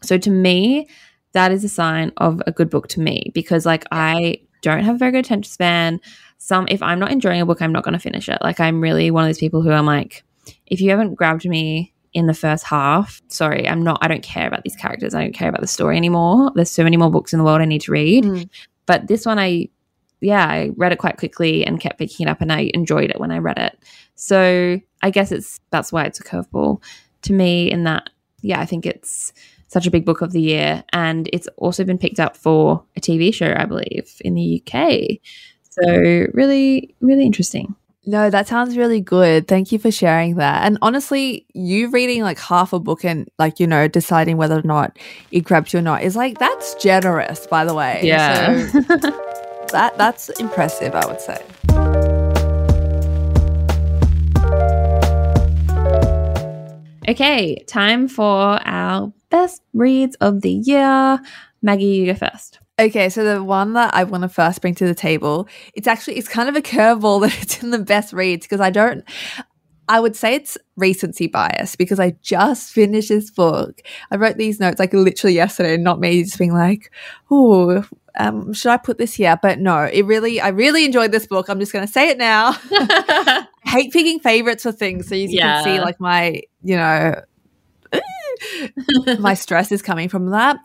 So 0.02 0.18
to 0.18 0.30
me, 0.30 0.88
that 1.32 1.52
is 1.52 1.62
a 1.62 1.68
sign 1.68 2.12
of 2.16 2.42
a 2.46 2.52
good 2.52 2.70
book 2.70 2.88
to 2.88 3.00
me 3.00 3.30
because 3.34 3.66
like 3.66 3.84
I 3.92 4.40
don't 4.62 4.84
have 4.84 4.96
a 4.96 4.98
very 4.98 5.12
good 5.12 5.24
attention 5.24 5.50
span. 5.50 6.00
Some 6.38 6.66
if 6.70 6.82
I'm 6.82 6.98
not 6.98 7.12
enjoying 7.12 7.40
a 7.40 7.46
book, 7.46 7.60
I'm 7.60 7.72
not 7.72 7.84
going 7.84 7.92
to 7.92 8.00
finish 8.00 8.28
it. 8.28 8.38
Like 8.40 8.60
I'm 8.60 8.80
really 8.80 9.10
one 9.10 9.24
of 9.24 9.28
those 9.28 9.38
people 9.38 9.62
who 9.62 9.70
I'm 9.70 9.86
like, 9.86 10.24
if 10.66 10.80
you 10.80 10.90
haven't 10.90 11.14
grabbed 11.14 11.46
me 11.46 11.92
in 12.12 12.26
the 12.26 12.34
first 12.34 12.64
half. 12.64 13.22
Sorry, 13.28 13.68
I'm 13.68 13.82
not, 13.82 13.98
I 14.00 14.08
don't 14.08 14.22
care 14.22 14.46
about 14.46 14.64
these 14.64 14.76
characters. 14.76 15.14
I 15.14 15.22
don't 15.22 15.34
care 15.34 15.48
about 15.48 15.60
the 15.60 15.66
story 15.66 15.96
anymore. 15.96 16.50
There's 16.54 16.70
so 16.70 16.84
many 16.84 16.96
more 16.96 17.10
books 17.10 17.32
in 17.32 17.38
the 17.38 17.44
world 17.44 17.60
I 17.60 17.66
need 17.66 17.82
to 17.82 17.92
read. 17.92 18.24
Mm. 18.24 18.48
But 18.86 19.06
this 19.06 19.24
one, 19.24 19.38
I, 19.38 19.68
yeah, 20.20 20.46
I 20.46 20.70
read 20.76 20.92
it 20.92 20.98
quite 20.98 21.16
quickly 21.16 21.64
and 21.64 21.80
kept 21.80 21.98
picking 21.98 22.26
it 22.26 22.30
up 22.30 22.40
and 22.40 22.52
I 22.52 22.70
enjoyed 22.74 23.10
it 23.10 23.20
when 23.20 23.30
I 23.30 23.38
read 23.38 23.58
it. 23.58 23.78
So 24.14 24.80
I 25.02 25.10
guess 25.10 25.32
it's, 25.32 25.60
that's 25.70 25.92
why 25.92 26.04
it's 26.04 26.20
a 26.20 26.24
curveball 26.24 26.82
to 27.22 27.32
me 27.32 27.70
in 27.70 27.84
that, 27.84 28.10
yeah, 28.42 28.60
I 28.60 28.66
think 28.66 28.86
it's 28.86 29.32
such 29.68 29.86
a 29.86 29.90
big 29.90 30.04
book 30.04 30.20
of 30.20 30.32
the 30.32 30.40
year. 30.40 30.84
And 30.92 31.28
it's 31.32 31.48
also 31.56 31.84
been 31.84 31.98
picked 31.98 32.20
up 32.20 32.36
for 32.36 32.84
a 32.96 33.00
TV 33.00 33.32
show, 33.32 33.54
I 33.56 33.64
believe, 33.64 34.12
in 34.20 34.34
the 34.34 34.62
UK. 34.62 35.20
So 35.70 36.26
really, 36.34 36.94
really 37.00 37.24
interesting. 37.24 37.74
No, 38.06 38.30
that 38.30 38.48
sounds 38.48 38.76
really 38.76 39.00
good. 39.00 39.46
Thank 39.46 39.72
you 39.72 39.78
for 39.78 39.90
sharing 39.90 40.36
that. 40.36 40.64
And 40.64 40.78
honestly, 40.80 41.46
you 41.52 41.90
reading 41.90 42.22
like 42.22 42.38
half 42.38 42.72
a 42.72 42.80
book 42.80 43.04
and 43.04 43.30
like, 43.38 43.60
you 43.60 43.66
know, 43.66 43.88
deciding 43.88 44.36
whether 44.36 44.58
or 44.58 44.62
not 44.62 44.98
it 45.30 45.42
grabs 45.42 45.72
you 45.72 45.78
or 45.78 45.82
not 45.82 46.02
is 46.02 46.16
like 46.16 46.38
that's 46.38 46.74
generous, 46.76 47.46
by 47.46 47.64
the 47.64 47.74
way. 47.74 48.00
Yeah. 48.02 48.66
So 48.68 48.80
that 49.70 49.96
that's 49.98 50.28
impressive, 50.30 50.94
I 50.94 51.06
would 51.06 51.20
say. 51.20 51.44
Okay, 57.08 57.64
time 57.66 58.06
for 58.06 58.60
our 58.66 59.12
best 59.30 59.62
reads 59.72 60.16
of 60.16 60.42
the 60.42 60.52
year. 60.52 61.18
Maggie, 61.62 61.84
you 61.84 62.06
go 62.06 62.14
first. 62.14 62.60
Okay, 62.78 63.08
so 63.08 63.24
the 63.24 63.42
one 63.44 63.74
that 63.74 63.94
I 63.94 64.04
want 64.04 64.22
to 64.22 64.28
first 64.28 64.60
bring 64.60 64.74
to 64.76 64.86
the 64.86 64.94
table, 64.94 65.48
it's 65.74 65.86
actually 65.86 66.16
it's 66.16 66.28
kind 66.28 66.48
of 66.48 66.56
a 66.56 66.62
curveball 66.62 67.22
that 67.22 67.36
it's 67.42 67.62
in 67.62 67.70
the 67.70 67.78
best 67.78 68.12
reads 68.12 68.46
because 68.46 68.60
I 68.60 68.70
don't 68.70 69.04
I 69.90 69.98
would 69.98 70.14
say 70.14 70.36
it's 70.36 70.56
recency 70.76 71.26
bias 71.26 71.74
because 71.74 71.98
I 71.98 72.12
just 72.22 72.72
finished 72.72 73.08
this 73.08 73.28
book. 73.28 73.82
I 74.12 74.16
wrote 74.16 74.36
these 74.36 74.60
notes 74.60 74.78
like 74.78 74.92
literally 74.92 75.34
yesterday, 75.34 75.76
not 75.76 75.98
me 75.98 76.22
just 76.22 76.38
being 76.38 76.54
like, 76.54 76.92
oh, 77.28 77.84
um, 78.20 78.52
should 78.52 78.70
I 78.70 78.76
put 78.76 78.98
this 78.98 79.14
here? 79.14 79.38
But 79.40 79.58
no, 79.58 79.82
it 79.84 80.04
really, 80.04 80.40
I 80.40 80.48
really 80.48 80.84
enjoyed 80.84 81.12
this 81.12 81.26
book. 81.26 81.48
I'm 81.48 81.58
just 81.60 81.72
going 81.72 81.86
to 81.86 81.92
say 81.92 82.10
it 82.10 82.18
now. 82.18 82.56
I 82.70 83.46
hate 83.64 83.92
picking 83.92 84.20
favorites 84.20 84.62
for 84.64 84.72
things. 84.72 85.08
So 85.08 85.14
you 85.14 85.28
Yeah. 85.28 85.62
can 85.62 85.64
see 85.64 85.80
like 85.80 85.98
my, 86.00 86.42
you 86.62 86.76
know, 86.76 87.20
my 89.18 89.34
stress 89.34 89.72
is 89.72 89.82
coming 89.82 90.08
from 90.08 90.30
that. 90.30 90.56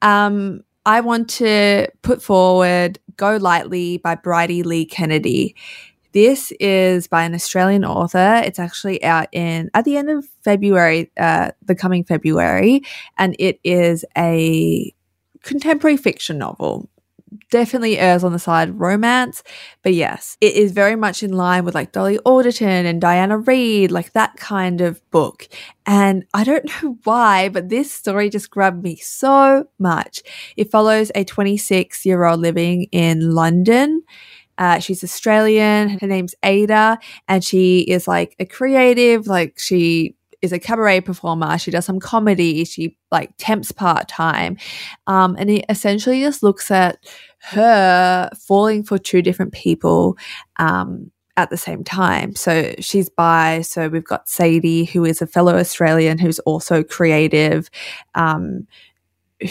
Um, 0.00 0.62
I 0.84 1.00
want 1.00 1.28
to 1.30 1.88
put 2.02 2.22
forward 2.22 2.98
Go 3.16 3.36
Lightly 3.36 3.98
by 3.98 4.14
Bridie 4.16 4.62
Lee 4.62 4.84
Kennedy. 4.84 5.54
This 6.12 6.52
is 6.60 7.06
by 7.06 7.24
an 7.24 7.34
Australian 7.34 7.84
author. 7.84 8.42
It's 8.44 8.58
actually 8.58 9.02
out 9.04 9.28
in 9.32 9.70
at 9.74 9.84
the 9.84 9.96
end 9.96 10.10
of 10.10 10.26
February, 10.44 11.10
uh, 11.16 11.52
the 11.62 11.74
coming 11.74 12.04
February, 12.04 12.82
and 13.16 13.34
it 13.38 13.60
is 13.64 14.04
a 14.18 14.92
contemporary 15.42 15.96
fiction 15.96 16.38
novel. 16.38 16.88
Definitely 17.50 17.98
errs 17.98 18.24
on 18.24 18.32
the 18.32 18.38
side 18.38 18.70
of 18.70 18.80
romance, 18.80 19.42
but 19.82 19.94
yes, 19.94 20.36
it 20.40 20.54
is 20.54 20.72
very 20.72 20.96
much 20.96 21.22
in 21.22 21.32
line 21.32 21.64
with 21.64 21.74
like 21.74 21.92
Dolly 21.92 22.18
Alderton 22.18 22.84
and 22.86 23.00
Diana 23.00 23.38
Reid, 23.38 23.90
like 23.90 24.12
that 24.12 24.36
kind 24.36 24.80
of 24.80 25.00
book. 25.10 25.48
And 25.86 26.24
I 26.34 26.44
don't 26.44 26.64
know 26.82 26.98
why, 27.04 27.48
but 27.48 27.68
this 27.68 27.92
story 27.92 28.28
just 28.28 28.50
grabbed 28.50 28.82
me 28.82 28.96
so 28.96 29.68
much. 29.78 30.22
It 30.56 30.70
follows 30.70 31.10
a 31.14 31.24
26 31.24 32.04
year 32.04 32.24
old 32.24 32.40
living 32.40 32.88
in 32.92 33.34
London. 33.34 34.02
Uh, 34.58 34.78
she's 34.78 35.02
Australian. 35.02 35.98
Her 36.00 36.06
name's 36.06 36.34
Ada, 36.42 36.98
and 37.28 37.42
she 37.42 37.80
is 37.80 38.06
like 38.06 38.36
a 38.38 38.44
creative. 38.44 39.26
Like 39.26 39.58
she 39.58 40.14
is 40.42 40.52
a 40.52 40.58
cabaret 40.58 41.00
performer. 41.00 41.56
She 41.58 41.70
does 41.70 41.86
some 41.86 42.00
comedy. 42.00 42.64
She 42.64 42.98
like 43.10 43.32
temps 43.38 43.72
part 43.72 44.08
time, 44.08 44.58
um, 45.06 45.36
and 45.38 45.48
it 45.48 45.64
essentially 45.68 46.20
just 46.20 46.42
looks 46.42 46.70
at 46.70 46.98
her 47.38 48.30
falling 48.38 48.82
for 48.84 48.98
two 48.98 49.22
different 49.22 49.52
people. 49.52 50.16
Um, 50.58 51.10
at 51.36 51.50
the 51.50 51.56
same 51.56 51.82
time. 51.82 52.34
So 52.34 52.74
she's 52.78 53.08
bi. 53.08 53.62
So 53.62 53.88
we've 53.88 54.04
got 54.04 54.28
Sadie, 54.28 54.84
who 54.84 55.04
is 55.04 55.22
a 55.22 55.26
fellow 55.26 55.56
Australian 55.56 56.18
who's 56.18 56.38
also 56.40 56.82
creative, 56.82 57.70
um, 58.14 58.66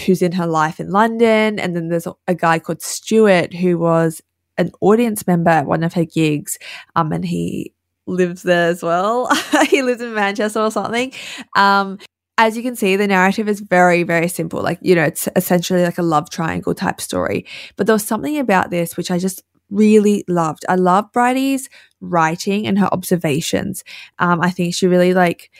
who's 0.06 0.22
in 0.22 0.32
her 0.34 0.48
life 0.48 0.80
in 0.80 0.92
London. 0.92 1.60
And 1.60 1.76
then 1.76 1.90
there's 1.90 2.08
a 2.28 2.36
guy 2.36 2.60
called 2.60 2.82
Stuart, 2.82 3.54
who 3.54 3.80
was 3.80 4.22
an 4.58 4.72
audience 4.80 5.26
member 5.26 5.50
at 5.50 5.66
one 5.66 5.84
of 5.84 5.94
her 5.94 6.06
gigs. 6.06 6.60
Um, 6.96 7.12
and 7.12 7.26
he 7.26 7.74
lives 8.12 8.44
there 8.44 8.70
as 8.70 8.84
well. 8.84 9.30
he 9.70 9.82
lives 9.82 10.02
in 10.02 10.14
Manchester 10.14 10.60
or 10.60 10.72
something. 10.72 11.14
Um, 11.56 11.98
as 12.38 12.58
you 12.58 12.64
can 12.64 12.76
see, 12.76 12.96
the 12.96 13.08
narrative 13.08 13.48
is 13.48 13.60
very, 13.60 14.04
very 14.04 14.28
simple. 14.28 14.62
Like, 14.62 14.80
you 14.82 14.96
know, 14.96 15.04
it's 15.04 15.28
essentially 15.36 15.84
like 15.84 15.98
a 15.98 16.04
love 16.04 16.30
triangle 16.30 16.74
type 16.74 17.00
story. 17.00 17.46
But 17.76 17.88
there 17.88 17.94
was 17.94 18.06
something 18.06 18.38
about 18.38 18.72
this 18.72 18.98
which 18.98 19.12
I 19.12 19.20
just 19.20 19.44
really 19.70 20.24
loved. 20.28 20.66
I 20.68 20.76
love 20.76 21.12
Bridie's 21.12 21.70
writing 22.02 22.68
and 22.68 22.80
her 22.80 22.90
observations. 22.92 23.84
Um, 24.20 24.42
I 24.42 24.50
think 24.50 24.74
she 24.74 24.88
really 24.88 25.14
like 25.14 25.52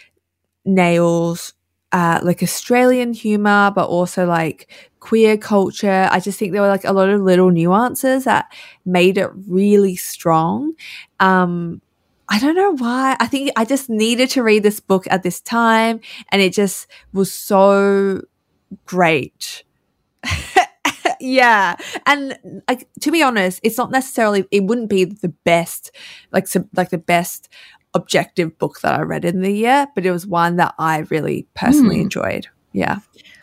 nails 0.66 1.54
uh, 1.92 2.20
like 2.24 2.42
Australian 2.42 3.14
humor, 3.14 3.72
but 3.76 3.88
also 3.88 4.26
like 4.26 4.72
queer 5.00 5.38
culture. 5.38 6.08
I 6.10 6.20
just 6.20 6.40
think 6.40 6.54
there 6.54 6.62
were 6.62 6.68
like 6.68 6.86
a 6.86 6.94
lot 6.94 7.10
of 7.10 7.22
little 7.22 7.52
nuances 7.52 8.24
that 8.24 8.52
made 8.86 9.18
it 9.18 9.30
really 9.48 9.96
strong. 9.96 10.74
Um, 11.20 11.82
I 12.32 12.40
don't 12.40 12.56
know 12.56 12.72
why. 12.78 13.18
I 13.20 13.28
think 13.28 13.52
I 13.58 13.66
just 13.66 13.90
needed 13.90 14.30
to 14.32 14.42
read 14.44 14.64
this 14.64 14.80
book 14.80 15.06
at 15.12 15.22
this 15.22 15.42
time, 15.42 16.00
and 16.30 16.42
it 16.42 16.54
just 16.54 16.88
was 17.14 17.32
so 17.32 18.22
great. 18.86 19.64
yeah, 21.20 21.76
and 22.06 22.38
like 22.70 22.88
to 23.02 23.12
be 23.12 23.22
honest, 23.22 23.60
it's 23.64 23.78
not 23.78 23.92
necessarily. 23.92 24.46
It 24.52 24.64
wouldn't 24.64 24.90
be 24.90 25.04
the 25.06 25.30
best, 25.44 25.92
like 26.32 26.48
so, 26.48 26.66
like 26.76 26.90
the 26.90 26.98
best 26.98 27.50
objective 27.94 28.58
book 28.58 28.80
that 28.82 28.98
I 28.98 29.02
read 29.04 29.26
in 29.26 29.42
the 29.42 29.52
year, 29.52 29.88
but 29.94 30.06
it 30.06 30.12
was 30.12 30.26
one 30.26 30.56
that 30.56 30.74
I 30.80 31.00
really 31.10 31.48
personally 31.54 31.98
Hmm. 31.98 32.04
enjoyed. 32.04 32.48
Yeah. 32.72 33.00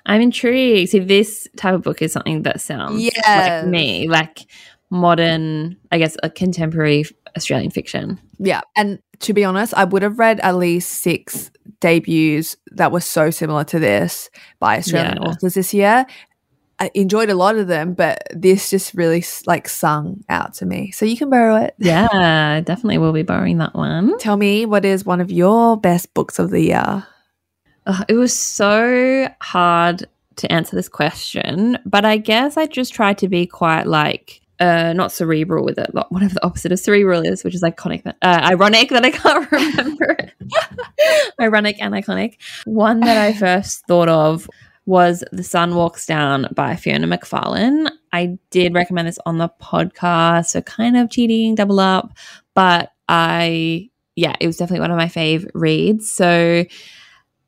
I'm 0.07 0.22
intrigued. 0.22 0.91
See, 0.91 1.01
this 1.01 1.47
type 1.59 1.74
of 1.74 1.82
book 1.82 2.01
is 2.01 2.12
something 2.12 2.43
that 2.45 2.62
sounds 2.62 3.03
Yes. 3.03 3.26
like 3.26 3.70
me, 3.70 4.09
like 4.09 4.47
modern, 4.91 5.76
I 5.93 5.99
guess, 5.99 6.16
a 6.22 6.30
contemporary 6.30 7.05
Australian 7.37 7.70
fiction. 7.70 8.18
Yeah. 8.39 8.61
And 8.76 9.01
to 9.20 9.33
be 9.33 9.45
honest, 9.45 9.74
I 9.74 9.85
would 9.85 10.03
have 10.03 10.18
read 10.18 10.41
at 10.41 10.57
least 10.57 11.03
six 11.03 11.51
debuts 11.81 12.57
that 12.72 12.93
were 12.93 13.01
so 13.01 13.31
similar 13.31 13.64
to 13.64 13.79
this 13.79 14.31
by 14.59 14.79
Australian 14.79 15.18
Yeah. 15.22 15.29
authors 15.29 15.55
this 15.55 15.74
year. 15.74 16.07
I 16.81 16.93
enjoyed 16.95 17.29
a 17.29 17.35
lot 17.35 17.57
of 17.57 17.66
them, 17.66 17.95
but 17.95 18.22
this 18.31 18.70
just 18.70 18.95
really 18.95 19.24
like 19.47 19.68
sung 19.68 20.22
out 20.29 20.55
to 20.55 20.66
me. 20.66 20.93
So 20.93 21.05
you 21.05 21.16
can 21.16 21.29
borrow 21.29 21.57
it. 21.57 21.74
Yeah, 21.79 22.61
definitely 22.61 22.99
will 22.99 23.12
be 23.12 23.24
borrowing 23.24 23.59
that 23.59 23.74
one. 23.74 24.16
Tell 24.18 24.37
me 24.37 24.64
what 24.64 24.85
is 24.85 25.05
one 25.05 25.20
of 25.20 25.33
your 25.33 25.76
best 25.76 26.14
books 26.14 26.39
of 26.39 26.51
the 26.51 26.61
year? 26.61 27.05
It 28.09 28.14
was 28.14 28.33
so 28.33 29.29
hard 29.41 30.07
to 30.37 30.53
answer 30.53 30.76
this 30.76 30.89
question, 30.89 31.79
but 31.85 32.05
I 32.05 32.16
guess 32.16 32.57
I 32.57 32.66
just 32.66 32.95
tried 32.95 33.18
to 33.18 33.29
be 33.29 33.45
quite 33.45 33.89
like 33.89 34.41
uh 34.61 34.92
not 34.92 35.12
cerebral 35.12 35.64
with 35.64 35.78
it, 35.78 35.94
like 35.94 36.11
whatever 36.11 36.34
the 36.34 36.44
opposite 36.44 36.72
of 36.72 36.78
cerebral 36.78 37.22
is, 37.22 37.44
which 37.44 37.54
is 37.54 37.62
iconic, 37.62 38.06
uh, 38.06 38.12
ironic 38.22 38.90
that 38.90 39.04
I 39.04 39.11
can't 39.11 39.50
remember 39.52 40.16
ironic 41.40 41.76
and 41.80 41.94
iconic. 41.94 42.36
One 42.64 43.00
that 43.00 43.16
I 43.16 43.32
first 43.32 43.86
thought 43.86 44.09
of 44.09 44.48
was 44.86 45.22
The 45.32 45.44
Sun 45.44 45.74
Walks 45.74 46.06
Down 46.06 46.48
by 46.54 46.74
Fiona 46.74 47.06
McFarlane. 47.06 47.90
I 48.12 48.38
did 48.50 48.74
recommend 48.74 49.06
this 49.06 49.18
on 49.26 49.36
the 49.36 49.50
podcast, 49.61 50.46
so 50.46 50.62
kind 50.62 50.96
of 50.96 51.11
cheating, 51.11 51.54
double 51.54 51.78
up, 51.78 52.11
but 52.54 52.92
I 53.06 53.90
yeah, 54.18 54.34
it 54.40 54.48
was 54.48 54.56
definitely 54.56 54.80
one 54.80 54.90
of 54.90 54.96
my 54.96 55.06
fave 55.06 55.48
reads. 55.54 56.11
So 56.11 56.64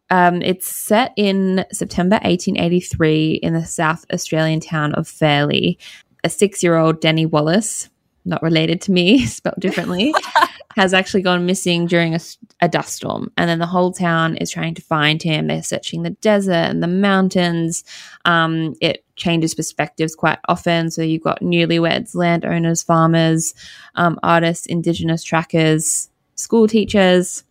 um, 0.08 0.40
it's 0.40 0.68
set 0.68 1.12
in 1.16 1.64
September 1.72 2.14
1883 2.22 3.40
in 3.42 3.54
the 3.54 3.64
South 3.64 4.04
Australian 4.12 4.60
town 4.60 4.94
of 4.94 5.08
Fairley. 5.08 5.78
A 6.24 6.30
six 6.30 6.62
year 6.62 6.76
old 6.76 7.00
Denny 7.00 7.26
Wallace, 7.26 7.88
not 8.24 8.42
related 8.42 8.80
to 8.82 8.92
me, 8.92 9.26
spelled 9.26 9.60
differently, 9.60 10.14
has 10.76 10.94
actually 10.94 11.22
gone 11.22 11.46
missing 11.46 11.86
during 11.86 12.16
a 12.60 12.68
dust 12.68 12.94
storm. 12.94 13.32
And 13.36 13.48
then 13.48 13.58
the 13.58 13.66
whole 13.66 13.92
town 13.92 14.36
is 14.36 14.50
trying 14.50 14.74
to 14.74 14.82
find 14.82 15.22
him. 15.22 15.46
They're 15.46 15.62
searching 15.62 16.02
the 16.02 16.10
desert 16.10 16.52
and 16.52 16.82
the 16.82 16.88
mountains. 16.88 17.84
Um, 18.24 18.74
it 18.80 19.04
changes 19.16 19.54
perspectives 19.54 20.14
quite 20.14 20.38
often. 20.48 20.90
So 20.90 21.02
you've 21.02 21.22
got 21.22 21.40
newlyweds, 21.40 22.14
landowners, 22.14 22.82
farmers, 22.82 23.54
um, 23.94 24.18
artists, 24.22 24.66
Indigenous 24.66 25.24
trackers, 25.24 26.08
school 26.36 26.66
teachers 26.66 27.44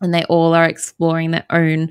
and 0.00 0.14
they 0.14 0.24
all 0.24 0.54
are 0.54 0.64
exploring 0.64 1.30
their 1.30 1.46
own 1.50 1.90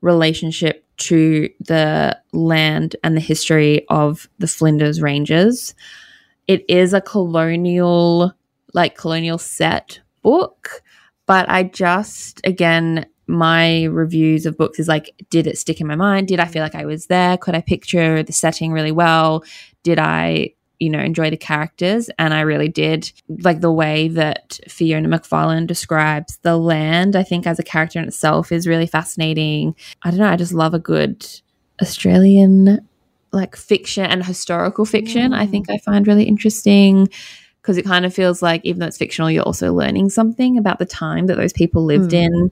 relationship 0.00 0.84
to 1.00 1.48
the 1.60 2.18
land 2.32 2.96
and 3.02 3.16
the 3.16 3.20
history 3.20 3.86
of 3.88 4.28
the 4.38 4.46
Flinders 4.46 5.02
Ranges. 5.02 5.74
It 6.46 6.64
is 6.68 6.92
a 6.92 7.00
colonial, 7.00 8.32
like 8.74 8.96
colonial 8.96 9.38
set 9.38 10.00
book, 10.22 10.82
but 11.26 11.48
I 11.48 11.64
just, 11.64 12.40
again, 12.44 13.06
my 13.26 13.84
reviews 13.84 14.44
of 14.46 14.58
books 14.58 14.78
is 14.78 14.88
like, 14.88 15.14
did 15.30 15.46
it 15.46 15.56
stick 15.56 15.80
in 15.80 15.86
my 15.86 15.94
mind? 15.94 16.28
Did 16.28 16.40
I 16.40 16.46
feel 16.46 16.62
like 16.62 16.74
I 16.74 16.84
was 16.84 17.06
there? 17.06 17.38
Could 17.38 17.54
I 17.54 17.60
picture 17.60 18.22
the 18.22 18.32
setting 18.32 18.72
really 18.72 18.92
well? 18.92 19.44
Did 19.84 19.98
I 19.98 20.54
you 20.80 20.88
know, 20.88 20.98
enjoy 20.98 21.30
the 21.30 21.36
characters. 21.36 22.10
And 22.18 22.34
I 22.34 22.40
really 22.40 22.68
did 22.68 23.12
like 23.28 23.60
the 23.60 23.70
way 23.70 24.08
that 24.08 24.58
Fiona 24.66 25.08
McFarlane 25.08 25.66
describes 25.66 26.38
the 26.38 26.56
land, 26.56 27.14
I 27.14 27.22
think, 27.22 27.46
as 27.46 27.58
a 27.58 27.62
character 27.62 27.98
in 27.98 28.06
itself 28.06 28.50
is 28.50 28.66
really 28.66 28.86
fascinating. 28.86 29.76
I 30.02 30.10
don't 30.10 30.18
know, 30.18 30.28
I 30.28 30.36
just 30.36 30.54
love 30.54 30.74
a 30.74 30.78
good 30.78 31.26
Australian 31.80 32.86
like 33.32 33.54
fiction 33.54 34.06
and 34.06 34.24
historical 34.24 34.84
fiction. 34.84 35.32
Mm. 35.32 35.38
I 35.38 35.46
think 35.46 35.70
I 35.70 35.78
find 35.78 36.06
really 36.06 36.24
interesting 36.24 37.08
because 37.60 37.76
it 37.76 37.84
kind 37.84 38.06
of 38.06 38.14
feels 38.14 38.42
like 38.42 38.62
even 38.64 38.80
though 38.80 38.86
it's 38.86 38.96
fictional, 38.96 39.30
you're 39.30 39.44
also 39.44 39.72
learning 39.72 40.10
something 40.10 40.56
about 40.56 40.78
the 40.78 40.86
time 40.86 41.26
that 41.26 41.36
those 41.36 41.52
people 41.52 41.84
lived 41.84 42.12
mm. 42.12 42.24
in 42.24 42.50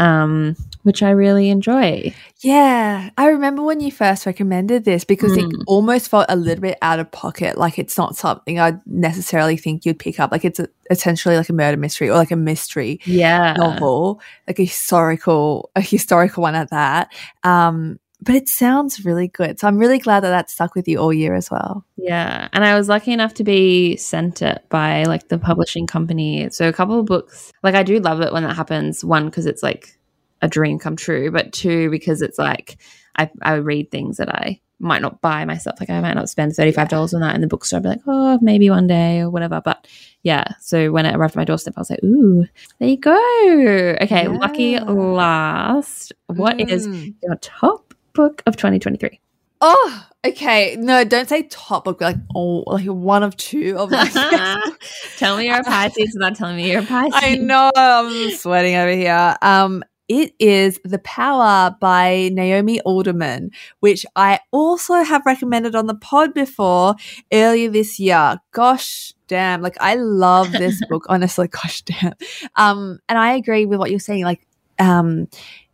um, 0.00 0.56
which 0.82 1.02
I 1.02 1.10
really 1.10 1.50
enjoy. 1.50 2.14
Yeah, 2.38 3.10
I 3.18 3.26
remember 3.26 3.62
when 3.62 3.80
you 3.80 3.92
first 3.92 4.24
recommended 4.24 4.84
this 4.86 5.04
because 5.04 5.32
mm. 5.32 5.44
it 5.44 5.64
almost 5.66 6.08
felt 6.08 6.24
a 6.30 6.36
little 6.36 6.62
bit 6.62 6.78
out 6.80 6.98
of 6.98 7.10
pocket. 7.12 7.58
Like 7.58 7.78
it's 7.78 7.98
not 7.98 8.16
something 8.16 8.58
I 8.58 8.78
necessarily 8.86 9.58
think 9.58 9.84
you'd 9.84 9.98
pick 9.98 10.18
up. 10.18 10.32
Like 10.32 10.46
it's 10.46 10.58
a, 10.58 10.68
essentially 10.90 11.36
like 11.36 11.50
a 11.50 11.52
murder 11.52 11.76
mystery 11.76 12.08
or 12.08 12.14
like 12.14 12.30
a 12.30 12.36
mystery 12.36 12.98
yeah. 13.04 13.52
novel, 13.58 14.22
like 14.48 14.58
a 14.58 14.64
historical, 14.64 15.70
a 15.76 15.82
historical 15.82 16.42
one 16.42 16.54
at 16.54 16.70
that. 16.70 17.12
Um, 17.44 18.00
but 18.22 18.34
it 18.34 18.48
sounds 18.48 19.04
really 19.04 19.28
good. 19.28 19.58
So 19.58 19.66
I'm 19.66 19.78
really 19.78 19.98
glad 19.98 20.20
that 20.20 20.30
that 20.30 20.50
stuck 20.50 20.74
with 20.74 20.86
you 20.86 20.98
all 20.98 21.12
year 21.12 21.34
as 21.34 21.50
well. 21.50 21.84
Yeah. 21.96 22.48
And 22.52 22.64
I 22.64 22.76
was 22.76 22.88
lucky 22.88 23.12
enough 23.12 23.34
to 23.34 23.44
be 23.44 23.96
sent 23.96 24.42
it 24.42 24.64
by 24.68 25.04
like 25.04 25.28
the 25.28 25.38
publishing 25.38 25.86
company. 25.86 26.50
So 26.50 26.68
a 26.68 26.72
couple 26.72 27.00
of 27.00 27.06
books, 27.06 27.52
like 27.62 27.74
I 27.74 27.82
do 27.82 27.98
love 27.98 28.20
it 28.20 28.32
when 28.32 28.42
that 28.42 28.56
happens. 28.56 29.04
One, 29.04 29.26
because 29.26 29.46
it's 29.46 29.62
like 29.62 29.98
a 30.42 30.48
dream 30.48 30.78
come 30.78 30.96
true, 30.96 31.30
but 31.30 31.52
two, 31.52 31.90
because 31.90 32.20
it's 32.20 32.38
like 32.38 32.78
I, 33.16 33.30
I 33.40 33.54
read 33.54 33.90
things 33.90 34.18
that 34.18 34.28
I 34.28 34.60
might 34.80 35.02
not 35.02 35.20
buy 35.20 35.44
myself. 35.44 35.78
Like 35.78 35.90
I 35.90 36.00
might 36.00 36.14
not 36.14 36.28
spend 36.28 36.52
$35 36.52 37.14
on 37.14 37.20
that 37.20 37.34
in 37.34 37.40
the 37.40 37.46
bookstore. 37.46 37.78
I'd 37.78 37.82
be 37.82 37.88
like, 37.90 38.00
oh, 38.06 38.38
maybe 38.42 38.70
one 38.70 38.86
day 38.86 39.20
or 39.20 39.30
whatever. 39.30 39.60
But 39.62 39.86
yeah. 40.22 40.44
So 40.60 40.90
when 40.90 41.06
it 41.06 41.14
arrived 41.14 41.32
at 41.32 41.36
my 41.36 41.44
doorstep, 41.44 41.74
I 41.76 41.80
was 41.80 41.90
like, 41.90 42.02
ooh, 42.02 42.46
there 42.78 42.88
you 42.88 42.98
go. 42.98 43.96
Okay. 44.02 44.22
Yeah. 44.24 44.28
Lucky 44.28 44.78
last. 44.78 46.12
What 46.26 46.58
mm. 46.58 46.68
is 46.68 46.86
your 47.22 47.36
top 47.36 47.89
book 48.12 48.42
of 48.46 48.56
2023? 48.56 49.20
Oh, 49.60 50.06
okay. 50.26 50.76
No, 50.78 51.04
don't 51.04 51.28
say 51.28 51.42
top 51.44 51.84
book. 51.84 52.00
Like 52.00 52.16
oh, 52.34 52.64
like 52.66 52.86
one 52.86 53.22
of 53.22 53.36
two 53.36 53.76
of 53.78 53.90
them. 53.90 54.06
Tell 55.18 55.36
me 55.36 55.46
you're 55.46 55.60
a 55.60 55.64
Pisces 55.64 56.14
without 56.14 56.36
telling 56.36 56.56
me 56.56 56.70
you're 56.70 56.82
a 56.82 56.86
Pisces. 56.86 57.12
I 57.14 57.36
know. 57.36 57.70
I'm 57.74 58.30
sweating 58.32 58.76
over 58.76 58.92
here. 58.92 59.36
Um, 59.42 59.84
it 60.10 60.34
is 60.40 60.80
The 60.84 60.98
Power 60.98 61.76
by 61.80 62.30
Naomi 62.32 62.80
Alderman, 62.80 63.52
which 63.78 64.04
I 64.16 64.40
also 64.50 64.94
have 65.04 65.22
recommended 65.24 65.76
on 65.76 65.86
the 65.86 65.94
pod 65.94 66.34
before 66.34 66.96
earlier 67.32 67.70
this 67.70 68.00
year. 68.00 68.38
Gosh 68.50 69.14
damn, 69.28 69.62
like 69.62 69.76
I 69.80 69.94
love 69.94 70.50
this 70.50 70.84
book, 70.90 71.06
honestly. 71.08 71.46
Gosh 71.46 71.82
damn. 71.82 72.14
Um, 72.56 72.98
and 73.08 73.16
I 73.16 73.34
agree 73.34 73.64
with 73.66 73.78
what 73.78 73.90
you're 73.90 74.00
saying. 74.00 74.24
Like, 74.24 74.44
um, 74.80 75.28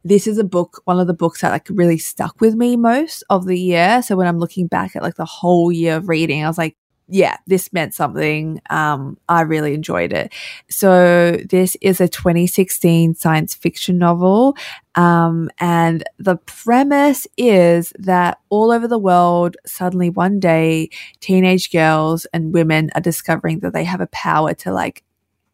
this 0.07 0.27
is 0.29 0.39
a 0.39 0.45
book, 0.45 0.83
one 0.85 1.01
of 1.01 1.09
the 1.09 1.15
books 1.15 1.41
that 1.41 1.51
like 1.51 1.67
really 1.69 1.99
stuck 1.99 2.41
with 2.41 2.55
me 2.55 2.77
most 2.77 3.25
of 3.29 3.47
the 3.47 3.59
year. 3.59 4.03
So 4.03 4.17
when 4.17 4.29
I'm 4.29 4.39
looking 4.39 4.69
back 4.69 4.95
at 4.95 5.03
like 5.03 5.17
the 5.17 5.25
whole 5.25 5.73
year 5.73 5.97
of 5.97 6.09
reading, 6.09 6.45
I 6.45 6.49
was 6.49 6.59
like, 6.59 6.77
yeah, 7.09 7.37
this 7.47 7.73
meant 7.73 7.95
something. 7.95 8.61
Um, 8.71 9.17
I 9.29 9.43
really 9.43 9.75
enjoyed 9.75 10.13
it. 10.13 10.33
So 10.69 11.39
this 11.49 11.77
is 11.81 12.01
a 12.01 12.09
2016 12.09 13.15
science 13.15 13.55
fiction 13.55 13.99
novel. 13.99 14.57
Um, 14.95 15.51
and 15.59 16.05
the 16.19 16.37
premise 16.37 17.27
is 17.37 17.93
that 17.99 18.39
all 18.49 18.73
over 18.73 18.89
the 18.89 18.99
world, 18.99 19.57
suddenly 19.67 20.11
one 20.11 20.41
day, 20.41 20.91
teenage 21.21 21.71
girls 21.71 22.27
and 22.27 22.53
women 22.53 22.91
are 22.95 23.01
discovering 23.01 23.61
that 23.61 23.73
they 23.73 23.85
have 23.85 24.01
a 24.01 24.09
power 24.09 24.55
to 24.55 24.73
like 24.73 25.05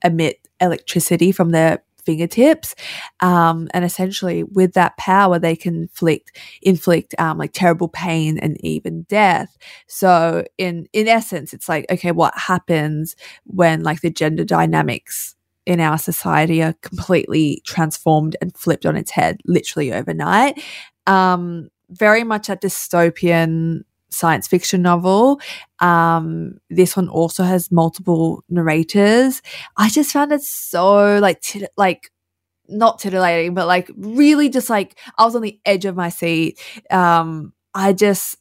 emit 0.04 0.48
electricity 0.60 1.32
from 1.32 1.50
their 1.50 1.82
fingertips. 2.04 2.74
Um, 3.20 3.68
and 3.74 3.84
essentially, 3.84 4.44
with 4.44 4.74
that 4.74 4.96
power, 4.96 5.38
they 5.38 5.56
can 5.56 5.74
inflict 5.74 6.36
inflict 6.62 7.14
um, 7.18 7.38
like 7.38 7.52
terrible 7.52 7.88
pain 7.88 8.38
and 8.38 8.56
even 8.64 9.02
death. 9.08 9.56
So, 9.86 10.44
in 10.58 10.86
in 10.92 11.08
essence, 11.08 11.52
it's 11.52 11.68
like 11.68 11.86
okay, 11.90 12.12
what 12.12 12.36
happens 12.36 13.16
when 13.44 13.82
like 13.82 14.00
the 14.00 14.10
gender 14.10 14.44
dynamics 14.44 15.34
in 15.64 15.80
our 15.80 15.98
society 15.98 16.62
are 16.62 16.74
completely 16.82 17.62
transformed 17.64 18.36
and 18.40 18.56
flipped 18.56 18.86
on 18.86 18.96
its 18.96 19.10
head, 19.10 19.38
literally 19.46 19.92
overnight. 19.92 20.60
Um, 21.06 21.68
very 21.90 22.24
much 22.24 22.48
a 22.48 22.56
dystopian 22.56 23.82
science 24.12 24.46
fiction 24.46 24.82
novel. 24.82 25.40
Um, 25.80 26.58
this 26.70 26.96
one 26.96 27.08
also 27.08 27.42
has 27.44 27.72
multiple 27.72 28.44
narrators. 28.48 29.42
I 29.76 29.88
just 29.88 30.12
found 30.12 30.32
it 30.32 30.42
so 30.42 31.18
like 31.18 31.40
tit- 31.40 31.72
like 31.76 32.10
not 32.68 32.98
titillating, 32.98 33.54
but 33.54 33.66
like 33.66 33.90
really 33.96 34.48
just 34.48 34.70
like 34.70 34.98
I 35.18 35.24
was 35.24 35.36
on 35.36 35.42
the 35.42 35.58
edge 35.64 35.84
of 35.84 35.96
my 35.96 36.08
seat. 36.08 36.60
Um, 36.90 37.52
I 37.74 37.92
just 37.92 38.36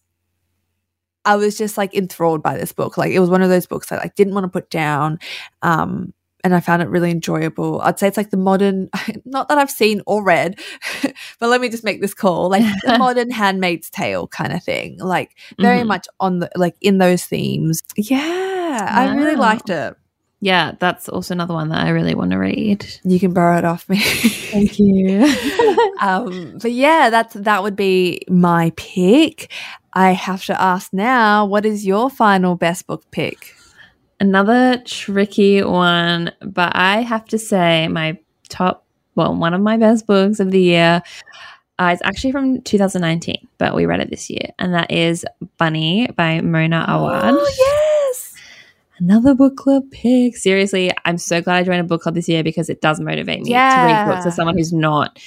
I 1.25 1.35
was 1.35 1.57
just 1.57 1.77
like 1.77 1.93
enthralled 1.93 2.41
by 2.41 2.57
this 2.57 2.73
book. 2.73 2.97
Like 2.97 3.11
it 3.11 3.19
was 3.19 3.29
one 3.29 3.41
of 3.41 3.49
those 3.49 3.67
books 3.67 3.89
that 3.89 3.99
I 3.99 4.03
like, 4.03 4.15
didn't 4.15 4.33
want 4.33 4.45
to 4.45 4.49
put 4.49 4.69
down. 4.69 5.19
Um, 5.61 6.13
and 6.43 6.55
I 6.55 6.59
found 6.59 6.81
it 6.81 6.89
really 6.89 7.11
enjoyable. 7.11 7.81
I'd 7.81 7.99
say 7.99 8.07
it's 8.07 8.17
like 8.17 8.29
the 8.29 8.37
modern, 8.37 8.89
not 9.25 9.49
that 9.49 9.57
I've 9.57 9.71
seen 9.71 10.01
or 10.05 10.23
read, 10.23 10.59
but 11.39 11.49
let 11.49 11.61
me 11.61 11.69
just 11.69 11.83
make 11.83 12.01
this 12.01 12.13
call, 12.13 12.49
like 12.49 12.63
the 12.83 12.97
modern 12.97 13.29
Handmaid's 13.31 13.89
Tale 13.89 14.27
kind 14.27 14.53
of 14.53 14.63
thing, 14.63 14.97
like 14.99 15.35
very 15.59 15.79
mm-hmm. 15.79 15.87
much 15.87 16.07
on 16.19 16.39
the 16.39 16.49
like 16.55 16.75
in 16.81 16.97
those 16.97 17.25
themes. 17.25 17.81
Yeah, 17.95 18.19
wow. 18.19 19.11
I 19.11 19.15
really 19.15 19.35
liked 19.35 19.69
it. 19.69 19.95
Yeah, 20.43 20.71
that's 20.79 21.07
also 21.07 21.35
another 21.35 21.53
one 21.53 21.69
that 21.69 21.85
I 21.85 21.89
really 21.89 22.15
want 22.15 22.31
to 22.31 22.37
read. 22.37 22.83
You 23.03 23.19
can 23.19 23.31
borrow 23.31 23.59
it 23.59 23.65
off 23.65 23.87
me. 23.87 23.99
Thank 23.99 24.79
you. 24.79 25.23
um, 26.01 26.57
but 26.59 26.71
yeah, 26.71 27.11
that's 27.11 27.35
that 27.35 27.61
would 27.61 27.75
be 27.75 28.23
my 28.27 28.71
pick. 28.75 29.51
I 29.93 30.11
have 30.11 30.43
to 30.45 30.59
ask 30.59 30.93
now, 30.93 31.45
what 31.45 31.65
is 31.65 31.85
your 31.85 32.09
final 32.09 32.55
best 32.55 32.87
book 32.87 33.03
pick? 33.11 33.55
Another 34.21 34.79
tricky 34.85 35.63
one, 35.63 36.31
but 36.41 36.75
I 36.75 37.01
have 37.01 37.25
to 37.29 37.39
say 37.39 37.87
my 37.87 38.19
top, 38.49 38.85
well, 39.15 39.35
one 39.35 39.55
of 39.55 39.61
my 39.61 39.77
best 39.77 40.05
books 40.05 40.39
of 40.39 40.51
the 40.51 40.61
year. 40.61 41.01
Uh, 41.79 41.89
it's 41.91 42.03
actually 42.03 42.31
from 42.31 42.61
2019, 42.61 43.47
but 43.57 43.73
we 43.73 43.87
read 43.87 43.99
it 43.99 44.11
this 44.11 44.29
year, 44.29 44.49
and 44.59 44.75
that 44.75 44.91
is 44.91 45.25
Bunny 45.57 46.07
by 46.15 46.39
Mona 46.39 46.85
Awad. 46.87 47.33
Oh, 47.35 47.53
yes! 47.57 48.35
Another 48.99 49.33
book 49.33 49.57
club 49.57 49.89
pick. 49.89 50.37
Seriously, 50.37 50.91
I'm 51.03 51.17
so 51.17 51.41
glad 51.41 51.57
I 51.57 51.63
joined 51.63 51.81
a 51.81 51.85
book 51.85 52.03
club 52.03 52.13
this 52.13 52.29
year 52.29 52.43
because 52.43 52.69
it 52.69 52.79
does 52.79 52.99
motivate 52.99 53.41
me 53.41 53.49
yeah. 53.49 53.87
to 53.87 53.91
read 53.91 54.13
books 54.13 54.27
as 54.27 54.35
someone 54.35 54.55
who's 54.55 54.71
not 54.71 55.19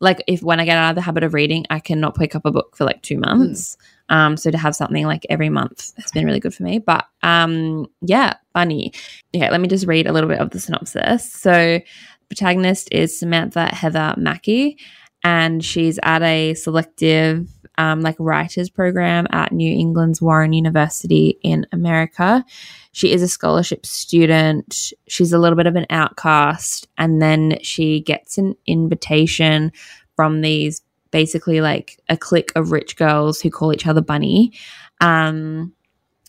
like 0.00 0.24
if 0.26 0.42
when 0.42 0.58
I 0.58 0.64
get 0.64 0.78
out 0.78 0.90
of 0.90 0.94
the 0.94 1.02
habit 1.02 1.22
of 1.22 1.34
reading, 1.34 1.66
I 1.68 1.80
cannot 1.80 2.16
pick 2.16 2.34
up 2.34 2.46
a 2.46 2.50
book 2.50 2.76
for 2.76 2.86
like 2.86 3.02
two 3.02 3.18
months. 3.18 3.76
Mm. 3.76 3.84
Um, 4.08 4.36
so 4.36 4.50
to 4.50 4.58
have 4.58 4.74
something 4.74 5.06
like 5.06 5.26
every 5.28 5.48
month 5.48 5.92
has 5.96 6.10
been 6.12 6.24
really 6.24 6.40
good 6.40 6.54
for 6.54 6.62
me. 6.62 6.78
But 6.78 7.06
um, 7.22 7.86
yeah, 8.00 8.34
Bunny. 8.54 8.92
Yeah, 9.32 9.50
let 9.50 9.60
me 9.60 9.68
just 9.68 9.86
read 9.86 10.06
a 10.06 10.12
little 10.12 10.28
bit 10.28 10.40
of 10.40 10.50
the 10.50 10.60
synopsis. 10.60 11.30
So, 11.32 11.52
the 11.52 12.34
protagonist 12.34 12.88
is 12.92 13.18
Samantha 13.18 13.66
Heather 13.74 14.14
Mackey, 14.16 14.78
and 15.24 15.64
she's 15.64 15.98
at 16.02 16.22
a 16.22 16.54
selective 16.54 17.48
um, 17.78 18.00
like 18.00 18.16
writers 18.18 18.68
program 18.68 19.26
at 19.30 19.52
New 19.52 19.70
England's 19.70 20.20
Warren 20.20 20.52
University 20.52 21.38
in 21.42 21.66
America. 21.72 22.44
She 22.92 23.12
is 23.12 23.22
a 23.22 23.28
scholarship 23.28 23.86
student. 23.86 24.92
She's 25.08 25.32
a 25.32 25.38
little 25.38 25.56
bit 25.56 25.68
of 25.68 25.76
an 25.76 25.86
outcast, 25.88 26.88
and 26.98 27.22
then 27.22 27.58
she 27.62 28.00
gets 28.00 28.36
an 28.36 28.56
invitation 28.66 29.72
from 30.16 30.40
these 30.40 30.82
basically 31.10 31.60
like 31.60 32.00
a 32.08 32.16
clique 32.16 32.52
of 32.56 32.72
rich 32.72 32.96
girls 32.96 33.40
who 33.40 33.50
call 33.50 33.72
each 33.72 33.86
other 33.86 34.00
bunny 34.00 34.52
um, 35.00 35.72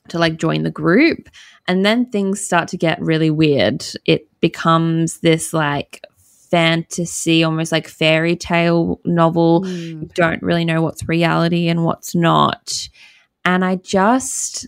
to 0.10 0.20
like 0.20 0.38
join 0.38 0.64
the 0.64 0.72
group. 0.72 1.30
And 1.68 1.86
then 1.86 2.10
things 2.10 2.44
start 2.44 2.68
to 2.70 2.78
get 2.78 3.02
really 3.02 3.30
weird. 3.30 3.86
It 4.06 4.28
becomes 4.40 5.20
this 5.20 5.54
like 5.54 6.04
fantasy 6.50 7.44
almost 7.44 7.72
like 7.72 7.88
fairy 7.88 8.36
tale 8.36 9.00
novel. 9.06 9.62
Mm. 9.62 10.02
you 10.02 10.10
don't 10.16 10.42
really 10.42 10.66
know 10.66 10.82
what's 10.82 11.08
reality 11.08 11.68
and 11.68 11.86
what's 11.86 12.16
not. 12.16 12.90
And 13.46 13.64
i 13.64 13.78
just 13.78 14.68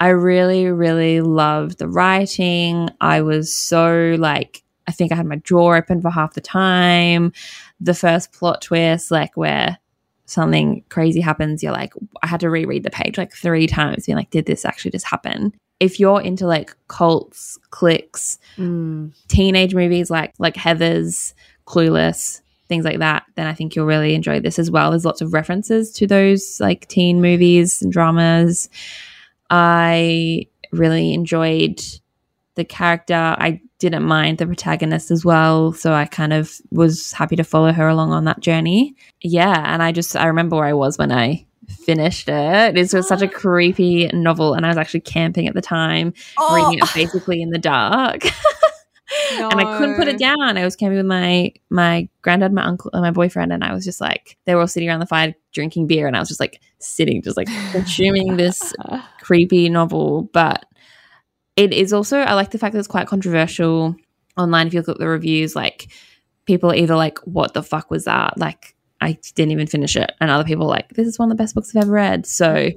i 0.00 0.08
really 0.08 0.66
really 0.66 1.20
loved 1.20 1.78
the 1.78 1.88
writing. 1.88 2.88
I 3.00 3.22
was 3.22 3.54
so 3.54 4.16
like 4.18 4.62
I 4.88 4.90
think 4.90 5.12
I 5.12 5.16
had 5.16 5.26
my 5.26 5.36
jaw 5.36 5.74
open 5.74 6.00
for 6.00 6.10
half 6.10 6.34
the 6.34 6.40
time. 6.40 7.32
The 7.78 7.94
first 7.94 8.32
plot 8.32 8.62
twist, 8.62 9.10
like 9.10 9.36
where 9.36 9.78
something 10.24 10.82
crazy 10.88 11.20
happens, 11.20 11.62
you're 11.62 11.72
like, 11.72 11.92
I 12.22 12.26
had 12.26 12.40
to 12.40 12.50
reread 12.50 12.82
the 12.82 12.90
page 12.90 13.18
like 13.18 13.32
three 13.32 13.66
times, 13.66 14.06
being 14.06 14.16
like, 14.16 14.30
did 14.30 14.46
this 14.46 14.64
actually 14.64 14.90
just 14.90 15.06
happen? 15.06 15.54
If 15.78 16.00
you're 16.00 16.20
into 16.20 16.46
like 16.46 16.74
cults, 16.88 17.58
cliques, 17.70 18.38
mm. 18.56 19.12
teenage 19.28 19.74
movies 19.74 20.10
like 20.10 20.34
like 20.38 20.56
Heather's, 20.56 21.34
Clueless, 21.66 22.40
things 22.66 22.84
like 22.84 22.98
that, 22.98 23.24
then 23.36 23.46
I 23.46 23.52
think 23.52 23.76
you'll 23.76 23.86
really 23.86 24.14
enjoy 24.14 24.40
this 24.40 24.58
as 24.58 24.70
well. 24.70 24.90
There's 24.90 25.04
lots 25.04 25.20
of 25.20 25.34
references 25.34 25.92
to 25.92 26.06
those 26.06 26.58
like 26.60 26.88
teen 26.88 27.20
movies 27.20 27.82
and 27.82 27.92
dramas. 27.92 28.68
I 29.50 30.46
really 30.72 31.12
enjoyed 31.14 31.80
the 32.58 32.64
character. 32.64 33.14
I 33.14 33.60
didn't 33.78 34.02
mind 34.02 34.38
the 34.38 34.46
protagonist 34.46 35.10
as 35.10 35.24
well. 35.24 35.72
So 35.72 35.94
I 35.94 36.04
kind 36.04 36.32
of 36.32 36.52
was 36.70 37.12
happy 37.12 37.36
to 37.36 37.44
follow 37.44 37.72
her 37.72 37.88
along 37.88 38.12
on 38.12 38.24
that 38.24 38.40
journey. 38.40 38.96
Yeah. 39.22 39.62
And 39.72 39.82
I 39.82 39.92
just, 39.92 40.16
I 40.16 40.26
remember 40.26 40.56
where 40.56 40.66
I 40.66 40.72
was 40.72 40.98
when 40.98 41.12
I 41.12 41.46
finished 41.68 42.28
it. 42.28 42.76
It 42.76 42.92
was 42.92 43.08
such 43.08 43.22
a 43.22 43.28
creepy 43.40 44.08
novel. 44.08 44.54
And 44.54 44.66
I 44.66 44.68
was 44.68 44.76
actually 44.76 45.00
camping 45.00 45.46
at 45.46 45.54
the 45.54 45.62
time, 45.62 46.12
oh. 46.36 46.54
reading 46.56 46.80
it 46.82 46.94
basically 46.94 47.40
in 47.40 47.50
the 47.50 47.58
dark. 47.58 48.24
No. 49.36 49.48
and 49.50 49.60
I 49.60 49.78
couldn't 49.78 49.96
put 49.96 50.08
it 50.08 50.18
down. 50.18 50.58
I 50.58 50.64
was 50.64 50.76
camping 50.76 50.98
with 50.98 51.06
my 51.06 51.52
my 51.70 52.08
granddad, 52.22 52.52
my 52.52 52.64
uncle, 52.64 52.90
and 52.92 53.02
my 53.02 53.10
boyfriend, 53.10 53.52
and 53.52 53.64
I 53.64 53.72
was 53.72 53.84
just 53.84 54.00
like, 54.00 54.36
they 54.44 54.54
were 54.54 54.62
all 54.62 54.66
sitting 54.66 54.88
around 54.88 55.00
the 55.00 55.06
fire 55.06 55.34
drinking 55.52 55.86
beer, 55.86 56.06
and 56.06 56.16
I 56.16 56.18
was 56.18 56.28
just 56.28 56.40
like 56.40 56.60
sitting, 56.78 57.22
just 57.22 57.36
like 57.36 57.48
consuming 57.72 58.36
this 58.36 58.74
creepy 59.20 59.68
novel. 59.68 60.24
But 60.32 60.66
it 61.58 61.72
is 61.72 61.92
also, 61.92 62.18
I 62.18 62.34
like 62.34 62.52
the 62.52 62.58
fact 62.58 62.72
that 62.72 62.78
it's 62.78 62.88
quite 62.88 63.08
controversial 63.08 63.96
online. 64.36 64.68
If 64.68 64.74
you 64.74 64.80
look 64.80 64.88
at 64.88 64.98
the 64.98 65.08
reviews, 65.08 65.56
like 65.56 65.88
people 66.46 66.70
are 66.70 66.76
either 66.76 66.94
like, 66.94 67.18
"What 67.24 67.52
the 67.52 67.64
fuck 67.64 67.90
was 67.90 68.04
that?" 68.04 68.38
Like 68.38 68.76
I 69.00 69.18
didn't 69.34 69.50
even 69.50 69.66
finish 69.66 69.96
it, 69.96 70.12
and 70.20 70.30
other 70.30 70.44
people 70.44 70.66
like, 70.66 70.90
"This 70.90 71.08
is 71.08 71.18
one 71.18 71.30
of 71.30 71.36
the 71.36 71.42
best 71.42 71.54
books 71.54 71.74
I've 71.74 71.82
ever 71.82 71.92
read." 71.92 72.26
So. 72.26 72.70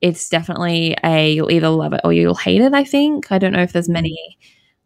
It's 0.00 0.28
definitely 0.28 0.96
a 1.04 1.32
you'll 1.32 1.52
either 1.52 1.68
love 1.68 1.92
it 1.92 2.00
or 2.02 2.12
you'll 2.12 2.34
hate 2.34 2.60
it. 2.60 2.74
I 2.74 2.82
think 2.82 3.30
I 3.30 3.38
don't 3.38 3.52
know 3.52 3.62
if 3.62 3.72
there's 3.72 3.88
many 3.88 4.36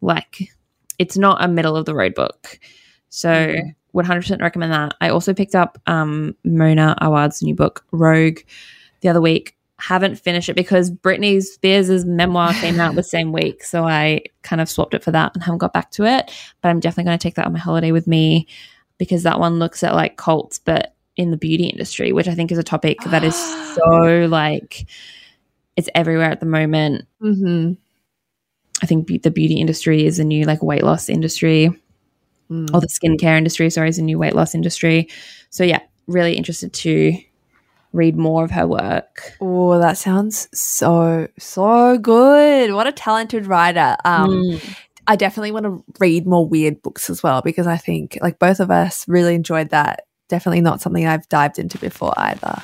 like 0.02 0.50
it's 0.98 1.16
not 1.16 1.42
a 1.42 1.48
middle 1.48 1.74
of 1.74 1.86
the 1.86 1.94
road 1.94 2.14
book. 2.14 2.60
So 3.08 3.30
mm-hmm. 3.30 3.68
would 3.94 4.04
100% 4.04 4.42
recommend 4.42 4.72
that. 4.72 4.94
I 5.00 5.08
also 5.08 5.32
picked 5.32 5.54
up 5.54 5.78
um, 5.86 6.36
Mona 6.44 6.96
Awad's 7.00 7.42
new 7.42 7.54
book, 7.54 7.86
Rogue, 7.92 8.40
the 9.00 9.08
other 9.08 9.22
week. 9.22 9.56
Haven't 9.78 10.18
finished 10.18 10.48
it 10.48 10.56
because 10.56 10.90
Britney 10.90 11.42
Spears' 11.42 12.04
memoir 12.04 12.52
came 12.54 12.80
out 12.80 12.94
the 12.94 13.02
same 13.02 13.32
week. 13.32 13.62
So 13.62 13.84
I 13.84 14.22
kind 14.42 14.60
of 14.62 14.70
swapped 14.70 14.94
it 14.94 15.04
for 15.04 15.10
that 15.10 15.32
and 15.34 15.42
haven't 15.42 15.58
got 15.58 15.74
back 15.74 15.90
to 15.92 16.04
it. 16.04 16.30
But 16.62 16.70
I'm 16.70 16.80
definitely 16.80 17.08
going 17.08 17.18
to 17.18 17.22
take 17.22 17.34
that 17.34 17.46
on 17.46 17.52
my 17.52 17.58
holiday 17.58 17.92
with 17.92 18.06
me 18.06 18.46
because 18.98 19.22
that 19.24 19.38
one 19.38 19.58
looks 19.58 19.82
at 19.82 19.94
like 19.94 20.16
cults, 20.16 20.58
but 20.58 20.94
in 21.16 21.30
the 21.30 21.36
beauty 21.36 21.66
industry, 21.66 22.12
which 22.12 22.28
I 22.28 22.34
think 22.34 22.52
is 22.52 22.58
a 22.58 22.62
topic 22.62 22.98
that 23.06 23.24
is 23.24 23.34
so 23.74 24.26
like 24.30 24.86
it's 25.76 25.88
everywhere 25.94 26.30
at 26.30 26.40
the 26.40 26.46
moment. 26.46 27.06
Mm-hmm. 27.22 27.72
I 28.82 28.86
think 28.86 29.06
be- 29.06 29.18
the 29.18 29.30
beauty 29.30 29.60
industry 29.60 30.04
is 30.04 30.18
a 30.18 30.24
new 30.24 30.44
like 30.44 30.62
weight 30.62 30.82
loss 30.82 31.08
industry, 31.08 31.70
mm. 32.50 32.70
or 32.74 32.80
the 32.80 32.88
skincare 32.88 33.36
industry, 33.36 33.70
sorry, 33.70 33.88
is 33.88 33.98
a 33.98 34.02
new 34.02 34.18
weight 34.18 34.34
loss 34.34 34.54
industry. 34.54 35.08
So 35.50 35.64
yeah, 35.64 35.80
really 36.06 36.34
interested 36.34 36.72
to 36.72 37.16
read 37.92 38.16
more 38.16 38.44
of 38.44 38.50
her 38.50 38.66
work. 38.66 39.32
Oh, 39.40 39.78
that 39.78 39.98
sounds 39.98 40.48
so 40.52 41.28
so 41.38 41.98
good. 41.98 42.72
What 42.72 42.86
a 42.86 42.92
talented 42.92 43.46
writer. 43.46 43.96
Um 44.04 44.30
mm. 44.30 44.76
I 45.08 45.14
definitely 45.14 45.52
want 45.52 45.66
to 45.66 45.84
read 46.00 46.26
more 46.26 46.48
weird 46.48 46.82
books 46.82 47.08
as 47.08 47.22
well 47.22 47.40
because 47.40 47.68
I 47.68 47.76
think 47.76 48.18
like 48.20 48.40
both 48.40 48.58
of 48.58 48.72
us 48.72 49.06
really 49.06 49.36
enjoyed 49.36 49.70
that. 49.70 50.06
Definitely 50.28 50.62
not 50.62 50.80
something 50.80 51.06
I've 51.06 51.28
dived 51.28 51.60
into 51.60 51.78
before 51.78 52.12
either 52.16 52.60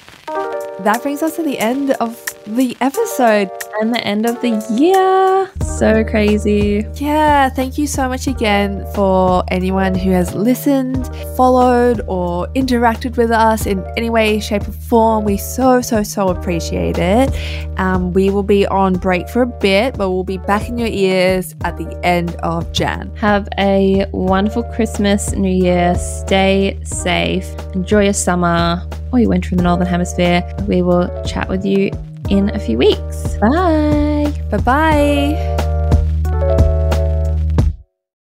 that 0.80 1.02
brings 1.02 1.22
us 1.22 1.36
to 1.36 1.42
the 1.42 1.58
end 1.58 1.92
of 1.92 2.24
the 2.46 2.76
episode 2.80 3.50
and 3.80 3.94
the 3.94 4.04
end 4.06 4.26
of 4.26 4.40
the 4.40 4.50
year. 4.70 5.50
So 5.78 6.04
crazy. 6.04 6.86
Yeah, 6.94 7.48
thank 7.48 7.78
you 7.78 7.86
so 7.86 8.08
much 8.08 8.26
again 8.26 8.86
for 8.94 9.44
anyone 9.48 9.94
who 9.94 10.10
has 10.10 10.34
listened, 10.34 11.06
followed, 11.36 12.02
or 12.06 12.46
interacted 12.48 13.16
with 13.16 13.30
us 13.30 13.66
in 13.66 13.84
any 13.96 14.10
way, 14.10 14.40
shape, 14.40 14.68
or 14.68 14.72
form. 14.72 15.24
We 15.24 15.36
so, 15.36 15.80
so, 15.80 16.02
so 16.02 16.28
appreciate 16.28 16.98
it. 16.98 17.34
Um, 17.78 18.12
we 18.12 18.30
will 18.30 18.42
be 18.42 18.66
on 18.66 18.94
break 18.94 19.28
for 19.28 19.42
a 19.42 19.46
bit, 19.46 19.96
but 19.96 20.10
we'll 20.10 20.24
be 20.24 20.38
back 20.38 20.68
in 20.68 20.78
your 20.78 20.88
ears 20.88 21.54
at 21.62 21.76
the 21.76 21.98
end 22.04 22.36
of 22.36 22.70
Jan. 22.72 23.14
Have 23.16 23.48
a 23.58 24.06
wonderful 24.12 24.64
Christmas, 24.64 25.32
New 25.32 25.52
Year. 25.52 25.94
Stay 25.96 26.78
safe. 26.84 27.46
Enjoy 27.74 28.04
your 28.04 28.12
summer 28.12 28.86
or 29.12 29.20
your 29.20 29.28
winter 29.28 29.50
in 29.52 29.58
the 29.58 29.64
Northern 29.64 29.86
Hemisphere. 29.86 30.42
We 30.68 30.82
will 30.82 31.08
chat 31.24 31.48
with 31.48 31.64
you 31.64 31.90
in 32.32 32.48
a 32.56 32.58
few 32.58 32.78
weeks. 32.78 33.36
Bye. 33.36 34.32
Bye 34.50 34.58
bye. 34.64 35.68